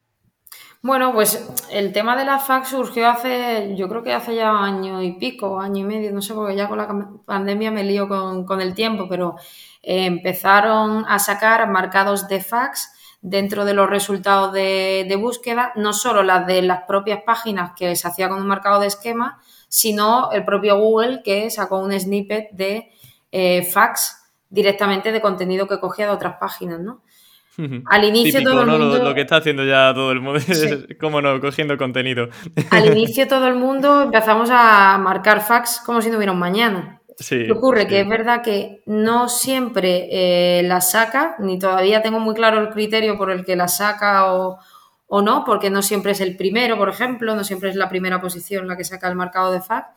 Bueno, 0.82 1.12
pues 1.12 1.48
el 1.70 1.92
tema 1.92 2.16
de 2.16 2.24
la 2.24 2.38
fax 2.38 2.68
surgió 2.68 3.08
hace, 3.08 3.74
yo 3.76 3.88
creo 3.88 4.02
que 4.02 4.12
hace 4.12 4.36
ya 4.36 4.50
año 4.50 5.02
y 5.02 5.12
pico, 5.18 5.58
año 5.58 5.80
y 5.80 5.84
medio, 5.84 6.12
no 6.12 6.22
sé, 6.22 6.34
porque 6.34 6.54
ya 6.54 6.68
con 6.68 6.78
la 6.78 7.08
pandemia 7.24 7.70
me 7.70 7.82
lío 7.82 8.06
con, 8.08 8.60
el 8.60 8.74
tiempo, 8.74 9.08
pero 9.08 9.36
eh, 9.82 10.06
empezaron 10.06 11.04
a 11.08 11.18
sacar 11.18 11.68
marcados 11.68 12.28
de 12.28 12.40
fax 12.40 12.92
dentro 13.20 13.64
de 13.64 13.74
los 13.74 13.90
resultados 13.90 14.52
de, 14.52 15.18
búsqueda, 15.20 15.72
no 15.74 15.92
solo 15.92 16.22
las 16.22 16.46
de 16.46 16.62
las 16.62 16.84
propias 16.84 17.22
páginas 17.24 17.72
que 17.76 17.96
se 17.96 18.06
hacía 18.06 18.28
con 18.28 18.40
un 18.40 18.46
marcado 18.46 18.78
de 18.78 18.86
esquema, 18.86 19.40
sino 19.68 20.30
el 20.30 20.44
propio 20.44 20.78
Google 20.78 21.22
que 21.24 21.50
sacó 21.50 21.78
un 21.78 21.98
snippet 21.98 22.50
de 22.52 22.92
eh, 23.32 23.64
fax 23.64 24.22
directamente 24.48 25.10
de 25.10 25.20
contenido 25.20 25.66
que 25.66 25.80
cogía 25.80 26.06
de 26.06 26.12
otras 26.12 26.36
páginas, 26.38 26.78
¿no? 26.78 27.02
Al 27.86 28.04
inicio 28.04 28.42
todo 28.42 28.62
el 28.62 28.66
mundo... 28.66 28.98
Lo, 28.98 29.14
que 29.14 29.22
está 29.22 29.36
haciendo 29.36 29.64
ya 29.64 29.92
todo 29.94 30.12
el 30.12 30.20
mundo 30.20 30.38
es, 30.38 30.86
como 31.00 31.22
no, 31.22 31.40
cogiendo 31.40 31.76
contenido. 31.78 32.28
Al 32.70 32.86
inicio 32.86 33.26
todo 33.26 33.48
el 33.48 33.54
mundo 33.54 34.02
empezamos 34.02 34.50
a 34.52 34.98
marcar 34.98 35.42
fax 35.42 35.82
como 35.84 36.02
si 36.02 36.10
no 36.10 36.16
hubiera 36.16 36.32
un 36.32 36.38
mañana. 36.38 37.00
Sí, 37.18 37.50
ocurre 37.50 37.86
que 37.86 38.00
es 38.00 38.08
verdad 38.08 38.42
que 38.42 38.82
no 38.84 39.30
siempre 39.30 40.08
eh, 40.10 40.62
la 40.64 40.82
saca, 40.82 41.36
ni 41.38 41.58
todavía 41.58 42.02
tengo 42.02 42.20
muy 42.20 42.34
claro 42.34 42.60
el 42.60 42.68
criterio 42.68 43.16
por 43.16 43.30
el 43.30 43.42
que 43.46 43.56
la 43.56 43.68
saca 43.68 44.34
o, 44.34 44.58
no, 45.22 45.42
porque 45.46 45.70
no 45.70 45.80
siempre 45.80 46.12
es 46.12 46.20
el 46.20 46.36
primero, 46.36 46.76
por 46.76 46.90
ejemplo, 46.90 47.34
no 47.34 47.42
siempre 47.42 47.70
es 47.70 47.76
la 47.76 47.88
primera 47.88 48.20
posición 48.20 48.68
la 48.68 48.76
que 48.76 48.84
saca 48.84 49.08
el 49.08 49.16
marcado 49.16 49.50
de 49.50 49.62
fax. 49.62 49.88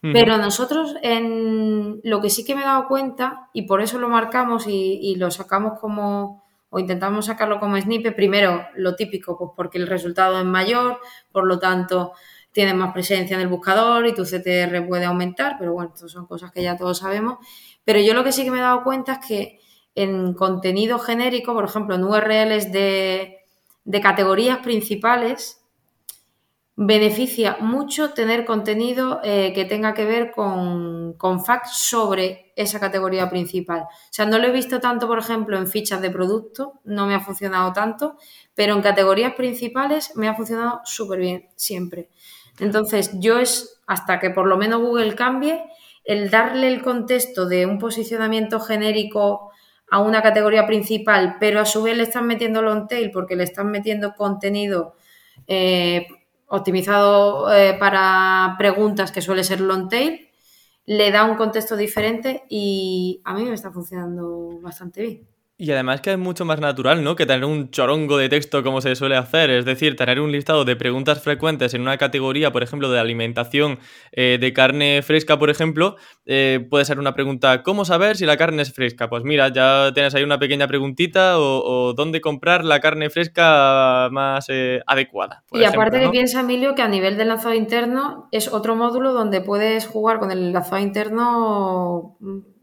Pero 0.00 0.36
nosotros 0.36 0.94
en 1.02 2.00
lo 2.04 2.20
que 2.20 2.30
sí 2.30 2.44
que 2.44 2.54
me 2.54 2.62
he 2.62 2.64
dado 2.64 2.86
cuenta, 2.86 3.48
y 3.52 3.62
por 3.62 3.80
eso 3.80 3.98
lo 3.98 4.08
marcamos 4.08 4.66
y 4.66 5.14
lo 5.16 5.30
sacamos 5.30 5.78
como, 5.80 6.47
o 6.70 6.78
intentamos 6.78 7.26
sacarlo 7.26 7.60
como 7.60 7.80
snippet, 7.80 8.14
primero 8.14 8.66
lo 8.74 8.94
típico, 8.94 9.38
pues 9.38 9.50
porque 9.56 9.78
el 9.78 9.86
resultado 9.86 10.38
es 10.38 10.44
mayor, 10.44 11.00
por 11.32 11.46
lo 11.46 11.58
tanto 11.58 12.12
tienes 12.52 12.74
más 12.74 12.92
presencia 12.92 13.34
en 13.34 13.40
el 13.40 13.48
buscador 13.48 14.06
y 14.06 14.14
tu 14.14 14.24
CTR 14.24 14.86
puede 14.86 15.04
aumentar, 15.04 15.56
pero 15.58 15.72
bueno, 15.72 15.92
estas 15.94 16.10
son 16.10 16.26
cosas 16.26 16.50
que 16.50 16.62
ya 16.62 16.76
todos 16.76 16.98
sabemos. 16.98 17.38
Pero 17.84 18.00
yo 18.00 18.14
lo 18.14 18.24
que 18.24 18.32
sí 18.32 18.44
que 18.44 18.50
me 18.50 18.58
he 18.58 18.62
dado 18.62 18.82
cuenta 18.82 19.12
es 19.14 19.26
que 19.26 19.60
en 19.94 20.34
contenido 20.34 20.98
genérico, 20.98 21.54
por 21.54 21.64
ejemplo, 21.64 21.94
en 21.94 22.04
URLs 22.04 22.72
de, 22.72 23.38
de 23.84 24.00
categorías 24.00 24.58
principales, 24.58 25.64
beneficia 26.80 27.56
mucho 27.58 28.10
tener 28.10 28.44
contenido 28.44 29.20
eh, 29.24 29.52
que 29.52 29.64
tenga 29.64 29.94
que 29.94 30.04
ver 30.04 30.30
con, 30.30 31.14
con, 31.14 31.44
facts 31.44 31.72
sobre 31.72 32.52
esa 32.54 32.78
categoría 32.78 33.28
principal. 33.28 33.80
O 33.80 34.12
sea, 34.12 34.26
no 34.26 34.38
lo 34.38 34.46
he 34.46 34.52
visto 34.52 34.78
tanto, 34.78 35.08
por 35.08 35.18
ejemplo, 35.18 35.58
en 35.58 35.66
fichas 35.66 36.00
de 36.00 36.12
producto, 36.12 36.74
no 36.84 37.08
me 37.08 37.16
ha 37.16 37.20
funcionado 37.20 37.72
tanto, 37.72 38.16
pero 38.54 38.74
en 38.74 38.82
categorías 38.82 39.34
principales 39.34 40.12
me 40.14 40.28
ha 40.28 40.36
funcionado 40.36 40.80
súper 40.84 41.18
bien, 41.18 41.48
siempre. 41.56 42.10
Entonces, 42.60 43.10
yo 43.14 43.40
es, 43.40 43.80
hasta 43.88 44.20
que 44.20 44.30
por 44.30 44.46
lo 44.46 44.56
menos 44.56 44.80
Google 44.80 45.16
cambie, 45.16 45.64
el 46.04 46.30
darle 46.30 46.68
el 46.68 46.80
contexto 46.80 47.46
de 47.48 47.66
un 47.66 47.80
posicionamiento 47.80 48.60
genérico 48.60 49.50
a 49.90 49.98
una 49.98 50.22
categoría 50.22 50.64
principal, 50.64 51.38
pero 51.40 51.58
a 51.58 51.64
su 51.64 51.82
vez 51.82 51.96
le 51.96 52.04
están 52.04 52.28
metiendo 52.28 52.62
long 52.62 52.86
tail 52.86 53.10
porque 53.10 53.34
le 53.34 53.42
están 53.42 53.68
metiendo 53.72 54.14
contenido 54.14 54.94
eh, 55.48 56.06
optimizado 56.48 57.52
eh, 57.52 57.76
para 57.78 58.56
preguntas 58.58 59.12
que 59.12 59.22
suele 59.22 59.44
ser 59.44 59.60
long 59.60 59.88
tail, 59.88 60.28
le 60.86 61.10
da 61.10 61.24
un 61.24 61.36
contexto 61.36 61.76
diferente 61.76 62.44
y 62.48 63.20
a 63.24 63.34
mí 63.34 63.44
me 63.44 63.54
está 63.54 63.70
funcionando 63.70 64.60
bastante 64.60 65.02
bien. 65.02 65.37
Y 65.60 65.72
además 65.72 66.00
que 66.00 66.12
es 66.12 66.18
mucho 66.18 66.44
más 66.44 66.60
natural, 66.60 67.02
¿no? 67.02 67.16
Que 67.16 67.26
tener 67.26 67.44
un 67.44 67.72
chorongo 67.72 68.16
de 68.16 68.28
texto 68.28 68.62
como 68.62 68.80
se 68.80 68.94
suele 68.94 69.16
hacer. 69.16 69.50
Es 69.50 69.64
decir, 69.64 69.96
tener 69.96 70.20
un 70.20 70.30
listado 70.30 70.64
de 70.64 70.76
preguntas 70.76 71.20
frecuentes 71.20 71.74
en 71.74 71.80
una 71.80 71.98
categoría, 71.98 72.52
por 72.52 72.62
ejemplo, 72.62 72.88
de 72.92 73.00
alimentación 73.00 73.80
eh, 74.12 74.38
de 74.40 74.52
carne 74.52 75.02
fresca, 75.02 75.36
por 75.36 75.50
ejemplo, 75.50 75.96
eh, 76.26 76.64
puede 76.70 76.84
ser 76.84 77.00
una 77.00 77.12
pregunta, 77.12 77.64
¿cómo 77.64 77.84
saber 77.84 78.16
si 78.16 78.24
la 78.24 78.36
carne 78.36 78.62
es 78.62 78.72
fresca? 78.72 79.10
Pues 79.10 79.24
mira, 79.24 79.48
ya 79.48 79.90
tienes 79.92 80.14
ahí 80.14 80.22
una 80.22 80.38
pequeña 80.38 80.68
preguntita 80.68 81.40
o, 81.40 81.92
dónde 81.92 82.20
comprar 82.20 82.64
la 82.64 82.78
carne 82.78 83.10
fresca 83.10 84.08
más 84.12 84.46
eh, 84.50 84.80
adecuada. 84.86 85.42
y 85.50 85.64
aparte 85.64 85.98
que 85.98 86.08
piensa, 86.10 86.38
Emilio, 86.38 86.76
que 86.76 86.82
a 86.82 86.88
nivel 86.88 87.16
del 87.16 87.26
lanzado 87.26 87.54
interno 87.54 88.28
es 88.30 88.46
otro 88.46 88.76
módulo 88.76 89.12
donde 89.12 89.40
puedes 89.40 89.88
jugar 89.88 90.20
con 90.20 90.30
el 90.30 90.52
lanzado 90.52 90.80
interno 90.80 92.16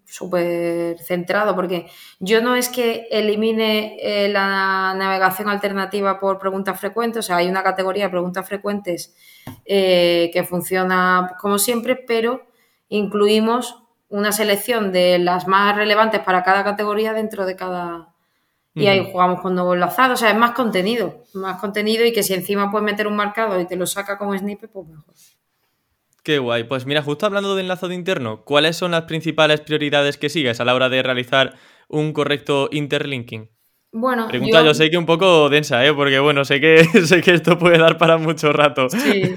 súper 0.06 1.00
centrado, 1.00 1.56
porque 1.56 1.88
yo 2.20 2.42
no 2.42 2.56
es 2.56 2.70
que 2.70 3.08
elimine 3.12 3.98
eh, 4.00 4.30
la 4.30 4.94
navegación 4.96 5.50
alternativa 5.50 6.20
por 6.20 6.40
preguntas 6.40 6.80
frecuentes, 6.80 7.20
o 7.20 7.24
sea, 7.24 7.38
hay 7.38 7.48
una 7.48 7.64
categoría 7.64 8.06
de 8.06 8.12
preguntas 8.12 8.48
frecuentes 8.48 9.16
eh, 9.66 10.30
que 10.34 10.44
funciona 10.44 11.36
como 11.40 11.58
siempre, 11.58 11.96
pero 11.96 12.48
incluimos 12.90 13.84
una 14.10 14.32
selección 14.32 14.92
de 14.92 15.20
las 15.20 15.48
más 15.48 15.76
relevantes 15.76 16.22
para 16.22 16.44
cada 16.44 16.64
categoría 16.64 17.14
dentro 17.14 17.46
de 17.46 17.56
cada... 17.56 18.12
Y 18.78 18.88
ahí 18.88 19.10
jugamos 19.10 19.40
con 19.40 19.56
nuevos 19.56 19.76
enlazados, 19.76 20.20
o 20.20 20.22
sea, 20.22 20.32
es 20.32 20.38
más 20.38 20.52
contenido, 20.52 21.24
más 21.34 21.62
contenido 21.62 22.04
y 22.04 22.12
que 22.12 22.24
si 22.24 22.34
encima 22.34 22.70
puedes 22.70 22.84
meter 22.84 23.08
un 23.08 23.16
marcado 23.16 23.58
y 23.62 23.66
te 23.66 23.78
lo 23.78 23.88
saca 23.88 24.18
como 24.18 24.38
snippet, 24.38 24.70
pues 24.70 24.86
mejor. 24.86 25.16
Qué 26.26 26.40
guay. 26.40 26.64
Pues 26.64 26.88
mira, 26.88 27.04
justo 27.04 27.28
hablando 27.28 27.56
de 27.56 27.62
enlazado 27.62 27.94
interno, 27.94 28.44
¿cuáles 28.46 28.76
son 28.76 28.90
las 28.90 29.04
principales 29.04 29.62
prioridades 29.62 30.18
que 30.18 30.30
sigues 30.30 30.60
a 30.60 30.66
la 30.66 30.74
hora 30.74 30.90
de 30.90 31.04
realizar 31.04 31.54
un 31.88 32.14
correcto 32.14 32.68
interlinking? 32.72 33.52
Bueno, 33.92 34.28
Pregunta 34.28 34.64
yo... 34.64 34.74
sé 34.74 34.90
que 34.90 34.98
un 34.98 35.06
poco 35.06 35.50
densa, 35.50 35.86
¿eh? 35.86 35.94
porque 35.94 36.18
bueno, 36.18 36.44
sé 36.44 36.60
que, 36.60 36.84
sé 37.06 37.22
que 37.22 37.36
esto 37.36 37.60
puede 37.60 37.78
dar 37.78 38.00
para 38.00 38.18
mucho 38.18 38.52
rato. 38.52 38.90
Sí. 38.90 39.36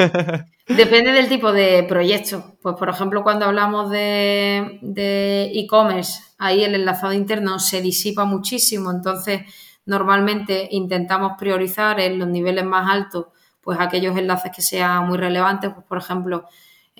Depende 0.66 1.12
del 1.12 1.28
tipo 1.28 1.52
de 1.52 1.84
proyecto. 1.86 2.56
Pues 2.62 2.74
por 2.76 2.88
ejemplo, 2.88 3.22
cuando 3.22 3.44
hablamos 3.44 3.90
de 3.90 5.50
e-commerce, 5.54 6.22
ahí 6.38 6.64
el 6.64 6.74
enlazado 6.74 7.12
interno 7.12 7.58
se 7.58 7.82
disipa 7.82 8.24
muchísimo, 8.24 8.90
entonces 8.90 9.42
normalmente 9.84 10.68
intentamos 10.70 11.32
priorizar 11.38 12.00
en 12.00 12.18
los 12.18 12.28
niveles 12.28 12.64
más 12.64 12.90
altos 12.90 13.26
pues 13.60 13.78
aquellos 13.78 14.16
enlaces 14.16 14.50
que 14.56 14.62
sean 14.62 15.06
muy 15.06 15.18
relevantes, 15.18 15.70
pues 15.74 15.84
por 15.86 15.98
ejemplo, 15.98 16.46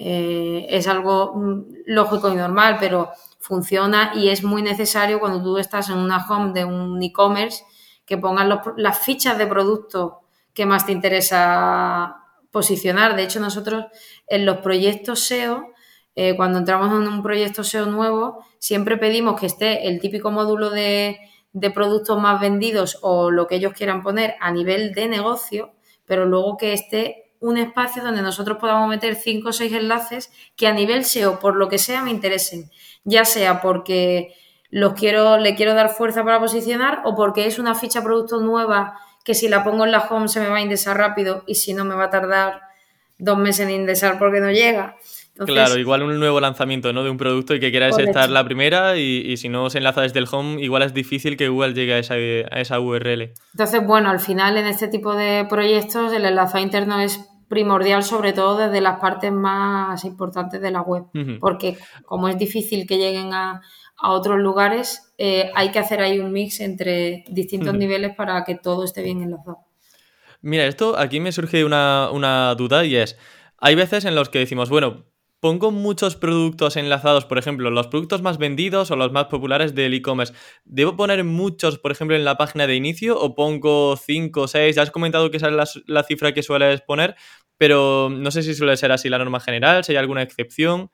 eh, 0.01 0.67
es 0.71 0.87
algo 0.87 1.35
mm, 1.35 1.65
lógico 1.87 2.33
y 2.33 2.37
normal, 2.37 2.77
pero 2.79 3.11
funciona 3.41 4.13
y 4.15 4.29
es 4.29 4.45
muy 4.45 4.63
necesario 4.63 5.19
cuando 5.19 5.43
tú 5.43 5.59
estás 5.59 5.91
en 5.91 5.99
una 5.99 6.25
home 6.25 6.53
de 6.53 6.65
un 6.65 7.03
e-commerce 7.03 7.65
que 8.07 8.17
pongan 8.17 8.49
las 8.77 8.99
fichas 9.01 9.37
de 9.37 9.47
producto 9.47 10.21
que 10.55 10.67
más 10.67 10.87
te 10.87 10.93
interesa 10.93 12.17
posicionar. 12.53 13.17
De 13.17 13.25
hecho, 13.25 13.41
nosotros 13.41 13.87
en 14.29 14.47
los 14.47 14.59
proyectos 14.59 15.21
SEO, 15.21 15.73
eh, 16.15 16.37
cuando 16.37 16.59
entramos 16.59 16.89
en 16.89 17.09
un 17.09 17.23
proyecto 17.23 17.65
SEO 17.65 17.87
nuevo, 17.87 18.45
siempre 18.59 18.97
pedimos 18.99 19.39
que 19.39 19.47
esté 19.47 19.89
el 19.89 20.01
típico 20.01 20.31
módulo 20.31 20.71
de, 20.71 21.19
de 21.53 21.71
productos 21.71 22.21
más 22.21 22.41
vendidos 22.41 22.99
o 23.03 23.31
lo 23.31 23.47
que 23.47 23.57
ellos 23.57 23.73
quieran 23.73 24.03
poner 24.03 24.37
a 24.41 24.53
nivel 24.53 24.95
de 24.95 25.09
negocio, 25.09 25.73
pero 26.07 26.25
luego 26.25 26.57
que 26.57 26.73
esté 26.73 27.28
un 27.41 27.59
espacio 27.59 28.03
donde 28.03 28.23
nosotros 28.23 28.59
podamos 28.59 28.89
meter 28.89 29.15
cinco 29.15 29.51
o 29.51 29.53
seis 29.53 29.73
enlaces 29.73 30.31
que 30.57 30.67
a 30.67 30.73
nivel 30.73 31.05
SEO, 31.05 31.39
por 31.39 31.57
lo 31.57 31.69
que 31.69 31.79
sea, 31.79 32.03
me 32.03 32.11
interesen, 32.11 32.71
ya 33.05 33.25
sea 33.25 33.61
porque 33.61 34.35
los 34.71 34.95
quiero, 34.95 35.39
le 35.39 35.55
quiero 35.55 35.75
dar 35.75 35.91
fuerza 35.91 36.25
para 36.25 36.41
posicionar 36.41 37.03
o 37.05 37.15
porque 37.15 37.47
es 37.47 37.59
una 37.59 37.75
ficha 37.75 38.03
producto 38.03 38.41
nueva 38.41 38.99
que 39.25 39.35
si 39.35 39.49
la 39.49 39.65
pongo 39.65 39.85
en 39.85 39.93
la 39.93 40.01
home 40.01 40.29
se 40.29 40.41
me 40.41 40.49
va 40.49 40.57
a 40.57 40.61
indexar 40.61 40.97
rápido 40.97 41.45
y 41.47 41.57
si 41.57 41.75
no 41.75 41.85
me 41.85 41.95
va 41.95 42.05
a 42.05 42.11
tardar 42.11 42.63
dos 43.19 43.39
meses 43.39 43.67
en 43.67 43.73
indexar 43.73 44.19
porque 44.19 44.41
no 44.41 44.51
llega 44.51 44.97
claro, 45.47 45.79
igual 45.79 46.03
un 46.03 46.19
nuevo 46.19 46.41
lanzamiento 46.41 46.93
¿no? 46.93 47.05
de 47.05 47.11
un 47.11 47.17
producto 47.17 47.55
y 47.55 47.61
que 47.61 47.71
quieras 47.71 47.99
estar 47.99 48.31
la 48.31 48.45
primera 48.45 48.97
y, 48.97 49.37
si 49.37 49.49
no 49.49 49.71
se 49.71 49.79
enlaza 49.79 50.03
desde 50.03 50.19
el 50.19 50.27
home, 50.31 50.63
igual 50.63 50.83
es 50.83 50.95
difícil 50.95 51.37
que 51.37 51.49
Google 51.49 51.75
llegue 51.75 51.95
a 51.95 51.99
esa, 51.99 52.15
a 52.15 52.61
esa 52.61 52.81
URL. 52.81 53.33
Entonces, 53.53 53.87
bueno, 53.87 54.11
al 54.11 54.21
final 54.21 54.57
en 54.57 54.67
este 54.67 54.89
tipo 54.89 55.15
de 55.15 55.47
proyectos 55.49 56.13
el 56.13 56.25
enlazado 56.25 56.63
interno 56.63 57.01
es 57.01 57.21
primordial 57.49 58.03
sobre 58.03 58.33
todo 58.33 58.59
desde 58.59 58.81
las 58.81 59.01
partes 59.01 59.33
más 59.33 60.05
importantes 60.05 60.61
de 60.61 60.71
la 60.71 60.83
web, 60.83 61.05
porque 61.41 61.79
como 62.05 62.29
es 62.29 62.39
difícil 62.39 62.87
que 62.87 62.99
lleguen 62.99 63.33
a, 63.33 63.63
otros 64.01 64.39
lugares, 64.39 65.13
eh, 65.19 65.51
hay 65.57 65.73
que 65.73 65.81
hacer 65.81 66.01
ahí 66.01 66.21
un 66.21 66.31
mix 66.31 66.61
entre 66.61 67.25
distintos 67.31 67.75
niveles 67.75 68.15
para 68.15 68.45
que 68.45 68.55
todo 68.55 68.85
esté 68.85 69.03
bien 69.03 69.23
enlazado. 69.23 69.59
Mira, 70.41 70.67
esto 70.67 70.97
aquí 70.97 71.19
me 71.19 71.33
surge 71.33 71.65
una, 71.65 72.09
una 72.13 72.55
duda 72.55 72.85
y 72.85 72.95
es, 72.95 73.19
hay 73.59 73.75
veces 73.75 74.05
en 74.05 74.15
los 74.15 74.29
que 74.29 74.39
decimos, 74.39 74.71
bueno, 74.71 75.05
pongo 75.41 75.71
muchos 75.71 76.17
productos 76.17 76.77
enlazados, 76.77 77.25
por 77.25 77.39
ejemplo, 77.39 77.71
los 77.71 77.87
productos 77.87 78.23
más 78.23 78.39
vendidos 78.39 78.91
o 78.91 78.97
los 78.97 79.13
más 79.13 79.27
populares 79.27 79.75
del 79.75 79.95
e-commerce. 79.95 80.35
¿Debo 80.65 80.97
poner 80.97 81.23
muchos, 81.25 81.79
por 81.79 81.93
ejemplo, 81.93 82.17
en 82.17 82.25
la 82.25 82.37
página 82.37 82.67
de 82.67 82.75
inicio 82.75 83.19
o 83.19 83.35
pongo 83.35 83.97
5 83.97 84.41
o 84.43 84.49
6? 84.49 84.77
Ya 84.77 84.83
has 84.83 84.91
comentado 84.91 85.31
que 85.31 85.37
esa 85.37 85.49
es 85.49 85.83
la, 85.87 86.03
cifra 86.03 86.33
que 86.33 86.43
sueles 86.43 86.81
poner, 86.81 87.15
pero 87.57 88.09
no 88.11 88.31
sé 88.31 88.43
si 88.43 88.55
suele 88.55 88.77
ser 88.77 88.93
así 88.93 89.09
la 89.09 89.19
norma 89.19 89.41
general, 89.41 89.85
si 89.85 89.93
hay 89.93 89.99
alguna 89.99 90.23
excepción. 90.23 90.91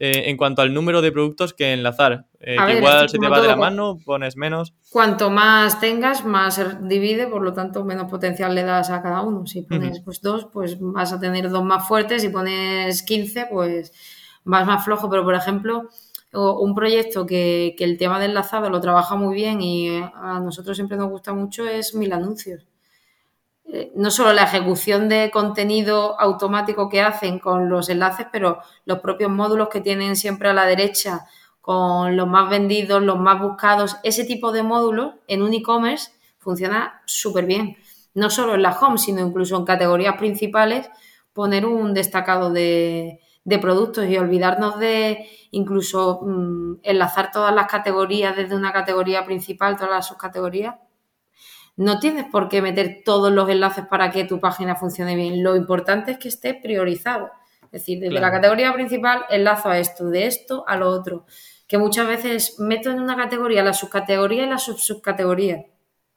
Eh, 0.00 0.28
en 0.28 0.36
cuanto 0.36 0.60
al 0.60 0.74
número 0.74 1.02
de 1.02 1.12
productos 1.12 1.54
que 1.54 1.72
enlazar. 1.72 2.26
Eh, 2.40 2.56
que 2.66 2.78
igual 2.78 3.08
se 3.08 3.16
te 3.16 3.28
va 3.28 3.40
de 3.40 3.46
la 3.46 3.56
mano, 3.56 3.96
pones 4.04 4.36
menos. 4.36 4.74
Cuanto 4.90 5.30
más 5.30 5.78
tengas, 5.78 6.24
más 6.24 6.56
se 6.56 6.66
divide, 6.82 7.28
por 7.28 7.42
lo 7.42 7.52
tanto, 7.52 7.84
menos 7.84 8.10
potencial 8.10 8.54
le 8.54 8.64
das 8.64 8.90
a 8.90 9.02
cada 9.02 9.22
uno. 9.22 9.46
Si 9.46 9.62
pones 9.62 10.00
pues 10.00 10.20
dos, 10.20 10.48
pues 10.52 10.76
vas 10.80 11.12
a 11.12 11.20
tener 11.20 11.48
dos 11.48 11.62
más 11.62 11.86
fuertes. 11.86 12.22
Si 12.22 12.28
pones 12.28 13.04
15, 13.04 13.46
pues 13.50 13.92
vas 14.42 14.66
más 14.66 14.84
flojo. 14.84 15.08
Pero, 15.08 15.22
por 15.22 15.34
ejemplo, 15.34 15.88
un 16.32 16.74
proyecto 16.74 17.24
que, 17.24 17.76
que 17.78 17.84
el 17.84 17.96
tema 17.96 18.18
del 18.18 18.30
enlazado 18.30 18.70
lo 18.70 18.80
trabaja 18.80 19.14
muy 19.14 19.36
bien 19.36 19.62
y 19.62 19.96
a 19.96 20.40
nosotros 20.40 20.76
siempre 20.76 20.96
nos 20.96 21.08
gusta 21.08 21.32
mucho 21.32 21.66
es 21.68 21.94
Mil 21.94 22.12
Anuncios. 22.12 22.66
Eh, 23.76 23.90
no 23.96 24.12
solo 24.12 24.32
la 24.32 24.44
ejecución 24.44 25.08
de 25.08 25.32
contenido 25.32 26.20
automático 26.20 26.88
que 26.88 27.02
hacen 27.02 27.40
con 27.40 27.68
los 27.68 27.88
enlaces, 27.88 28.28
pero 28.30 28.60
los 28.84 29.00
propios 29.00 29.32
módulos 29.32 29.68
que 29.68 29.80
tienen 29.80 30.14
siempre 30.14 30.48
a 30.48 30.52
la 30.52 30.64
derecha 30.64 31.26
con 31.60 32.16
los 32.16 32.28
más 32.28 32.48
vendidos, 32.48 33.02
los 33.02 33.18
más 33.18 33.40
buscados, 33.40 33.96
ese 34.04 34.24
tipo 34.24 34.52
de 34.52 34.62
módulos 34.62 35.14
en 35.26 35.42
un 35.42 35.52
e-commerce 35.54 36.12
funciona 36.38 37.02
súper 37.04 37.46
bien. 37.46 37.76
No 38.14 38.30
solo 38.30 38.54
en 38.54 38.62
la 38.62 38.78
home, 38.78 38.96
sino 38.96 39.26
incluso 39.26 39.56
en 39.56 39.64
categorías 39.64 40.16
principales, 40.18 40.88
poner 41.32 41.66
un 41.66 41.94
destacado 41.94 42.52
de, 42.52 43.18
productos 43.60 44.06
y 44.06 44.16
olvidarnos 44.16 44.78
de 44.78 45.26
incluso 45.50 46.20
mm, 46.22 46.74
enlazar 46.84 47.32
todas 47.32 47.52
las 47.52 47.66
categorías 47.66 48.36
desde 48.36 48.54
una 48.54 48.72
categoría 48.72 49.24
principal, 49.24 49.74
todas 49.74 49.90
las 49.90 50.06
subcategorías, 50.06 50.76
no 51.76 51.98
tienes 51.98 52.26
por 52.30 52.48
qué 52.48 52.62
meter 52.62 53.02
todos 53.04 53.32
los 53.32 53.48
enlaces 53.48 53.86
para 53.86 54.10
que 54.10 54.24
tu 54.24 54.40
página 54.40 54.76
funcione 54.76 55.16
bien. 55.16 55.42
Lo 55.42 55.56
importante 55.56 56.12
es 56.12 56.18
que 56.18 56.28
esté 56.28 56.54
priorizado. 56.54 57.30
Es 57.64 57.80
decir, 57.80 57.98
desde 57.98 58.20
la 58.20 58.30
categoría 58.30 58.72
principal 58.72 59.24
enlazo 59.30 59.68
a 59.68 59.78
esto, 59.78 60.08
de 60.08 60.26
esto 60.26 60.64
a 60.68 60.76
lo 60.76 60.88
otro. 60.88 61.26
Que 61.66 61.78
muchas 61.78 62.06
veces 62.06 62.60
meto 62.60 62.90
en 62.90 63.00
una 63.00 63.16
categoría 63.16 63.64
la 63.64 63.72
subcategoría 63.72 64.44
y 64.44 64.48
la 64.48 64.58
subsubcategoría. 64.58 65.64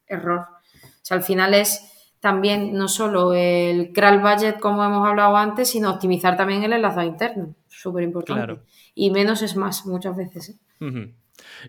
Error. 0.05 0.41
O 0.41 0.87
sea, 1.01 1.17
al 1.17 1.23
final 1.23 1.55
es 1.55 2.13
también 2.19 2.73
no 2.73 2.87
solo 2.87 3.33
el 3.33 3.91
crawl 3.93 4.21
budget, 4.21 4.59
como 4.59 4.83
hemos 4.83 5.07
hablado 5.07 5.35
antes, 5.37 5.69
sino 5.69 5.89
optimizar 5.89 6.37
también 6.37 6.63
el 6.63 6.73
enlazado 6.73 7.07
interno. 7.07 7.55
Súper 7.67 8.03
importante. 8.03 8.59
Y 8.93 9.09
menos 9.09 9.41
es 9.41 9.55
más 9.55 9.85
muchas 9.85 10.15
veces. 10.15 10.49
¿eh? 10.49 11.13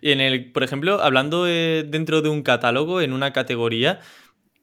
Y 0.01 0.13
en 0.13 0.21
el, 0.21 0.53
por 0.53 0.63
ejemplo, 0.63 1.01
hablando 1.03 1.45
dentro 1.45 2.23
de 2.23 2.29
un 2.29 2.43
catálogo, 2.43 3.01
en 3.01 3.13
una 3.13 3.33
categoría, 3.33 4.01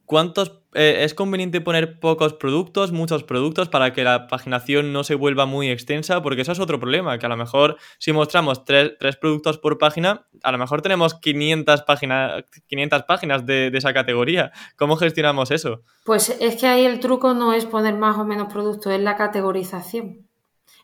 ¿cuántos 0.05 0.61
eh, 0.73 1.03
es 1.03 1.13
conveniente 1.13 1.61
poner 1.61 1.99
pocos 1.99 2.33
productos, 2.33 2.91
muchos 2.91 3.23
productos, 3.23 3.69
para 3.69 3.93
que 3.93 4.03
la 4.03 4.27
paginación 4.27 4.93
no 4.93 5.03
se 5.03 5.15
vuelva 5.15 5.45
muy 5.45 5.69
extensa? 5.69 6.21
Porque 6.21 6.41
eso 6.41 6.51
es 6.51 6.59
otro 6.59 6.79
problema, 6.79 7.17
que 7.17 7.25
a 7.25 7.29
lo 7.29 7.37
mejor 7.37 7.77
si 7.97 8.13
mostramos 8.13 8.65
tres, 8.65 8.93
productos 9.19 9.57
por 9.57 9.77
página, 9.77 10.27
a 10.43 10.51
lo 10.51 10.57
mejor 10.57 10.81
tenemos 10.81 11.15
500, 11.15 11.81
páginas 11.83 12.43
500 12.67 13.03
páginas 13.03 13.45
de, 13.45 13.71
esa 13.73 13.93
categoría. 13.93 14.51
¿Cómo 14.77 14.95
gestionamos 14.95 15.51
eso? 15.51 15.81
Pues 16.05 16.35
es 16.39 16.55
que 16.55 16.67
ahí 16.67 16.85
el 16.85 16.99
truco 16.99 17.33
no 17.33 17.53
es 17.53 17.65
poner 17.65 17.95
más 17.95 18.17
o 18.17 18.25
menos 18.25 18.51
productos, 18.51 18.93
es 18.93 19.01
la 19.01 19.15
categorización. 19.15 20.27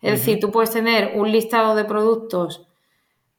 Es 0.02 0.20
decir, 0.20 0.40
tú 0.40 0.52
puedes 0.52 0.72
tener 0.72 1.12
un 1.16 1.32
listado 1.32 1.76
de 1.76 1.86
productos 1.86 2.71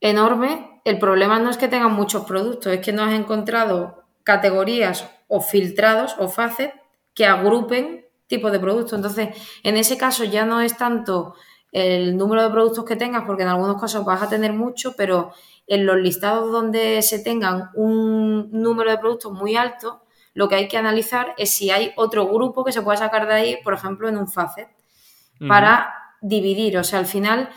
enorme 0.03 0.83
el 0.85 0.99
problema 0.99 1.39
no 1.39 1.49
es 1.49 1.57
que 1.57 1.69
tengan 1.69 1.93
muchos 1.93 2.25
productos, 2.25 2.73
es 2.73 2.81
que 2.81 2.93
no 2.93 3.05
has 3.05 3.15
encontrado 3.15 4.03
categorías 4.25 5.09
o 5.29 5.41
filtrados 5.41 6.17
o 6.19 6.29
facets 6.29 6.75
que 7.15 7.25
agrupen 7.25 8.05
tipos 8.27 8.51
de 8.53 8.59
productos. 8.59 8.95
Entonces, 8.95 9.29
en 9.63 9.77
ese 9.77 9.97
caso 9.97 10.25
ya 10.25 10.45
no 10.45 10.61
es 10.61 10.77
tanto 10.77 11.35
el 11.71 12.17
número 12.17 12.43
de 12.43 12.51
productos 12.51 12.85
que 12.85 12.97
tengas, 12.97 13.25
porque 13.25 13.45
en 13.45 13.49
algunos 13.49 13.81
casos 13.81 14.05
vas 14.05 14.23
a 14.23 14.29
tener 14.29 14.53
mucho, 14.53 14.95
pero 14.97 15.33
en 15.67 15.87
los 15.87 15.97
listados 15.97 16.51
donde 16.51 17.01
se 17.03 17.21
tengan 17.21 17.71
un 17.75 18.51
número 18.51 18.91
de 18.91 18.99
productos 18.99 19.33
muy 19.33 19.57
alto, 19.57 20.03
lo 20.35 20.49
que 20.49 20.57
hay 20.57 20.69
que 20.69 20.79
analizar 20.79 21.35
es 21.39 21.55
si 21.55 21.71
hay 21.71 21.93
otro 21.97 22.27
grupo 22.27 22.65
que 22.65 22.73
se 22.73 22.83
pueda 22.83 22.97
sacar 22.97 23.27
de 23.27 23.35
ahí, 23.35 23.59
por 23.63 23.75
ejemplo, 23.75 24.09
en 24.09 24.17
un 24.17 24.29
facet, 24.29 24.69
para 25.49 25.95
dividir. 26.21 26.79
O 26.79 26.85
sea, 26.85 26.99
al 26.99 27.07
final 27.07 27.51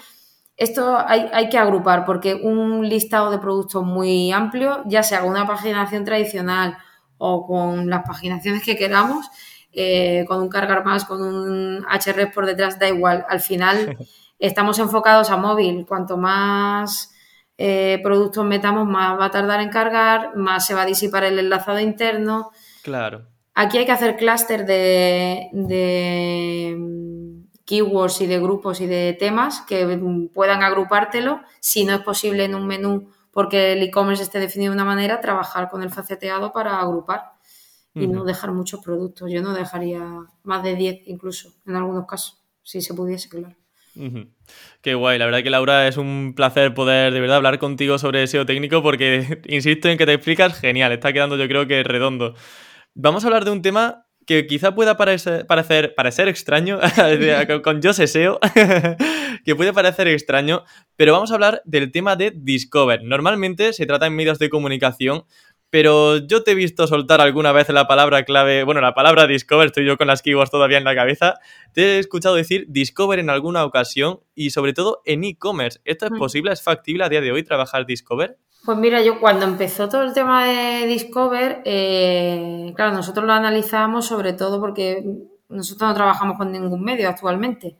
esto 0.57 0.97
hay, 0.97 1.49
que 1.49 1.57
agrupar 1.57 2.05
porque 2.05 2.33
un 2.33 2.87
listado 2.87 3.29
de 3.29 3.39
productos 3.39 3.83
muy 3.83 4.31
amplio, 4.31 4.83
ya 4.85 5.03
sea 5.03 5.21
con 5.21 5.31
una 5.31 5.45
paginación 5.45 6.05
tradicional 6.05 6.77
o 7.17 7.45
con 7.45 7.89
las 7.89 8.03
paginaciones 8.07 8.63
que 8.63 8.77
queramos, 8.77 9.29
eh, 9.73 10.23
con 10.27 10.41
un 10.41 10.47
cargar 10.47 10.85
más, 10.85 11.03
con 11.03 11.21
un 11.21 11.85
HR 11.85 12.31
por 12.33 12.45
detrás, 12.45 12.79
da 12.79 12.87
igual. 12.87 13.25
Al 13.27 13.41
final 13.41 13.97
estamos 14.39 14.79
enfocados 14.79 15.29
a 15.29 15.35
móvil. 15.35 15.85
Cuanto 15.85 16.15
más 16.15 17.13
eh, 17.57 17.99
productos 18.01 18.45
metamos, 18.45 18.87
más 18.87 19.19
va 19.19 19.25
a 19.25 19.31
tardar 19.31 19.59
en 19.59 19.69
cargar, 19.69 20.37
más 20.37 20.65
se 20.65 20.73
va 20.73 20.83
a 20.83 20.85
disipar 20.85 21.25
el 21.25 21.37
enlazado 21.37 21.79
interno. 21.81 22.51
Claro. 22.81 23.27
Aquí 23.53 23.77
hay 23.77 23.85
que 23.85 23.91
hacer 23.91 24.15
clúster 24.15 24.65
de 24.65 25.49
keywords 27.65 28.21
y 28.21 28.27
de 28.27 28.39
grupos 28.39 28.79
y 28.81 28.85
de 28.85 29.13
temas 29.13 29.61
que 29.61 29.85
puedan 30.33 30.63
agrupártelo. 30.63 31.41
Si 31.59 31.83
no 31.83 31.95
es 31.95 32.01
posible 32.01 32.45
en 32.45 32.55
un 32.55 32.67
menú 32.67 33.09
porque 33.31 33.73
el 33.73 33.83
e-commerce 33.83 34.23
esté 34.23 34.39
definido 34.39 34.71
de 34.71 34.75
una 34.75 34.85
manera, 34.85 35.19
trabajar 35.19 35.69
con 35.69 35.83
el 35.83 35.89
faceteado 35.89 36.53
para 36.53 36.79
agrupar 36.79 37.33
y 37.93 38.07
no 38.07 38.23
dejar 38.23 38.53
muchos 38.53 38.81
productos. 38.81 39.29
Yo 39.29 39.41
no 39.41 39.53
dejaría 39.53 40.01
más 40.43 40.63
de 40.63 40.75
10 40.75 41.01
incluso, 41.07 41.53
en 41.65 41.75
algunos 41.75 42.05
casos, 42.07 42.41
si 42.63 42.81
se 42.81 42.93
pudiese, 42.93 43.27
claro. 43.27 43.55
Qué 44.81 44.93
guay, 44.93 45.17
la 45.17 45.25
verdad 45.25 45.41
que 45.41 45.49
Laura 45.49 45.87
es 45.87 45.97
un 45.97 46.33
placer 46.35 46.73
poder 46.73 47.13
de 47.13 47.19
verdad 47.21 47.37
hablar 47.37 47.59
contigo 47.59 47.97
sobre 47.97 48.27
SEO 48.27 48.45
técnico 48.45 48.81
porque 48.81 49.41
insisto 49.47 49.89
en 49.89 49.97
que 49.97 50.05
te 50.05 50.13
explicas 50.13 50.59
genial, 50.59 50.91
está 50.91 51.13
quedando 51.13 51.37
yo 51.37 51.47
creo 51.47 51.67
que 51.67 51.83
redondo. 51.83 52.35
Vamos 52.93 53.23
a 53.23 53.27
hablar 53.27 53.45
de 53.45 53.51
un 53.51 53.61
tema 53.61 54.04
que 54.25 54.47
quizá 54.47 54.73
pueda 54.73 54.97
parecer, 54.97 56.27
extraño, 56.27 56.79
con 57.63 57.81
Yo 57.81 57.93
SEO, 57.93 58.39
que 59.45 59.55
puede 59.55 59.73
parecer 59.73 60.07
extraño, 60.07 60.63
pero 60.95 61.13
vamos 61.13 61.31
a 61.31 61.35
hablar 61.35 61.61
del 61.65 61.91
tema 61.91 62.15
de 62.15 62.31
Discover. 62.35 63.03
Normalmente 63.03 63.73
se 63.73 63.85
trata 63.85 64.07
en 64.07 64.15
medios 64.15 64.39
de 64.39 64.49
comunicación 64.49 65.25
pero 65.69 66.17
yo 66.17 66.43
te 66.43 66.51
he 66.51 66.55
visto 66.55 66.87
soltar 66.87 67.21
alguna 67.21 67.51
vez 67.51 67.69
la 67.69 67.87
palabra 67.87 68.23
clave, 68.23 68.63
bueno, 68.63 68.81
la 68.81 68.93
palabra 68.93 69.27
Discover, 69.27 69.67
estoy 69.67 69.85
yo 69.85 69.97
con 69.97 70.07
las 70.07 70.21
keywords 70.21 70.51
todavía 70.51 70.77
en 70.77 70.83
la 70.83 70.95
cabeza, 70.95 71.35
te 71.73 71.95
he 71.95 71.99
escuchado 71.99 72.35
decir 72.35 72.65
Discover 72.69 73.19
en 73.19 73.29
alguna 73.29 73.65
ocasión 73.65 74.19
y 74.35 74.51
sobre 74.51 74.73
todo 74.73 75.01
en 75.05 75.23
e-commerce. 75.23 75.79
¿Esto 75.85 76.05
es 76.05 76.11
mm. 76.11 76.17
posible? 76.17 76.51
¿Es 76.51 76.61
factible 76.61 77.03
a 77.03 77.09
día 77.09 77.21
de 77.21 77.31
hoy 77.31 77.43
trabajar 77.43 77.85
Discover? 77.85 78.37
Pues 78.65 78.77
mira, 78.77 79.01
yo 79.01 79.19
cuando 79.19 79.45
empezó 79.45 79.89
todo 79.89 80.01
el 80.01 80.13
tema 80.13 80.45
de 80.45 80.87
Discover, 80.87 81.61
eh, 81.65 82.73
claro, 82.75 82.93
nosotros 82.93 83.25
lo 83.25 83.33
analizábamos 83.33 84.07
sobre 84.07 84.33
todo 84.33 84.59
porque 84.59 85.03
nosotros 85.49 85.87
no 85.87 85.93
trabajamos 85.93 86.37
con 86.37 86.51
ningún 86.51 86.83
medio 86.83 87.09
actualmente. 87.09 87.75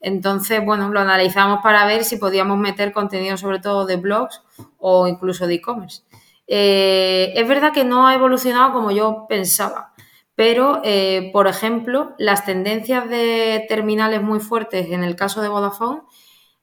Entonces, 0.00 0.62
bueno, 0.64 0.90
lo 0.90 1.00
analizamos 1.00 1.60
para 1.62 1.86
ver 1.86 2.04
si 2.04 2.16
podíamos 2.16 2.58
meter 2.58 2.92
contenido 2.92 3.36
sobre 3.36 3.60
todo 3.60 3.86
de 3.86 3.96
blogs 3.96 4.42
o 4.78 5.06
incluso 5.08 5.46
de 5.46 5.54
e-commerce. 5.54 6.02
Eh, 6.46 7.32
es 7.36 7.48
verdad 7.48 7.72
que 7.72 7.84
no 7.84 8.06
ha 8.06 8.14
evolucionado 8.14 8.72
como 8.72 8.90
yo 8.90 9.26
pensaba, 9.28 9.94
pero, 10.34 10.80
eh, 10.84 11.30
por 11.32 11.46
ejemplo, 11.46 12.14
las 12.18 12.44
tendencias 12.44 13.08
de 13.08 13.64
terminales 13.68 14.22
muy 14.22 14.40
fuertes 14.40 14.90
en 14.90 15.04
el 15.04 15.16
caso 15.16 15.40
de 15.42 15.48
Vodafone, 15.48 16.02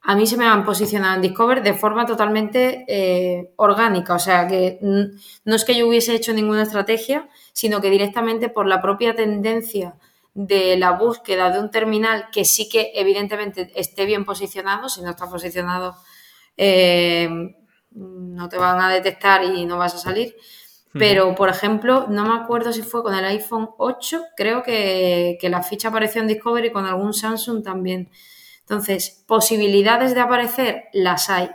a 0.03 0.15
mí 0.15 0.25
se 0.27 0.37
me 0.37 0.45
han 0.45 0.65
posicionado 0.65 1.15
en 1.15 1.21
Discover 1.21 1.61
de 1.63 1.73
forma 1.75 2.05
totalmente 2.05 2.85
eh, 2.87 3.53
orgánica, 3.55 4.15
o 4.15 4.19
sea 4.19 4.47
que 4.47 4.79
no 4.81 5.55
es 5.55 5.63
que 5.65 5.75
yo 5.75 5.87
hubiese 5.87 6.15
hecho 6.15 6.33
ninguna 6.33 6.63
estrategia, 6.63 7.29
sino 7.53 7.81
que 7.81 7.89
directamente 7.91 8.49
por 8.49 8.65
la 8.67 8.81
propia 8.81 9.15
tendencia 9.15 9.95
de 10.33 10.77
la 10.77 10.91
búsqueda 10.91 11.51
de 11.51 11.59
un 11.59 11.69
terminal 11.71 12.29
que 12.31 12.45
sí 12.45 12.67
que 12.69 12.91
evidentemente 12.95 13.71
esté 13.75 14.05
bien 14.05 14.25
posicionado, 14.25 14.89
si 14.89 15.01
no 15.01 15.11
está 15.11 15.29
posicionado 15.29 15.95
no 17.91 18.49
te 18.49 18.57
van 18.57 18.79
a 18.81 18.89
detectar 18.89 19.43
y 19.43 19.65
no 19.65 19.77
vas 19.77 19.95
a 19.95 19.97
salir. 19.97 20.35
Pero, 20.93 21.35
por 21.35 21.47
ejemplo, 21.47 22.07
no 22.09 22.25
me 22.25 22.35
acuerdo 22.35 22.73
si 22.73 22.81
fue 22.81 23.01
con 23.01 23.15
el 23.15 23.23
iPhone 23.23 23.69
8, 23.77 24.23
creo 24.35 24.61
que, 24.61 25.37
la 25.43 25.63
ficha 25.63 25.87
apareció 25.87 26.21
en 26.21 26.27
Discovery 26.27 26.67
y 26.67 26.71
con 26.71 26.85
algún 26.85 27.13
Samsung 27.13 27.63
también. 27.63 28.09
Entonces, 28.61 29.23
posibilidades 29.25 30.13
de 30.13 30.19
aparecer 30.19 30.83
las 30.91 31.29
hay. 31.29 31.49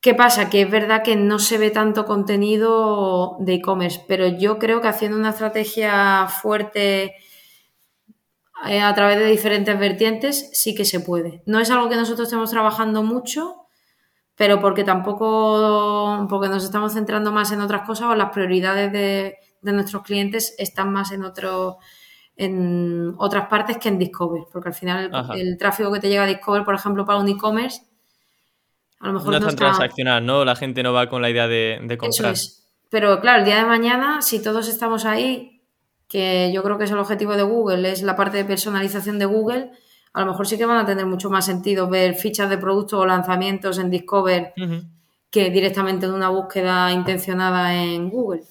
¿Qué 0.00 0.14
pasa? 0.14 0.50
Que 0.50 0.62
es 0.62 0.70
verdad 0.70 1.02
que 1.02 1.16
no 1.16 1.38
se 1.38 1.58
ve 1.58 1.70
tanto 1.70 2.04
contenido 2.04 3.36
de 3.40 3.54
e-commerce, 3.54 4.04
pero 4.06 4.26
yo 4.26 4.58
creo 4.58 4.80
que 4.80 4.88
haciendo 4.88 5.16
una 5.16 5.30
estrategia 5.30 6.28
fuerte 6.28 7.16
eh, 8.66 8.80
a 8.80 8.94
través 8.94 9.18
de 9.18 9.26
diferentes 9.26 9.78
vertientes 9.78 10.50
sí 10.52 10.74
que 10.74 10.84
se 10.84 11.00
puede. 11.00 11.42
No 11.46 11.60
es 11.60 11.70
algo 11.70 11.88
que 11.88 11.96
nosotros 11.96 12.28
estemos 12.28 12.50
trabajando 12.50 13.02
mucho, 13.02 13.67
pero 14.38 14.60
porque 14.60 14.84
tampoco, 14.84 16.26
porque 16.30 16.48
nos 16.48 16.64
estamos 16.64 16.92
centrando 16.94 17.32
más 17.32 17.50
en 17.50 17.60
otras 17.60 17.84
cosas 17.84 18.06
o 18.06 18.14
las 18.14 18.30
prioridades 18.30 18.92
de, 18.92 19.36
nuestros 19.62 20.04
clientes 20.04 20.54
están 20.58 20.92
más 20.92 21.10
en 21.10 21.24
otro, 21.24 21.78
en 22.36 23.14
otras 23.18 23.48
partes 23.48 23.78
que 23.78 23.88
en 23.88 23.98
Discover, 23.98 24.44
porque 24.52 24.68
al 24.68 24.74
final 24.74 25.10
el, 25.34 25.58
tráfico 25.58 25.92
que 25.92 25.98
te 25.98 26.08
llega 26.08 26.22
a 26.22 26.26
Discover, 26.26 26.64
por 26.64 26.76
ejemplo, 26.76 27.04
para 27.04 27.18
un 27.18 27.28
e-commerce, 27.28 27.82
a 29.00 29.08
lo 29.08 29.14
mejor 29.14 29.32
no, 29.32 29.38
es 29.38 29.44
tan 29.44 29.56
transaccional, 29.56 30.24
¿no? 30.24 30.44
La 30.44 30.54
gente 30.54 30.84
no 30.84 30.92
va 30.92 31.08
con 31.08 31.20
la 31.20 31.30
idea 31.30 31.48
de, 31.48 31.80
de 31.82 31.98
comprar. 31.98 32.34
Pero 32.90 33.20
claro, 33.20 33.40
el 33.40 33.44
día 33.44 33.56
de 33.56 33.64
mañana, 33.64 34.22
si 34.22 34.40
todos 34.40 34.68
estamos 34.68 35.04
ahí, 35.04 35.62
que 36.06 36.52
yo 36.54 36.62
creo 36.62 36.78
que 36.78 36.84
es 36.84 36.92
el 36.92 36.98
objetivo 36.98 37.36
de 37.36 37.42
Google, 37.42 37.90
es 37.90 38.02
la 38.02 38.14
parte 38.14 38.36
de 38.36 38.44
personalización 38.44 39.18
de 39.18 39.26
Google, 39.26 39.72
a 40.12 40.20
lo 40.20 40.26
mejor 40.26 40.46
sí 40.46 40.56
que 40.58 40.66
van 40.66 40.78
a 40.78 40.86
tener 40.86 41.06
mucho 41.06 41.30
más 41.30 41.46
sentido 41.46 41.88
ver 41.88 42.14
fichas 42.14 42.50
de 42.50 42.58
productos 42.58 43.00
o 43.00 43.06
lanzamientos 43.06 43.78
en 43.78 43.90
Discover 43.90 44.52
que 45.30 45.50
directamente 45.50 46.06
de 46.06 46.12
una 46.12 46.30
búsqueda 46.30 46.92
intencionada 46.92 47.82
en 47.82 48.08
Google. 48.08 48.42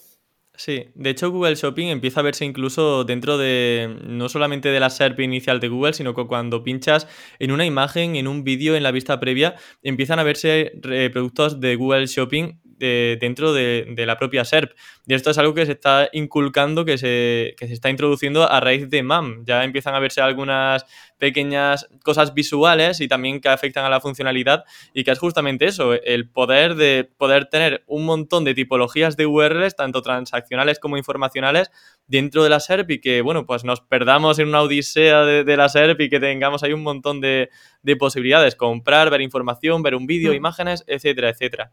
Sí, 0.57 0.85
de 0.95 1.11
hecho 1.11 1.29
Google 1.29 1.53
Shopping 1.53 1.87
empieza 1.87 2.19
a 2.19 2.23
verse 2.23 2.43
incluso 2.43 3.03
dentro 3.03 3.37
de 3.37 3.95
no 4.07 4.27
solamente 4.27 4.69
de 4.69 4.79
la 4.79 4.89
SERP 4.89 5.19
inicial 5.19 5.59
de 5.59 5.67
Google, 5.67 5.93
sino 5.93 6.15
que 6.15 6.25
cuando 6.25 6.63
pinchas 6.63 7.07
en 7.37 7.51
una 7.51 7.63
imagen, 7.63 8.15
en 8.15 8.27
un 8.27 8.43
vídeo, 8.43 8.75
en 8.75 8.81
la 8.81 8.91
vista 8.91 9.19
previa, 9.19 9.55
empiezan 9.83 10.17
a 10.17 10.23
verse 10.23 10.71
eh, 10.89 11.11
productos 11.13 11.59
de 11.59 11.75
Google 11.75 12.07
Shopping 12.07 12.59
dentro 12.77 13.53
de, 13.53 14.03
la 14.05 14.17
propia 14.17 14.45
SERP. 14.45 14.71
Y 15.05 15.13
esto 15.13 15.31
es 15.31 15.37
algo 15.37 15.53
que 15.53 15.65
se 15.65 15.73
está 15.73 16.09
inculcando, 16.13 16.85
que 16.85 16.97
se, 16.97 17.55
se 17.57 17.73
está 17.73 17.89
introduciendo 17.89 18.49
a 18.49 18.59
raíz 18.59 18.89
de 18.89 19.03
MAM. 19.03 19.43
Ya 19.45 19.63
empiezan 19.63 19.95
a 19.95 19.99
verse 19.99 20.21
algunas 20.21 20.85
pequeñas 21.17 21.87
cosas 22.03 22.33
visuales 22.33 23.01
y 23.01 23.07
también 23.07 23.41
que 23.41 23.49
afectan 23.49 23.85
a 23.85 23.89
la 23.89 23.99
funcionalidad 23.99 24.65
y 24.93 25.03
que 25.03 25.11
es 25.11 25.19
justamente 25.19 25.65
eso, 25.65 25.93
el 25.93 26.29
poder 26.29 26.75
de 26.75 27.09
poder 27.17 27.45
tener 27.45 27.83
un 27.87 28.05
montón 28.05 28.43
de 28.43 28.53
tipologías 28.53 29.17
de 29.17 29.25
URLs, 29.25 29.75
tanto 29.75 30.01
transaccionales 30.01 30.79
como 30.79 30.97
informacionales, 30.97 31.71
dentro 32.07 32.43
de 32.43 32.49
la 32.49 32.59
SERP 32.59 32.91
y 32.91 33.01
que, 33.01 33.21
bueno, 33.21 33.45
pues 33.45 33.63
nos 33.63 33.81
perdamos 33.81 34.39
en 34.39 34.49
una 34.49 34.61
odisea 34.61 35.25
de, 35.25 35.57
la 35.57 35.69
SERP 35.69 36.01
y 36.01 36.09
que 36.09 36.19
tengamos 36.19 36.63
ahí 36.63 36.73
un 36.73 36.83
montón 36.83 37.19
de, 37.19 37.49
de 37.81 37.95
posibilidades, 37.95 38.55
comprar, 38.55 39.09
ver 39.09 39.21
información, 39.21 39.81
ver 39.83 39.95
un 39.95 40.05
vídeo, 40.05 40.31
mm. 40.31 40.35
imágenes, 40.35 40.83
etcétera, 40.87 41.29
etcétera. 41.29 41.71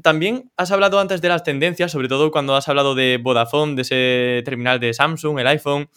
También 0.00 0.50
has 0.56 0.70
hablado 0.70 0.98
antes 0.98 1.20
de 1.20 1.28
las 1.28 1.42
tendencias, 1.42 1.92
sobre 1.92 2.08
todo 2.08 2.30
cuando 2.30 2.56
has 2.56 2.68
hablado 2.68 2.94
de 2.94 3.18
Vodafone, 3.22 3.74
de 3.74 3.82
ese 3.82 4.42
terminal 4.44 4.80
de 4.80 4.94
Samsung, 4.94 5.38
el 5.38 5.46
iPhone. 5.48 5.90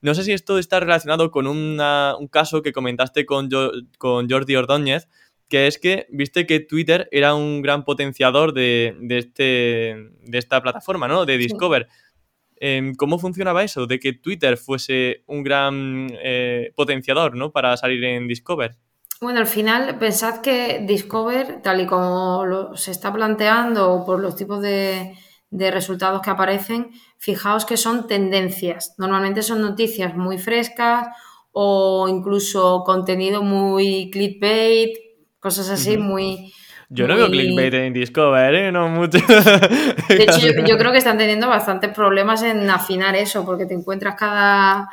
No 0.00 0.14
sé 0.14 0.24
si 0.24 0.32
esto 0.32 0.58
está 0.58 0.80
relacionado 0.80 1.30
con 1.30 1.46
un 1.46 1.78
caso 2.30 2.62
que 2.62 2.72
comentaste 2.72 3.26
con, 3.26 3.48
con 3.98 4.28
Jordi 4.28 4.56
Ordóñez, 4.56 5.08
que 5.48 5.66
es 5.66 5.78
que 5.78 6.06
viste 6.10 6.46
que 6.46 6.60
Twitter 6.60 7.08
era 7.10 7.34
un 7.34 7.62
gran 7.62 7.84
potenciador 7.84 8.52
de, 8.52 8.96
este, 9.08 9.96
de 10.22 10.38
esta 10.38 10.62
plataforma, 10.62 11.08
¿no? 11.08 11.24
De 11.24 11.38
Discover. 11.38 11.88
Em, 12.56 12.94
¿Cómo 12.94 13.18
funcionaba 13.18 13.64
eso? 13.64 13.86
De 13.86 13.98
que 13.98 14.12
Twitter 14.12 14.56
fuese 14.56 15.22
un 15.26 15.42
gran 15.42 16.08
eh, 16.22 16.72
potenciador, 16.74 17.36
¿no? 17.36 17.50
Para 17.50 17.76
salir 17.76 18.04
en 18.04 18.28
Discover. 18.28 18.76
Bueno, 19.20 19.40
al 19.40 19.46
final 19.48 19.98
pensad 19.98 20.40
que 20.42 20.84
Discover, 20.86 21.60
tal 21.60 21.80
y 21.80 21.86
como 21.86 22.76
se 22.76 22.92
está 22.92 23.12
planteando 23.12 24.04
por 24.06 24.20
los 24.20 24.36
tipos 24.36 24.62
de, 24.62 25.16
resultados 25.50 26.22
que 26.22 26.30
aparecen, 26.30 26.92
fijaos 27.16 27.64
que 27.64 27.76
son 27.76 28.06
tendencias. 28.06 28.94
Normalmente 28.96 29.42
son 29.42 29.60
noticias 29.60 30.14
muy 30.14 30.38
frescas 30.38 31.08
o 31.50 32.06
incluso 32.08 32.84
contenido 32.84 33.42
muy 33.42 34.10
clickbait, 34.12 34.96
cosas 35.40 35.68
así, 35.70 35.96
muy, 35.96 36.52
yo 36.90 37.06
no 37.06 37.16
veo 37.16 37.28
clickbait 37.28 37.74
en 37.74 37.92
Discover, 37.92 38.54
¿eh? 38.54 38.72
No 38.72 38.88
mucho. 38.88 39.18
De 39.18 40.22
hecho, 40.22 40.38
yo, 40.66 40.78
creo 40.78 40.90
que 40.90 40.98
están 40.98 41.18
teniendo 41.18 41.46
bastantes 41.46 41.92
problemas 41.92 42.42
en 42.42 42.68
afinar 42.70 43.14
eso, 43.14 43.44
porque 43.44 43.66
te 43.66 43.74
encuentras 43.74 44.14
cada, 44.14 44.88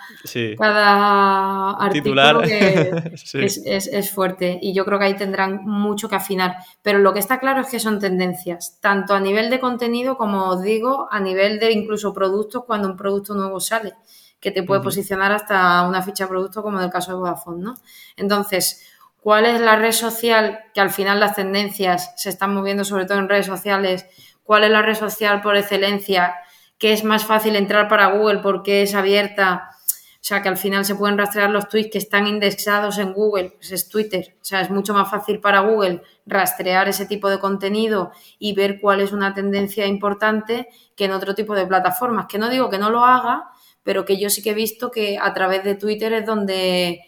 cada 0.58 1.72
artículo 1.72 2.42
que, 2.42 3.14
es, 3.34 4.12
fuerte. 4.12 4.60
Y 4.62 4.74
yo 4.74 4.84
creo 4.84 5.00
que 5.00 5.06
ahí 5.06 5.16
tendrán 5.16 5.64
mucho 5.64 6.10
que 6.10 6.16
afinar. 6.16 6.58
Pero 6.82 7.00
lo 7.00 7.14
que 7.14 7.20
está 7.20 7.40
claro 7.40 7.62
es 7.62 7.68
que 7.68 7.80
son 7.80 8.00
tendencias, 8.00 8.78
tanto 8.82 9.14
a 9.14 9.22
nivel 9.22 9.50
de 9.50 9.62
contenido 9.62 10.18
como 10.18 10.50
os 10.50 10.62
digo, 10.62 11.08
a 11.12 11.22
nivel 11.22 11.60
de 11.60 11.72
incluso 11.72 12.14
productos 12.14 12.66
cuando 12.66 12.90
un 12.90 12.98
producto 12.98 13.36
nuevo 13.36 13.62
sale 13.62 13.94
que 14.42 14.52
te 14.52 14.62
puede 14.62 14.82
posicionar 14.82 15.32
hasta 15.32 15.82
una 15.88 16.04
ficha 16.04 16.26
de 16.26 16.30
producto 16.30 16.62
como 16.62 16.78
en 16.78 16.86
el 16.86 16.92
caso 16.92 17.12
de 17.12 17.18
Vodafone, 17.18 17.64
¿no? 17.64 17.74
Entonces, 18.16 18.86
cuál 19.26 19.48
es 19.48 19.60
la 19.60 19.76
red 19.76 19.92
social, 19.92 20.60
que 20.72 20.82
al 20.82 20.92
final 20.92 21.20
las 21.20 21.34
tendencias 21.34 22.14
se 22.16 22.30
están 22.30 22.54
moviendo 22.54 22.84
sobre 22.84 23.06
todo 23.06 23.18
en 23.18 23.28
redes 23.28 23.48
sociales, 23.48 24.06
cuál 24.44 24.66
es 24.66 24.70
la 24.70 24.84
red 24.84 24.94
social 24.94 25.42
por 25.42 25.58
excelencia, 25.58 26.36
que 26.78 26.94
es 26.94 27.04
más 27.04 27.26
fácil 27.26 27.56
entrar 27.56 27.88
para 27.88 28.06
Google 28.12 28.42
porque 28.44 28.84
es 28.84 28.94
abierta, 28.94 29.72
o 29.72 30.18
sea, 30.22 30.44
que 30.44 30.50
al 30.50 30.58
final 30.58 30.86
se 30.86 30.94
pueden 30.94 31.18
rastrear 31.18 31.50
los 31.50 31.68
tweets 31.68 31.90
que 31.92 31.98
están 31.98 32.28
indexados 32.28 33.00
en 33.00 33.14
Google, 33.14 33.54
pues 33.56 33.72
es 33.72 33.90
Twitter, 33.90 34.36
o 34.40 34.46
sea, 34.46 34.62
es 34.62 34.70
mucho 34.70 34.94
más 34.94 35.10
fácil 35.10 35.40
para 35.40 35.62
Google 35.62 36.04
rastrear 36.28 36.88
ese 36.88 37.08
tipo 37.08 37.28
de 37.28 37.40
contenido 37.40 38.12
y 38.38 38.54
ver 38.54 38.80
cuál 38.80 39.02
es 39.02 39.12
una 39.12 39.34
tendencia 39.34 39.88
importante 39.88 40.68
que 40.96 41.06
en 41.06 41.14
otro 41.14 41.34
tipo 41.34 41.56
de 41.56 41.66
plataformas, 41.66 42.28
que 42.28 42.38
no 42.38 42.48
digo 42.48 42.70
que 42.70 42.78
no 42.78 42.92
lo 42.92 43.04
haga, 43.04 43.50
pero 43.82 44.06
que 44.06 44.20
yo 44.20 44.30
sí 44.30 44.44
que 44.44 44.52
he 44.52 44.54
visto 44.54 44.92
que 44.92 45.18
a 45.20 45.34
través 45.34 45.64
de 45.64 45.74
Twitter 45.74 46.14
es 46.14 46.28
donde 46.28 47.02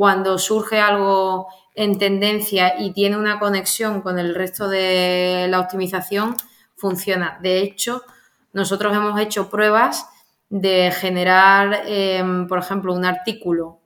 cuando 0.00 0.38
surge 0.38 0.80
algo 0.80 1.46
en 1.74 1.98
tendencia 1.98 2.74
y 2.78 2.92
tiene 2.92 3.16
una 3.16 3.38
conexión 3.38 4.02
con 4.02 4.18
el 4.18 4.34
resto 4.34 4.68
de 4.68 5.46
la 5.48 5.60
optimización, 5.60 6.36
funciona. 6.76 7.38
De 7.42 7.60
hecho, 7.60 8.02
nosotros 8.52 8.94
hemos 8.94 9.20
hecho 9.20 9.48
pruebas 9.50 10.06
de 10.48 10.90
generar, 10.90 11.82
em, 11.86 12.46
por 12.48 12.58
ejemplo, 12.58 12.92
un 12.92 13.04
artículo 13.04 13.78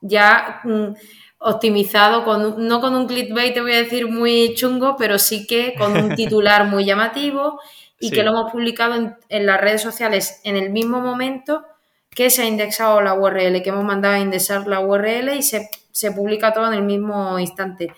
ya 0.00 0.60
mm, 0.64 0.94
optimizado, 1.38 2.24
con, 2.24 2.66
no 2.66 2.80
con 2.80 2.94
un 2.94 3.06
clickbait, 3.06 3.54
te 3.54 3.60
voy 3.60 3.72
a 3.72 3.82
decir 3.82 4.08
muy 4.08 4.54
chungo, 4.54 4.96
pero 4.96 5.18
sí 5.18 5.46
que 5.46 5.74
con 5.74 5.96
un 5.96 6.14
titular 6.16 6.66
muy 6.66 6.84
llamativo 6.84 7.60
y 7.98 8.10
que 8.10 8.22
lo 8.22 8.30
hemos 8.30 8.52
publicado 8.52 8.94
en, 8.94 9.16
en, 9.28 9.46
las 9.46 9.60
redes 9.60 9.80
sociales 9.80 10.40
en 10.44 10.56
el 10.56 10.70
mismo 10.70 11.00
momento 11.00 11.64
que 12.10 12.30
se 12.30 12.42
ha 12.42 12.46
indexado 12.46 13.00
la 13.00 13.14
URL, 13.14 13.62
que 13.62 13.68
hemos 13.68 13.84
mandado 13.84 14.14
a 14.14 14.20
indexar 14.20 14.66
la 14.66 14.80
URL 14.80 15.36
y 15.36 15.42
se 15.42 15.68
se 15.96 16.12
publica 16.12 16.52
todo 16.52 16.66
en 16.66 16.74
el 16.74 16.82
mismo 16.82 17.38
instante. 17.38 17.94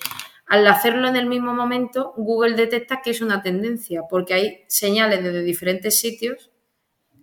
al 0.47 0.67
hacerlo 0.67 1.09
en 1.09 1.17
el 1.17 1.27
mismo 1.27 1.53
momento, 1.53 2.15
Google 2.17 2.55
detecta 2.55 3.03
que 3.03 3.11
es 3.11 3.21
una 3.21 3.43
tendencia, 3.43 4.03
porque 4.09 4.35
hay 4.35 4.65
señales 4.69 5.23
desde 5.23 5.43
diferentes 5.43 5.99
sitios 5.99 6.51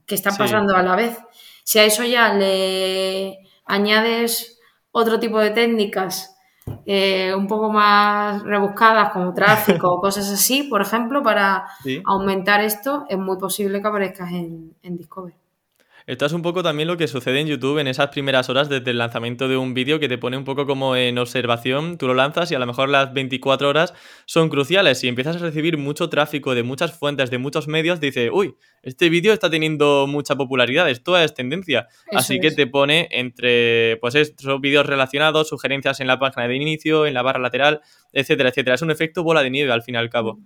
que 0.05 0.15
están 0.15 0.35
pasando 0.35 0.75
a 0.75 0.83
la 0.83 0.95
vez. 0.95 1.17
Si 1.63 1.79
a 1.79 1.85
eso 1.85 2.03
ya 2.03 2.33
le 2.33 3.39
añades 3.65 4.59
otro 4.91 5.19
tipo 5.19 5.39
de 5.39 5.51
técnicas 5.51 6.35
eh, 6.85 7.33
un 7.33 7.47
poco 7.47 7.71
más 7.71 8.43
rebuscadas 8.43 9.11
como 9.13 9.33
tráfico 9.33 9.93
o 9.93 10.01
cosas 10.01 10.29
así, 10.29 10.63
por 10.63 10.81
ejemplo, 10.81 11.23
para 11.23 11.65
aumentar 12.03 12.61
esto, 12.61 13.05
es 13.09 13.17
muy 13.17 13.37
posible 13.37 13.81
que 13.81 13.87
aparezcas 13.87 14.29
en, 14.33 14.75
en 14.83 14.97
Discover. 14.97 15.44
Esto 16.07 16.27
es 16.27 16.33
un 16.33 16.43
poco 16.43 16.61
también 16.61 16.87
lo 16.87 16.97
que 16.97 17.07
sucede 17.07 17.39
en 17.39 17.47
YouTube 17.47 17.79
en 17.79 17.87
esas 17.87 18.09
primeras 18.09 18.47
horas 18.47 18.69
desde 18.69 18.91
el 18.91 18.99
lanzamiento 18.99 19.47
de 19.47 19.57
un 19.57 19.73
vídeo 19.73 19.99
que 19.99 20.07
te 20.07 20.19
pone 20.19 20.37
un 20.37 20.43
poco 20.43 20.67
como 20.67 20.95
en 20.95 21.17
observación, 21.17 21.97
tú 21.97 22.05
lo 22.05 22.13
lanzas 22.13 22.51
y 22.51 22.55
a 22.55 22.59
lo 22.59 22.67
mejor 22.67 22.89
las 22.89 23.11
24 23.11 23.67
horas 23.67 23.95
son 24.27 24.49
cruciales. 24.49 24.99
Si 24.99 25.07
empiezas 25.07 25.37
a 25.37 25.39
recibir 25.39 25.79
mucho 25.79 26.07
tráfico 26.07 26.53
de 26.53 26.61
muchas 26.61 26.95
fuentes, 26.95 27.31
de 27.31 27.39
muchos 27.39 27.67
medios, 27.67 27.99
dice, 27.99 28.29
uy, 28.29 28.53
este 28.83 29.09
vídeo 29.09 29.33
está 29.33 29.49
teniendo 29.49 30.05
mucha 30.05 30.35
popularidad, 30.35 30.87
esto 30.91 31.17
es 31.17 31.33
tendencia. 31.33 31.87
Así 32.11 32.39
que 32.39 32.51
te 32.51 32.67
pone 32.67 33.07
entre, 33.09 33.97
pues 33.97 34.13
estos 34.13 34.61
vídeos 34.61 34.85
relacionados, 34.85 35.49
sugerencias 35.49 36.01
en 36.01 36.07
la 36.07 36.19
página 36.19 36.47
de 36.47 36.55
inicio, 36.55 37.07
en 37.07 37.15
la 37.15 37.23
barra 37.23 37.39
lateral, 37.39 37.81
etcétera, 38.13 38.49
etcétera. 38.49 38.75
Es 38.75 38.83
un 38.83 38.91
efecto 38.91 39.23
bola 39.23 39.41
de 39.41 39.49
nieve 39.49 39.71
al 39.71 39.81
fin 39.81 39.95
y 39.95 39.97
al 39.97 40.11
cabo. 40.11 40.39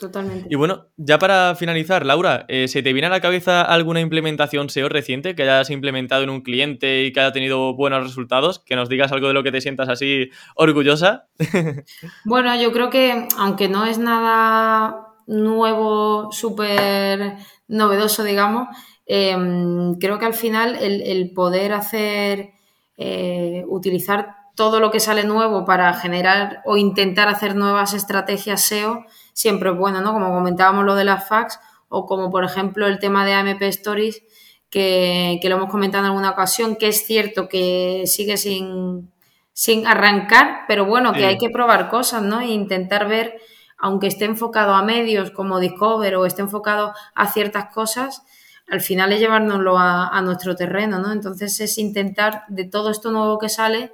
Totalmente. 0.00 0.48
Y 0.48 0.54
bueno, 0.54 0.86
ya 0.96 1.18
para 1.18 1.54
finalizar, 1.54 2.06
Laura, 2.06 2.46
eh, 2.48 2.68
¿se 2.68 2.82
te 2.82 2.94
viene 2.94 3.08
a 3.08 3.10
la 3.10 3.20
cabeza 3.20 3.60
alguna 3.60 4.00
implementación 4.00 4.70
SEO 4.70 4.88
reciente 4.88 5.34
que 5.34 5.42
hayas 5.42 5.68
implementado 5.68 6.22
en 6.22 6.30
un 6.30 6.40
cliente 6.40 7.04
y 7.04 7.12
que 7.12 7.20
haya 7.20 7.32
tenido 7.32 7.74
buenos 7.74 8.02
resultados? 8.02 8.60
Que 8.60 8.76
nos 8.76 8.88
digas 8.88 9.12
algo 9.12 9.28
de 9.28 9.34
lo 9.34 9.42
que 9.42 9.52
te 9.52 9.60
sientas 9.60 9.90
así 9.90 10.30
orgullosa. 10.54 11.26
bueno, 12.24 12.58
yo 12.58 12.72
creo 12.72 12.88
que 12.88 13.28
aunque 13.36 13.68
no 13.68 13.84
es 13.84 13.98
nada 13.98 15.08
nuevo, 15.26 16.32
súper 16.32 17.34
novedoso, 17.68 18.24
digamos, 18.24 18.68
em, 19.04 19.96
creo 19.98 20.18
que 20.18 20.24
al 20.24 20.34
final 20.34 20.76
el, 20.80 21.30
poder 21.34 21.74
hacer, 21.74 22.52
eh, 22.96 23.64
utilizar 23.68 24.34
todo 24.54 24.80
lo 24.80 24.90
que 24.90 24.98
sale 24.98 25.24
nuevo 25.24 25.66
para 25.66 25.92
generar 25.92 26.62
o 26.64 26.78
intentar 26.78 27.28
hacer 27.28 27.54
nuevas 27.54 27.92
estrategias 27.92 28.62
SEO 28.62 29.04
siempre 29.32 29.70
es 29.70 29.76
bueno, 29.76 30.00
¿no? 30.00 30.12
Como 30.12 30.32
comentábamos 30.32 30.84
lo 30.84 30.94
de 30.94 31.04
las 31.04 31.28
fax 31.28 31.58
o 31.88 32.06
como 32.06 32.30
por 32.30 32.44
ejemplo 32.44 32.86
el 32.86 32.98
tema 32.98 33.24
de 33.24 33.34
AMP 33.34 33.62
Stories 33.62 34.22
que, 34.70 35.40
lo 35.44 35.56
hemos 35.56 35.70
comentado 35.70 36.04
en 36.04 36.10
alguna 36.10 36.30
ocasión, 36.30 36.76
que 36.76 36.88
es 36.88 37.04
cierto 37.04 37.48
que 37.48 38.04
sigue 38.06 38.36
sin, 38.36 39.10
sin 39.52 39.86
arrancar, 39.86 40.60
pero 40.68 40.86
bueno, 40.86 41.12
que 41.12 41.26
hay 41.26 41.38
que 41.38 41.50
probar 41.50 41.90
cosas, 41.90 42.22
¿no? 42.22 42.40
E 42.40 42.46
intentar 42.46 43.08
ver, 43.08 43.40
aunque 43.76 44.06
esté 44.06 44.24
enfocado 44.26 44.74
a 44.74 44.82
medios 44.82 45.32
como 45.32 45.58
Discover 45.58 46.16
o 46.16 46.24
esté 46.24 46.42
enfocado 46.42 46.94
a 47.14 47.26
ciertas 47.26 47.72
cosas, 47.74 48.22
al 48.68 48.80
final 48.80 49.12
es 49.12 49.18
llevárnoslo 49.18 49.76
a, 49.76 50.08
a 50.08 50.22
nuestro 50.22 50.54
terreno, 50.54 51.00
¿no? 51.00 51.10
Entonces 51.10 51.58
es 51.60 51.76
intentar 51.76 52.44
de 52.48 52.64
todo 52.64 52.90
esto 52.90 53.10
nuevo 53.10 53.38
que 53.40 53.48
sale, 53.48 53.92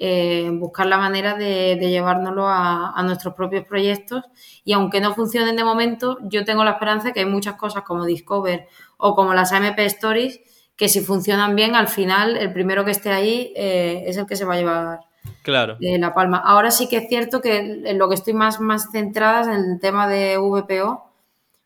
eh, 0.00 0.48
buscar 0.52 0.86
la 0.86 0.96
manera 0.96 1.34
de, 1.34 1.76
llevárnoslo 1.76 2.46
a, 2.48 3.02
nuestros 3.02 3.34
propios 3.34 3.64
proyectos 3.64 4.24
y 4.64 4.72
aunque 4.72 5.00
no 5.00 5.14
funcionen 5.14 5.56
de 5.56 5.64
momento, 5.64 6.18
yo 6.22 6.44
tengo 6.44 6.62
la 6.62 6.72
esperanza 6.72 7.08
de 7.08 7.12
que 7.14 7.20
hay 7.20 7.26
muchas 7.26 7.56
cosas 7.56 7.82
como 7.82 8.04
Discover 8.04 8.68
o 8.96 9.16
como 9.16 9.34
las 9.34 9.52
AMP 9.52 9.78
Stories 9.80 10.40
que 10.76 10.88
si 10.88 11.00
funcionan 11.00 11.56
bien, 11.56 11.74
al 11.74 11.88
final 11.88 12.36
el 12.36 12.52
primero 12.52 12.84
que 12.84 12.92
esté 12.92 13.10
ahí 13.10 13.52
eh, 13.56 14.04
es 14.06 14.16
el 14.16 14.26
que 14.26 14.36
se 14.36 14.44
va 14.44 14.54
a 14.54 14.58
llevar 14.58 15.00
claro. 15.42 15.76
Eh, 15.80 15.98
la 15.98 16.14
palma. 16.14 16.38
Ahora 16.38 16.70
sí 16.70 16.88
que 16.88 16.98
es 16.98 17.08
cierto 17.08 17.40
que 17.40 17.56
en 17.56 17.98
lo 17.98 18.08
que 18.08 18.14
estoy 18.14 18.34
más, 18.34 18.60
más 18.60 18.92
centrada 18.92 19.40
es 19.40 19.48
en 19.48 19.72
el 19.72 19.80
tema 19.80 20.06
de 20.06 20.38
VPO, 20.38 21.10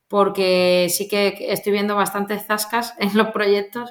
porque 0.09 0.87
sí 0.89 1.09
que 1.09 1.37
estoy 1.53 1.73
viendo 1.73 1.97
bastantes 1.97 2.47
zascas 2.47 2.95
en 2.99 3.15
los 3.17 3.29
proyectos 3.29 3.91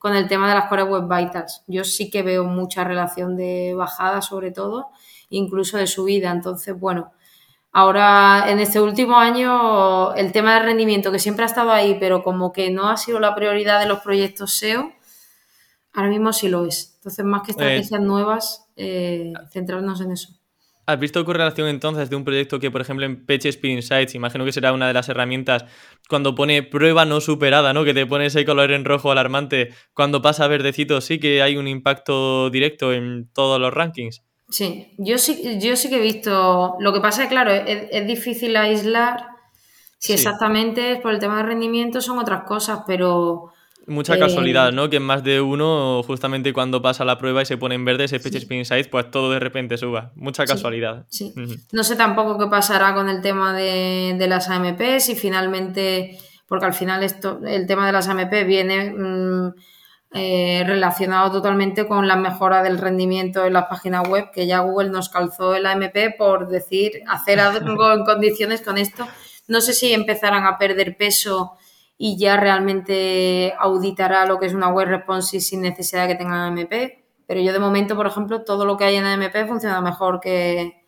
con 0.00 0.16
el 0.16 0.28
tema 0.28 0.48
de 0.48 0.54
las 0.54 0.64
Core 0.70 0.84
Web 0.84 1.04
Vitals. 1.14 1.62
Yo 1.66 1.84
sí 1.84 2.10
que 2.10 2.22
veo 2.22 2.44
mucha 2.44 2.84
relación 2.84 3.36
de 3.36 3.74
bajada, 3.76 4.22
sobre 4.22 4.50
todo, 4.50 4.88
incluso 5.28 5.76
de 5.76 5.86
subida. 5.86 6.30
Entonces, 6.30 6.74
bueno, 6.80 7.12
ahora 7.70 8.46
en 8.48 8.60
este 8.60 8.80
último 8.80 9.18
año 9.18 10.14
el 10.14 10.32
tema 10.32 10.54
de 10.54 10.60
rendimiento, 10.60 11.12
que 11.12 11.18
siempre 11.18 11.44
ha 11.44 11.46
estado 11.46 11.70
ahí, 11.70 11.98
pero 12.00 12.24
como 12.24 12.50
que 12.50 12.70
no 12.70 12.88
ha 12.88 12.96
sido 12.96 13.20
la 13.20 13.34
prioridad 13.34 13.78
de 13.78 13.86
los 13.86 14.00
proyectos 14.00 14.54
SEO, 14.54 14.90
ahora 15.92 16.08
mismo 16.08 16.32
sí 16.32 16.48
lo 16.48 16.64
es. 16.64 16.94
Entonces, 16.96 17.22
más 17.26 17.42
que 17.42 17.50
estrategias 17.50 18.00
nuevas, 18.00 18.66
eh, 18.76 19.34
centrarnos 19.52 20.00
en 20.00 20.12
eso. 20.12 20.39
¿Has 20.92 21.00
visto 21.00 21.24
correlación 21.24 21.68
entonces 21.68 22.10
de 22.10 22.16
un 22.16 22.24
proyecto 22.24 22.58
que, 22.58 22.70
por 22.70 22.80
ejemplo, 22.80 23.06
en 23.06 23.24
PageSpeed 23.24 23.70
Insights, 23.70 24.14
imagino 24.14 24.44
que 24.44 24.52
será 24.52 24.72
una 24.72 24.88
de 24.88 24.92
las 24.92 25.08
herramientas, 25.08 25.64
cuando 26.08 26.34
pone 26.34 26.62
prueba 26.62 27.04
no 27.04 27.20
superada, 27.20 27.72
¿no? 27.72 27.84
Que 27.84 27.94
te 27.94 28.06
pone 28.06 28.26
ese 28.26 28.44
color 28.44 28.72
en 28.72 28.84
rojo 28.84 29.10
alarmante, 29.10 29.70
cuando 29.94 30.22
pasa 30.22 30.44
a 30.44 30.48
verdecito, 30.48 31.00
sí 31.00 31.20
que 31.20 31.42
hay 31.42 31.56
un 31.56 31.68
impacto 31.68 32.50
directo 32.50 32.92
en 32.92 33.30
todos 33.32 33.60
los 33.60 33.72
rankings. 33.72 34.22
Sí, 34.50 34.94
yo 34.98 35.16
sí, 35.18 35.58
yo 35.60 35.76
sí 35.76 35.88
que 35.88 35.96
he 35.96 36.02
visto. 36.02 36.74
Lo 36.80 36.92
que 36.92 37.00
pasa 37.00 37.22
es, 37.22 37.28
claro, 37.28 37.52
es, 37.52 38.06
difícil 38.06 38.56
aislar 38.56 39.28
si 39.98 40.12
exactamente 40.12 40.92
es 40.92 41.00
por 41.00 41.12
el 41.12 41.20
tema 41.20 41.36
de 41.36 41.44
rendimiento, 41.44 42.00
son 42.00 42.18
otras 42.18 42.44
cosas, 42.44 42.80
pero 42.86 43.52
Mucha 43.86 44.18
casualidad, 44.18 44.72
¿no? 44.72 44.90
Que 44.90 44.96
en 44.96 45.02
más 45.02 45.24
de 45.24 45.40
uno, 45.40 46.02
justamente 46.06 46.52
cuando 46.52 46.82
pasa 46.82 47.04
la 47.04 47.18
prueba 47.18 47.42
y 47.42 47.46
se 47.46 47.56
pone 47.56 47.74
en 47.74 47.84
verde 47.84 48.04
ese 48.04 48.20
Pitch 48.20 48.36
Spin 48.36 48.64
Size, 48.64 48.84
pues 48.84 49.10
todo 49.10 49.30
de 49.30 49.40
repente 49.40 49.76
suba. 49.78 50.12
Mucha 50.14 50.44
casualidad. 50.44 51.06
Sí. 51.08 51.32
No 51.72 51.82
sé 51.82 51.96
tampoco 51.96 52.38
qué 52.38 52.46
pasará 52.46 52.94
con 52.94 53.08
el 53.08 53.20
tema 53.20 53.54
de, 53.54 54.26
las 54.28 54.48
AMP, 54.48 55.00
si 55.00 55.16
finalmente, 55.16 56.18
porque 56.46 56.66
al 56.66 56.74
final 56.74 57.02
esto, 57.02 57.40
el 57.46 57.66
tema 57.66 57.86
de 57.86 57.92
las 57.92 58.06
AMP 58.06 58.32
viene 58.46 58.92
mm, 58.92 59.54
eh, 60.12 60.62
relacionado 60.66 61.32
totalmente 61.32 61.88
con 61.88 62.06
la 62.06 62.16
mejora 62.16 62.62
del 62.62 62.78
rendimiento 62.78 63.44
en 63.46 63.54
las 63.54 63.66
páginas 63.66 64.08
web, 64.08 64.30
que 64.32 64.46
ya 64.46 64.60
Google 64.60 64.90
nos 64.90 65.08
calzó 65.08 65.54
el 65.54 65.66
AMP 65.66 66.16
por 66.18 66.48
decir, 66.48 67.02
hacer 67.08 67.40
algo 67.40 67.92
en 67.92 68.04
condiciones 68.04 68.60
con 68.60 68.76
esto. 68.76 69.08
No 69.48 69.60
sé 69.60 69.72
si 69.72 69.92
empezarán 69.92 70.44
a 70.44 70.58
perder 70.58 70.96
peso 70.96 71.56
y 72.02 72.16
ya 72.16 72.38
realmente 72.38 73.52
auditará 73.58 74.24
lo 74.24 74.38
que 74.38 74.46
es 74.46 74.54
una 74.54 74.68
web 74.72 74.88
responsive 74.88 75.42
sin 75.42 75.60
necesidad 75.60 76.06
de 76.06 76.14
que 76.14 76.14
tenga 76.14 76.46
AMP. 76.46 76.72
Pero 77.26 77.42
yo 77.42 77.52
de 77.52 77.58
momento, 77.58 77.94
por 77.94 78.06
ejemplo, 78.06 78.42
todo 78.42 78.64
lo 78.64 78.78
que 78.78 78.84
hay 78.84 78.96
en 78.96 79.04
AMP 79.04 79.46
funciona 79.46 79.82
mejor 79.82 80.18
que, 80.18 80.82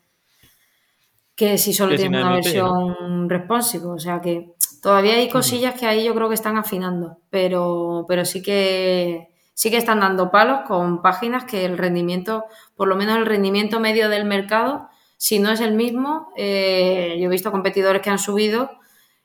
que 1.35 1.59
si 1.59 1.75
solo 1.75 1.97
tienes 1.97 2.19
una 2.19 2.33
versión 2.33 3.29
responsive. 3.29 3.85
O 3.89 3.99
sea 3.99 4.23
que 4.23 4.55
todavía 4.81 5.17
hay 5.17 5.29
cosillas 5.29 5.79
que 5.79 5.85
ahí 5.85 6.03
yo 6.03 6.15
creo 6.15 6.31
que 6.31 6.35
están 6.35 6.57
afinando, 6.57 7.19
pero, 7.29 8.07
pero 8.09 8.25
sí 8.25 8.43
que 8.43 9.29
sí 9.53 9.71
que 9.71 9.77
están 9.77 10.01
dando 10.01 10.31
palos 10.31 10.61
con 10.67 11.03
páginas 11.03 11.45
que 11.45 11.67
el 11.67 11.77
rendimiento, 11.77 12.47
por 12.75 12.89
lo 12.89 12.97
menos 12.97 13.19
el 13.19 13.27
rendimiento 13.27 13.81
medio 13.81 14.09
del 14.09 14.25
mercado, 14.25 14.89
si 15.19 15.41
no 15.41 15.51
es 15.51 15.61
el 15.61 15.75
mismo, 15.75 16.33
eh, 16.39 17.19
yo 17.21 17.27
he 17.27 17.31
visto 17.31 17.53
competidores 17.53 18.01
que 18.01 18.09
han 18.09 18.19
subido 18.19 18.71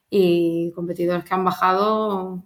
y 0.10 0.72
competidores 0.74 1.24
que 1.24 1.34
han 1.34 1.44
bajado 1.44 2.44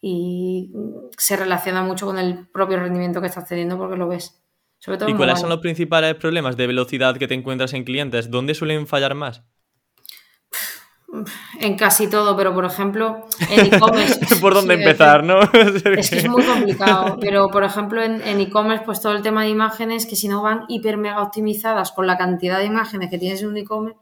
y 0.00 0.72
se 1.16 1.36
relaciona 1.36 1.82
mucho 1.82 2.06
con 2.06 2.18
el 2.18 2.46
propio 2.48 2.78
rendimiento 2.78 3.20
que 3.20 3.26
estás 3.26 3.48
teniendo 3.48 3.76
porque 3.76 3.96
lo 3.96 4.08
ves. 4.08 4.40
Sobre 4.78 4.98
todo 4.98 5.08
¿Y 5.08 5.14
cuáles 5.14 5.40
son 5.40 5.48
los 5.48 5.60
principales 5.60 6.14
problemas 6.14 6.56
de 6.56 6.66
velocidad 6.66 7.16
que 7.16 7.26
te 7.26 7.34
encuentras 7.34 7.72
en 7.72 7.84
clientes? 7.84 8.30
¿Dónde 8.30 8.54
suelen 8.54 8.86
fallar 8.86 9.14
más? 9.14 9.42
En 11.60 11.76
casi 11.76 12.08
todo, 12.10 12.36
pero 12.36 12.52
por 12.52 12.66
ejemplo, 12.66 13.26
en 13.50 13.74
e-commerce. 13.74 14.36
por 14.40 14.54
dónde 14.54 14.74
empezar, 14.74 15.24
¿no? 15.24 15.40
es 15.96 16.10
que 16.10 16.18
es 16.18 16.28
muy 16.28 16.44
complicado, 16.44 17.16
pero 17.20 17.48
por 17.48 17.64
ejemplo, 17.64 18.02
en 18.02 18.40
e-commerce, 18.40 18.84
pues 18.84 19.00
todo 19.00 19.12
el 19.12 19.22
tema 19.22 19.44
de 19.44 19.48
imágenes 19.48 20.04
que 20.04 20.14
si 20.14 20.28
no 20.28 20.42
van 20.42 20.64
hiper 20.68 20.98
mega 20.98 21.22
optimizadas 21.22 21.92
con 21.92 22.06
la 22.06 22.18
cantidad 22.18 22.58
de 22.58 22.66
imágenes 22.66 23.08
que 23.08 23.18
tienes 23.18 23.40
en 23.40 23.48
un 23.48 23.56
e-commerce, 23.56 23.98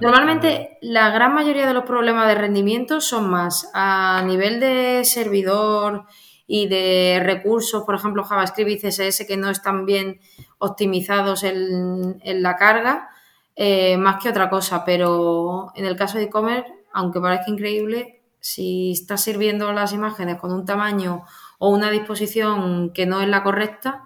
Normalmente 0.00 0.78
la 0.80 1.10
gran 1.10 1.34
mayoría 1.34 1.66
de 1.66 1.74
los 1.74 1.84
problemas 1.84 2.26
de 2.28 2.34
rendimiento 2.34 3.00
son 3.00 3.30
más 3.30 3.70
a 3.74 4.22
nivel 4.26 4.60
de 4.60 5.02
servidor 5.04 6.06
y 6.46 6.68
de 6.68 7.20
recursos, 7.22 7.84
por 7.84 7.94
ejemplo 7.94 8.24
JavaScript 8.24 8.70
y 8.70 8.78
CSS 8.78 9.26
que 9.26 9.36
no 9.36 9.50
están 9.50 9.86
bien 9.86 10.20
optimizados 10.58 11.42
en, 11.44 12.18
la 12.42 12.56
carga, 12.56 13.08
eh, 13.56 13.96
más 13.96 14.22
que 14.22 14.28
otra 14.28 14.50
cosa. 14.50 14.84
Pero 14.84 15.72
en 15.74 15.86
el 15.86 15.96
caso 15.96 16.18
de 16.18 16.24
e-commerce, 16.24 16.72
aunque 16.92 17.20
parezca 17.20 17.50
increíble, 17.50 18.22
si 18.40 18.92
estás 18.92 19.22
sirviendo 19.22 19.72
las 19.72 19.92
imágenes 19.92 20.38
con 20.38 20.52
un 20.52 20.66
tamaño 20.66 21.24
o 21.58 21.70
una 21.70 21.90
disposición 21.90 22.92
que 22.92 23.06
no 23.06 23.22
es 23.22 23.28
la 23.28 23.42
correcta, 23.42 24.04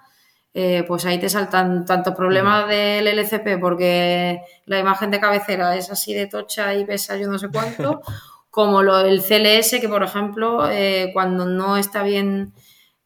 eh, 0.60 0.82
pues 0.88 1.06
ahí 1.06 1.20
te 1.20 1.28
saltan 1.28 1.84
tantos 1.84 2.16
problemas 2.16 2.66
del 2.66 3.06
LCP 3.06 3.60
porque 3.60 4.40
la 4.66 4.80
imagen 4.80 5.08
de 5.12 5.20
cabecera 5.20 5.76
es 5.76 5.88
así 5.88 6.14
de 6.14 6.26
tocha 6.26 6.74
y 6.74 6.84
pesa 6.84 7.16
yo 7.16 7.28
no 7.28 7.38
sé 7.38 7.48
cuánto, 7.48 8.02
como 8.50 8.82
lo, 8.82 8.98
el 8.98 9.22
CLS 9.22 9.78
que 9.80 9.88
por 9.88 10.02
ejemplo 10.02 10.68
eh, 10.68 11.10
cuando 11.12 11.46
no 11.46 11.76
está 11.76 12.02
bien 12.02 12.54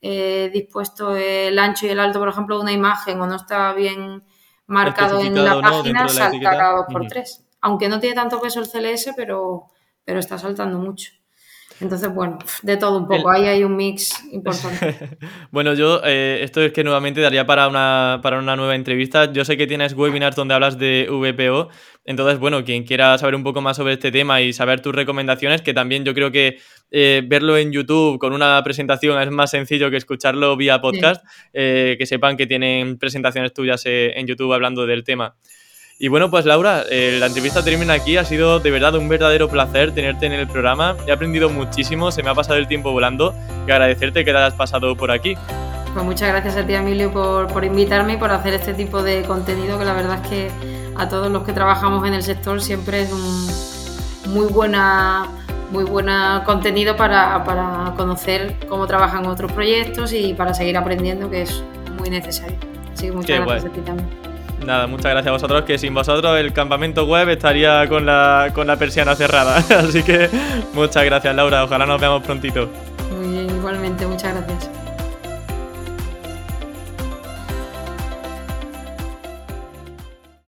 eh, 0.01 0.49
dispuesto 0.51 1.15
el 1.15 1.59
ancho 1.59 1.85
y 1.85 1.91
el 1.91 2.01
alto 2.01 2.21
por 2.21 2.31
ejemplo 2.31 2.57
de 2.57 2.63
una 2.63 2.73
imagen 2.73 3.21
o 3.21 3.27
no 3.27 3.37
está 3.37 3.75
bien 3.75 4.23
marcado 4.65 5.21
en 5.21 5.45
la 5.45 5.61
página, 5.61 6.09
salta 6.09 6.41
cada 6.41 6.77
dos 6.77 6.87
por 6.91 7.07
tres. 7.07 7.45
Aunque 7.61 7.91
no 7.91 8.01
tiene 8.01 8.17
tanto 8.17 8.41
peso 8.41 8.61
el 8.61 8.69
CLS, 8.71 9.11
pero, 9.15 9.67
pero 10.07 10.21
está 10.21 10.39
saltando 10.39 10.79
mucho. 10.79 11.13
Entonces, 11.81 12.13
bueno, 12.15 12.39
de 12.63 12.77
todo 12.77 12.99
un 12.99 13.09
poco, 13.09 13.31
ahí 13.31 13.47
hay 13.47 13.65
un 13.65 13.77
mix 13.77 14.25
importante. 14.33 15.19
bueno, 15.51 15.75
yo, 15.75 16.01
eh, 16.05 16.41
esto 16.43 16.61
es 16.61 16.73
que 16.73 16.85
nuevamente 16.85 17.21
daría 17.21 17.47
para 17.47 17.69
una, 17.69 18.21
para 18.23 18.39
una 18.39 18.57
nueva 18.57 18.75
entrevista. 18.75 19.33
Yo 19.33 19.45
sé 19.45 19.57
que 19.57 19.67
tienes 19.67 19.95
webinars 19.95 20.37
donde 20.37 20.55
hablas 20.55 20.79
de 20.79 21.09
VPO, 21.11 21.69
entonces, 22.05 22.39
bueno, 22.39 22.65
quien 22.65 22.85
quiera 22.85 23.17
saber 23.19 23.35
un 23.35 23.43
poco 23.43 23.61
más 23.61 23.77
sobre 23.77 23.95
este 23.95 24.11
tema 24.11 24.41
y 24.41 24.53
saber 24.53 24.81
tus 24.81 24.95
recomendaciones, 24.95 25.63
que 25.63 25.75
también 25.75 26.05
yo 26.05 26.15
creo 26.15 26.31
que 26.31 26.59
eh, 26.91 27.23
verlo 27.27 27.57
en 27.57 27.73
YouTube 27.73 28.19
con 28.19 28.33
una 28.33 28.63
presentación 28.63 29.21
es 29.21 29.31
más 29.31 29.51
sencillo 29.51 29.91
que 29.91 29.97
escucharlo 29.97 30.57
vía 30.57 30.81
podcast, 30.81 31.25
eh, 31.53 31.97
que 31.99 32.07
sepan 32.07 32.37
que 32.37 32.47
tienen 32.47 32.99
presentaciones 32.99 33.53
tuyas 33.53 33.83
en 33.87 34.27
YouTube 34.27 34.53
hablando 34.53 34.87
del 34.87 35.05
tema. 35.05 35.37
Y 36.03 36.09
bueno, 36.09 36.33
pues 36.33 36.45
Laura, 36.45 36.83
eh, 36.91 37.17
la 37.21 37.27
entrevista 37.27 37.63
termina 37.63 37.93
aquí. 37.93 38.17
Ha 38.17 38.25
sido 38.25 38.59
de 38.59 38.73
verdad 38.73 38.97
un 38.97 39.09
verdadero 39.09 39.49
placer 39.49 39.95
tenerte 39.95 40.27
en 40.27 40.33
el 40.33 40.49
programa. 40.49 40.97
He 41.07 41.13
aprendido 41.13 41.49
muchísimo, 41.49 42.11
se 42.11 42.25
me 42.25 42.31
ha 42.31 42.35
pasado 42.35 42.59
el 42.59 42.67
tiempo 42.67 42.91
volando 42.91 43.33
y 43.69 43.71
agradecerte 43.71 44.25
que 44.25 44.33
te 44.33 44.37
hayas 44.37 44.55
pasado 44.55 44.97
por 44.97 45.13
aquí. 45.13 45.37
Pues 45.95 46.05
muchas 46.05 46.31
gracias 46.31 46.57
a 46.57 46.67
ti, 46.67 46.75
Emilio, 46.75 47.13
por, 47.13 47.47
por 47.53 47.65
invitarme 47.65 48.15
y 48.15 48.17
por 48.17 48.33
hacer 48.33 48.53
este 48.53 48.75
tipo 48.75 49.01
de 49.01 49.23
contenido 49.23 49.79
que 49.79 49.85
la 49.85 49.95
verdad 49.95 50.19
es 50.25 50.29
que 50.29 50.51
a 50.97 51.09
todos 51.09 51.31
los 51.31 51.45
que 51.45 51.53
trabajamos 51.53 52.05
en 52.05 52.15
el 52.15 52.25
sector 52.25 52.61
siempre 52.61 53.03
es 53.03 53.13
un 53.13 54.35
muy 54.35 54.47
buena 54.53 55.29
muy 55.71 55.85
buena 55.85 56.43
contenido 56.45 56.97
para, 56.97 57.45
para 57.45 57.95
conocer 57.97 58.57
cómo 58.69 58.89
trabajan 58.89 59.25
otros 59.27 59.53
proyectos 59.53 60.13
y 60.13 60.35
para 60.35 60.53
seguir 60.53 60.77
aprendiendo, 60.77 61.31
que 61.31 61.43
es 61.43 61.63
muy 61.97 62.11
necesario. 62.11 62.59
Así 62.93 63.07
que 63.07 63.13
muchas 63.13 63.47
gracias 63.47 63.67
a 63.67 63.73
ti 63.73 63.81
también. 63.83 64.32
Nada, 64.65 64.87
muchas 64.87 65.11
gracias 65.11 65.29
a 65.29 65.33
vosotros, 65.33 65.63
que 65.63 65.79
sin 65.79 65.95
vosotros 65.95 66.39
el 66.39 66.53
campamento 66.53 67.05
web 67.05 67.29
estaría 67.29 67.89
con 67.89 68.07
la, 68.07 68.51
con 68.55 68.67
la 68.67 68.77
persiana 68.77 69.15
cerrada. 69.17 69.57
Así 69.79 70.03
que 70.03 70.29
muchas 70.73 71.05
gracias, 71.05 71.35
Laura. 71.35 71.65
Ojalá 71.65 71.87
nos 71.87 72.01
veamos 72.01 72.23
prontito. 72.23 72.69
Muy 73.11 73.29
bien, 73.29 73.51
igualmente, 73.57 74.07
muchas 74.07 74.35
gracias. 74.35 74.82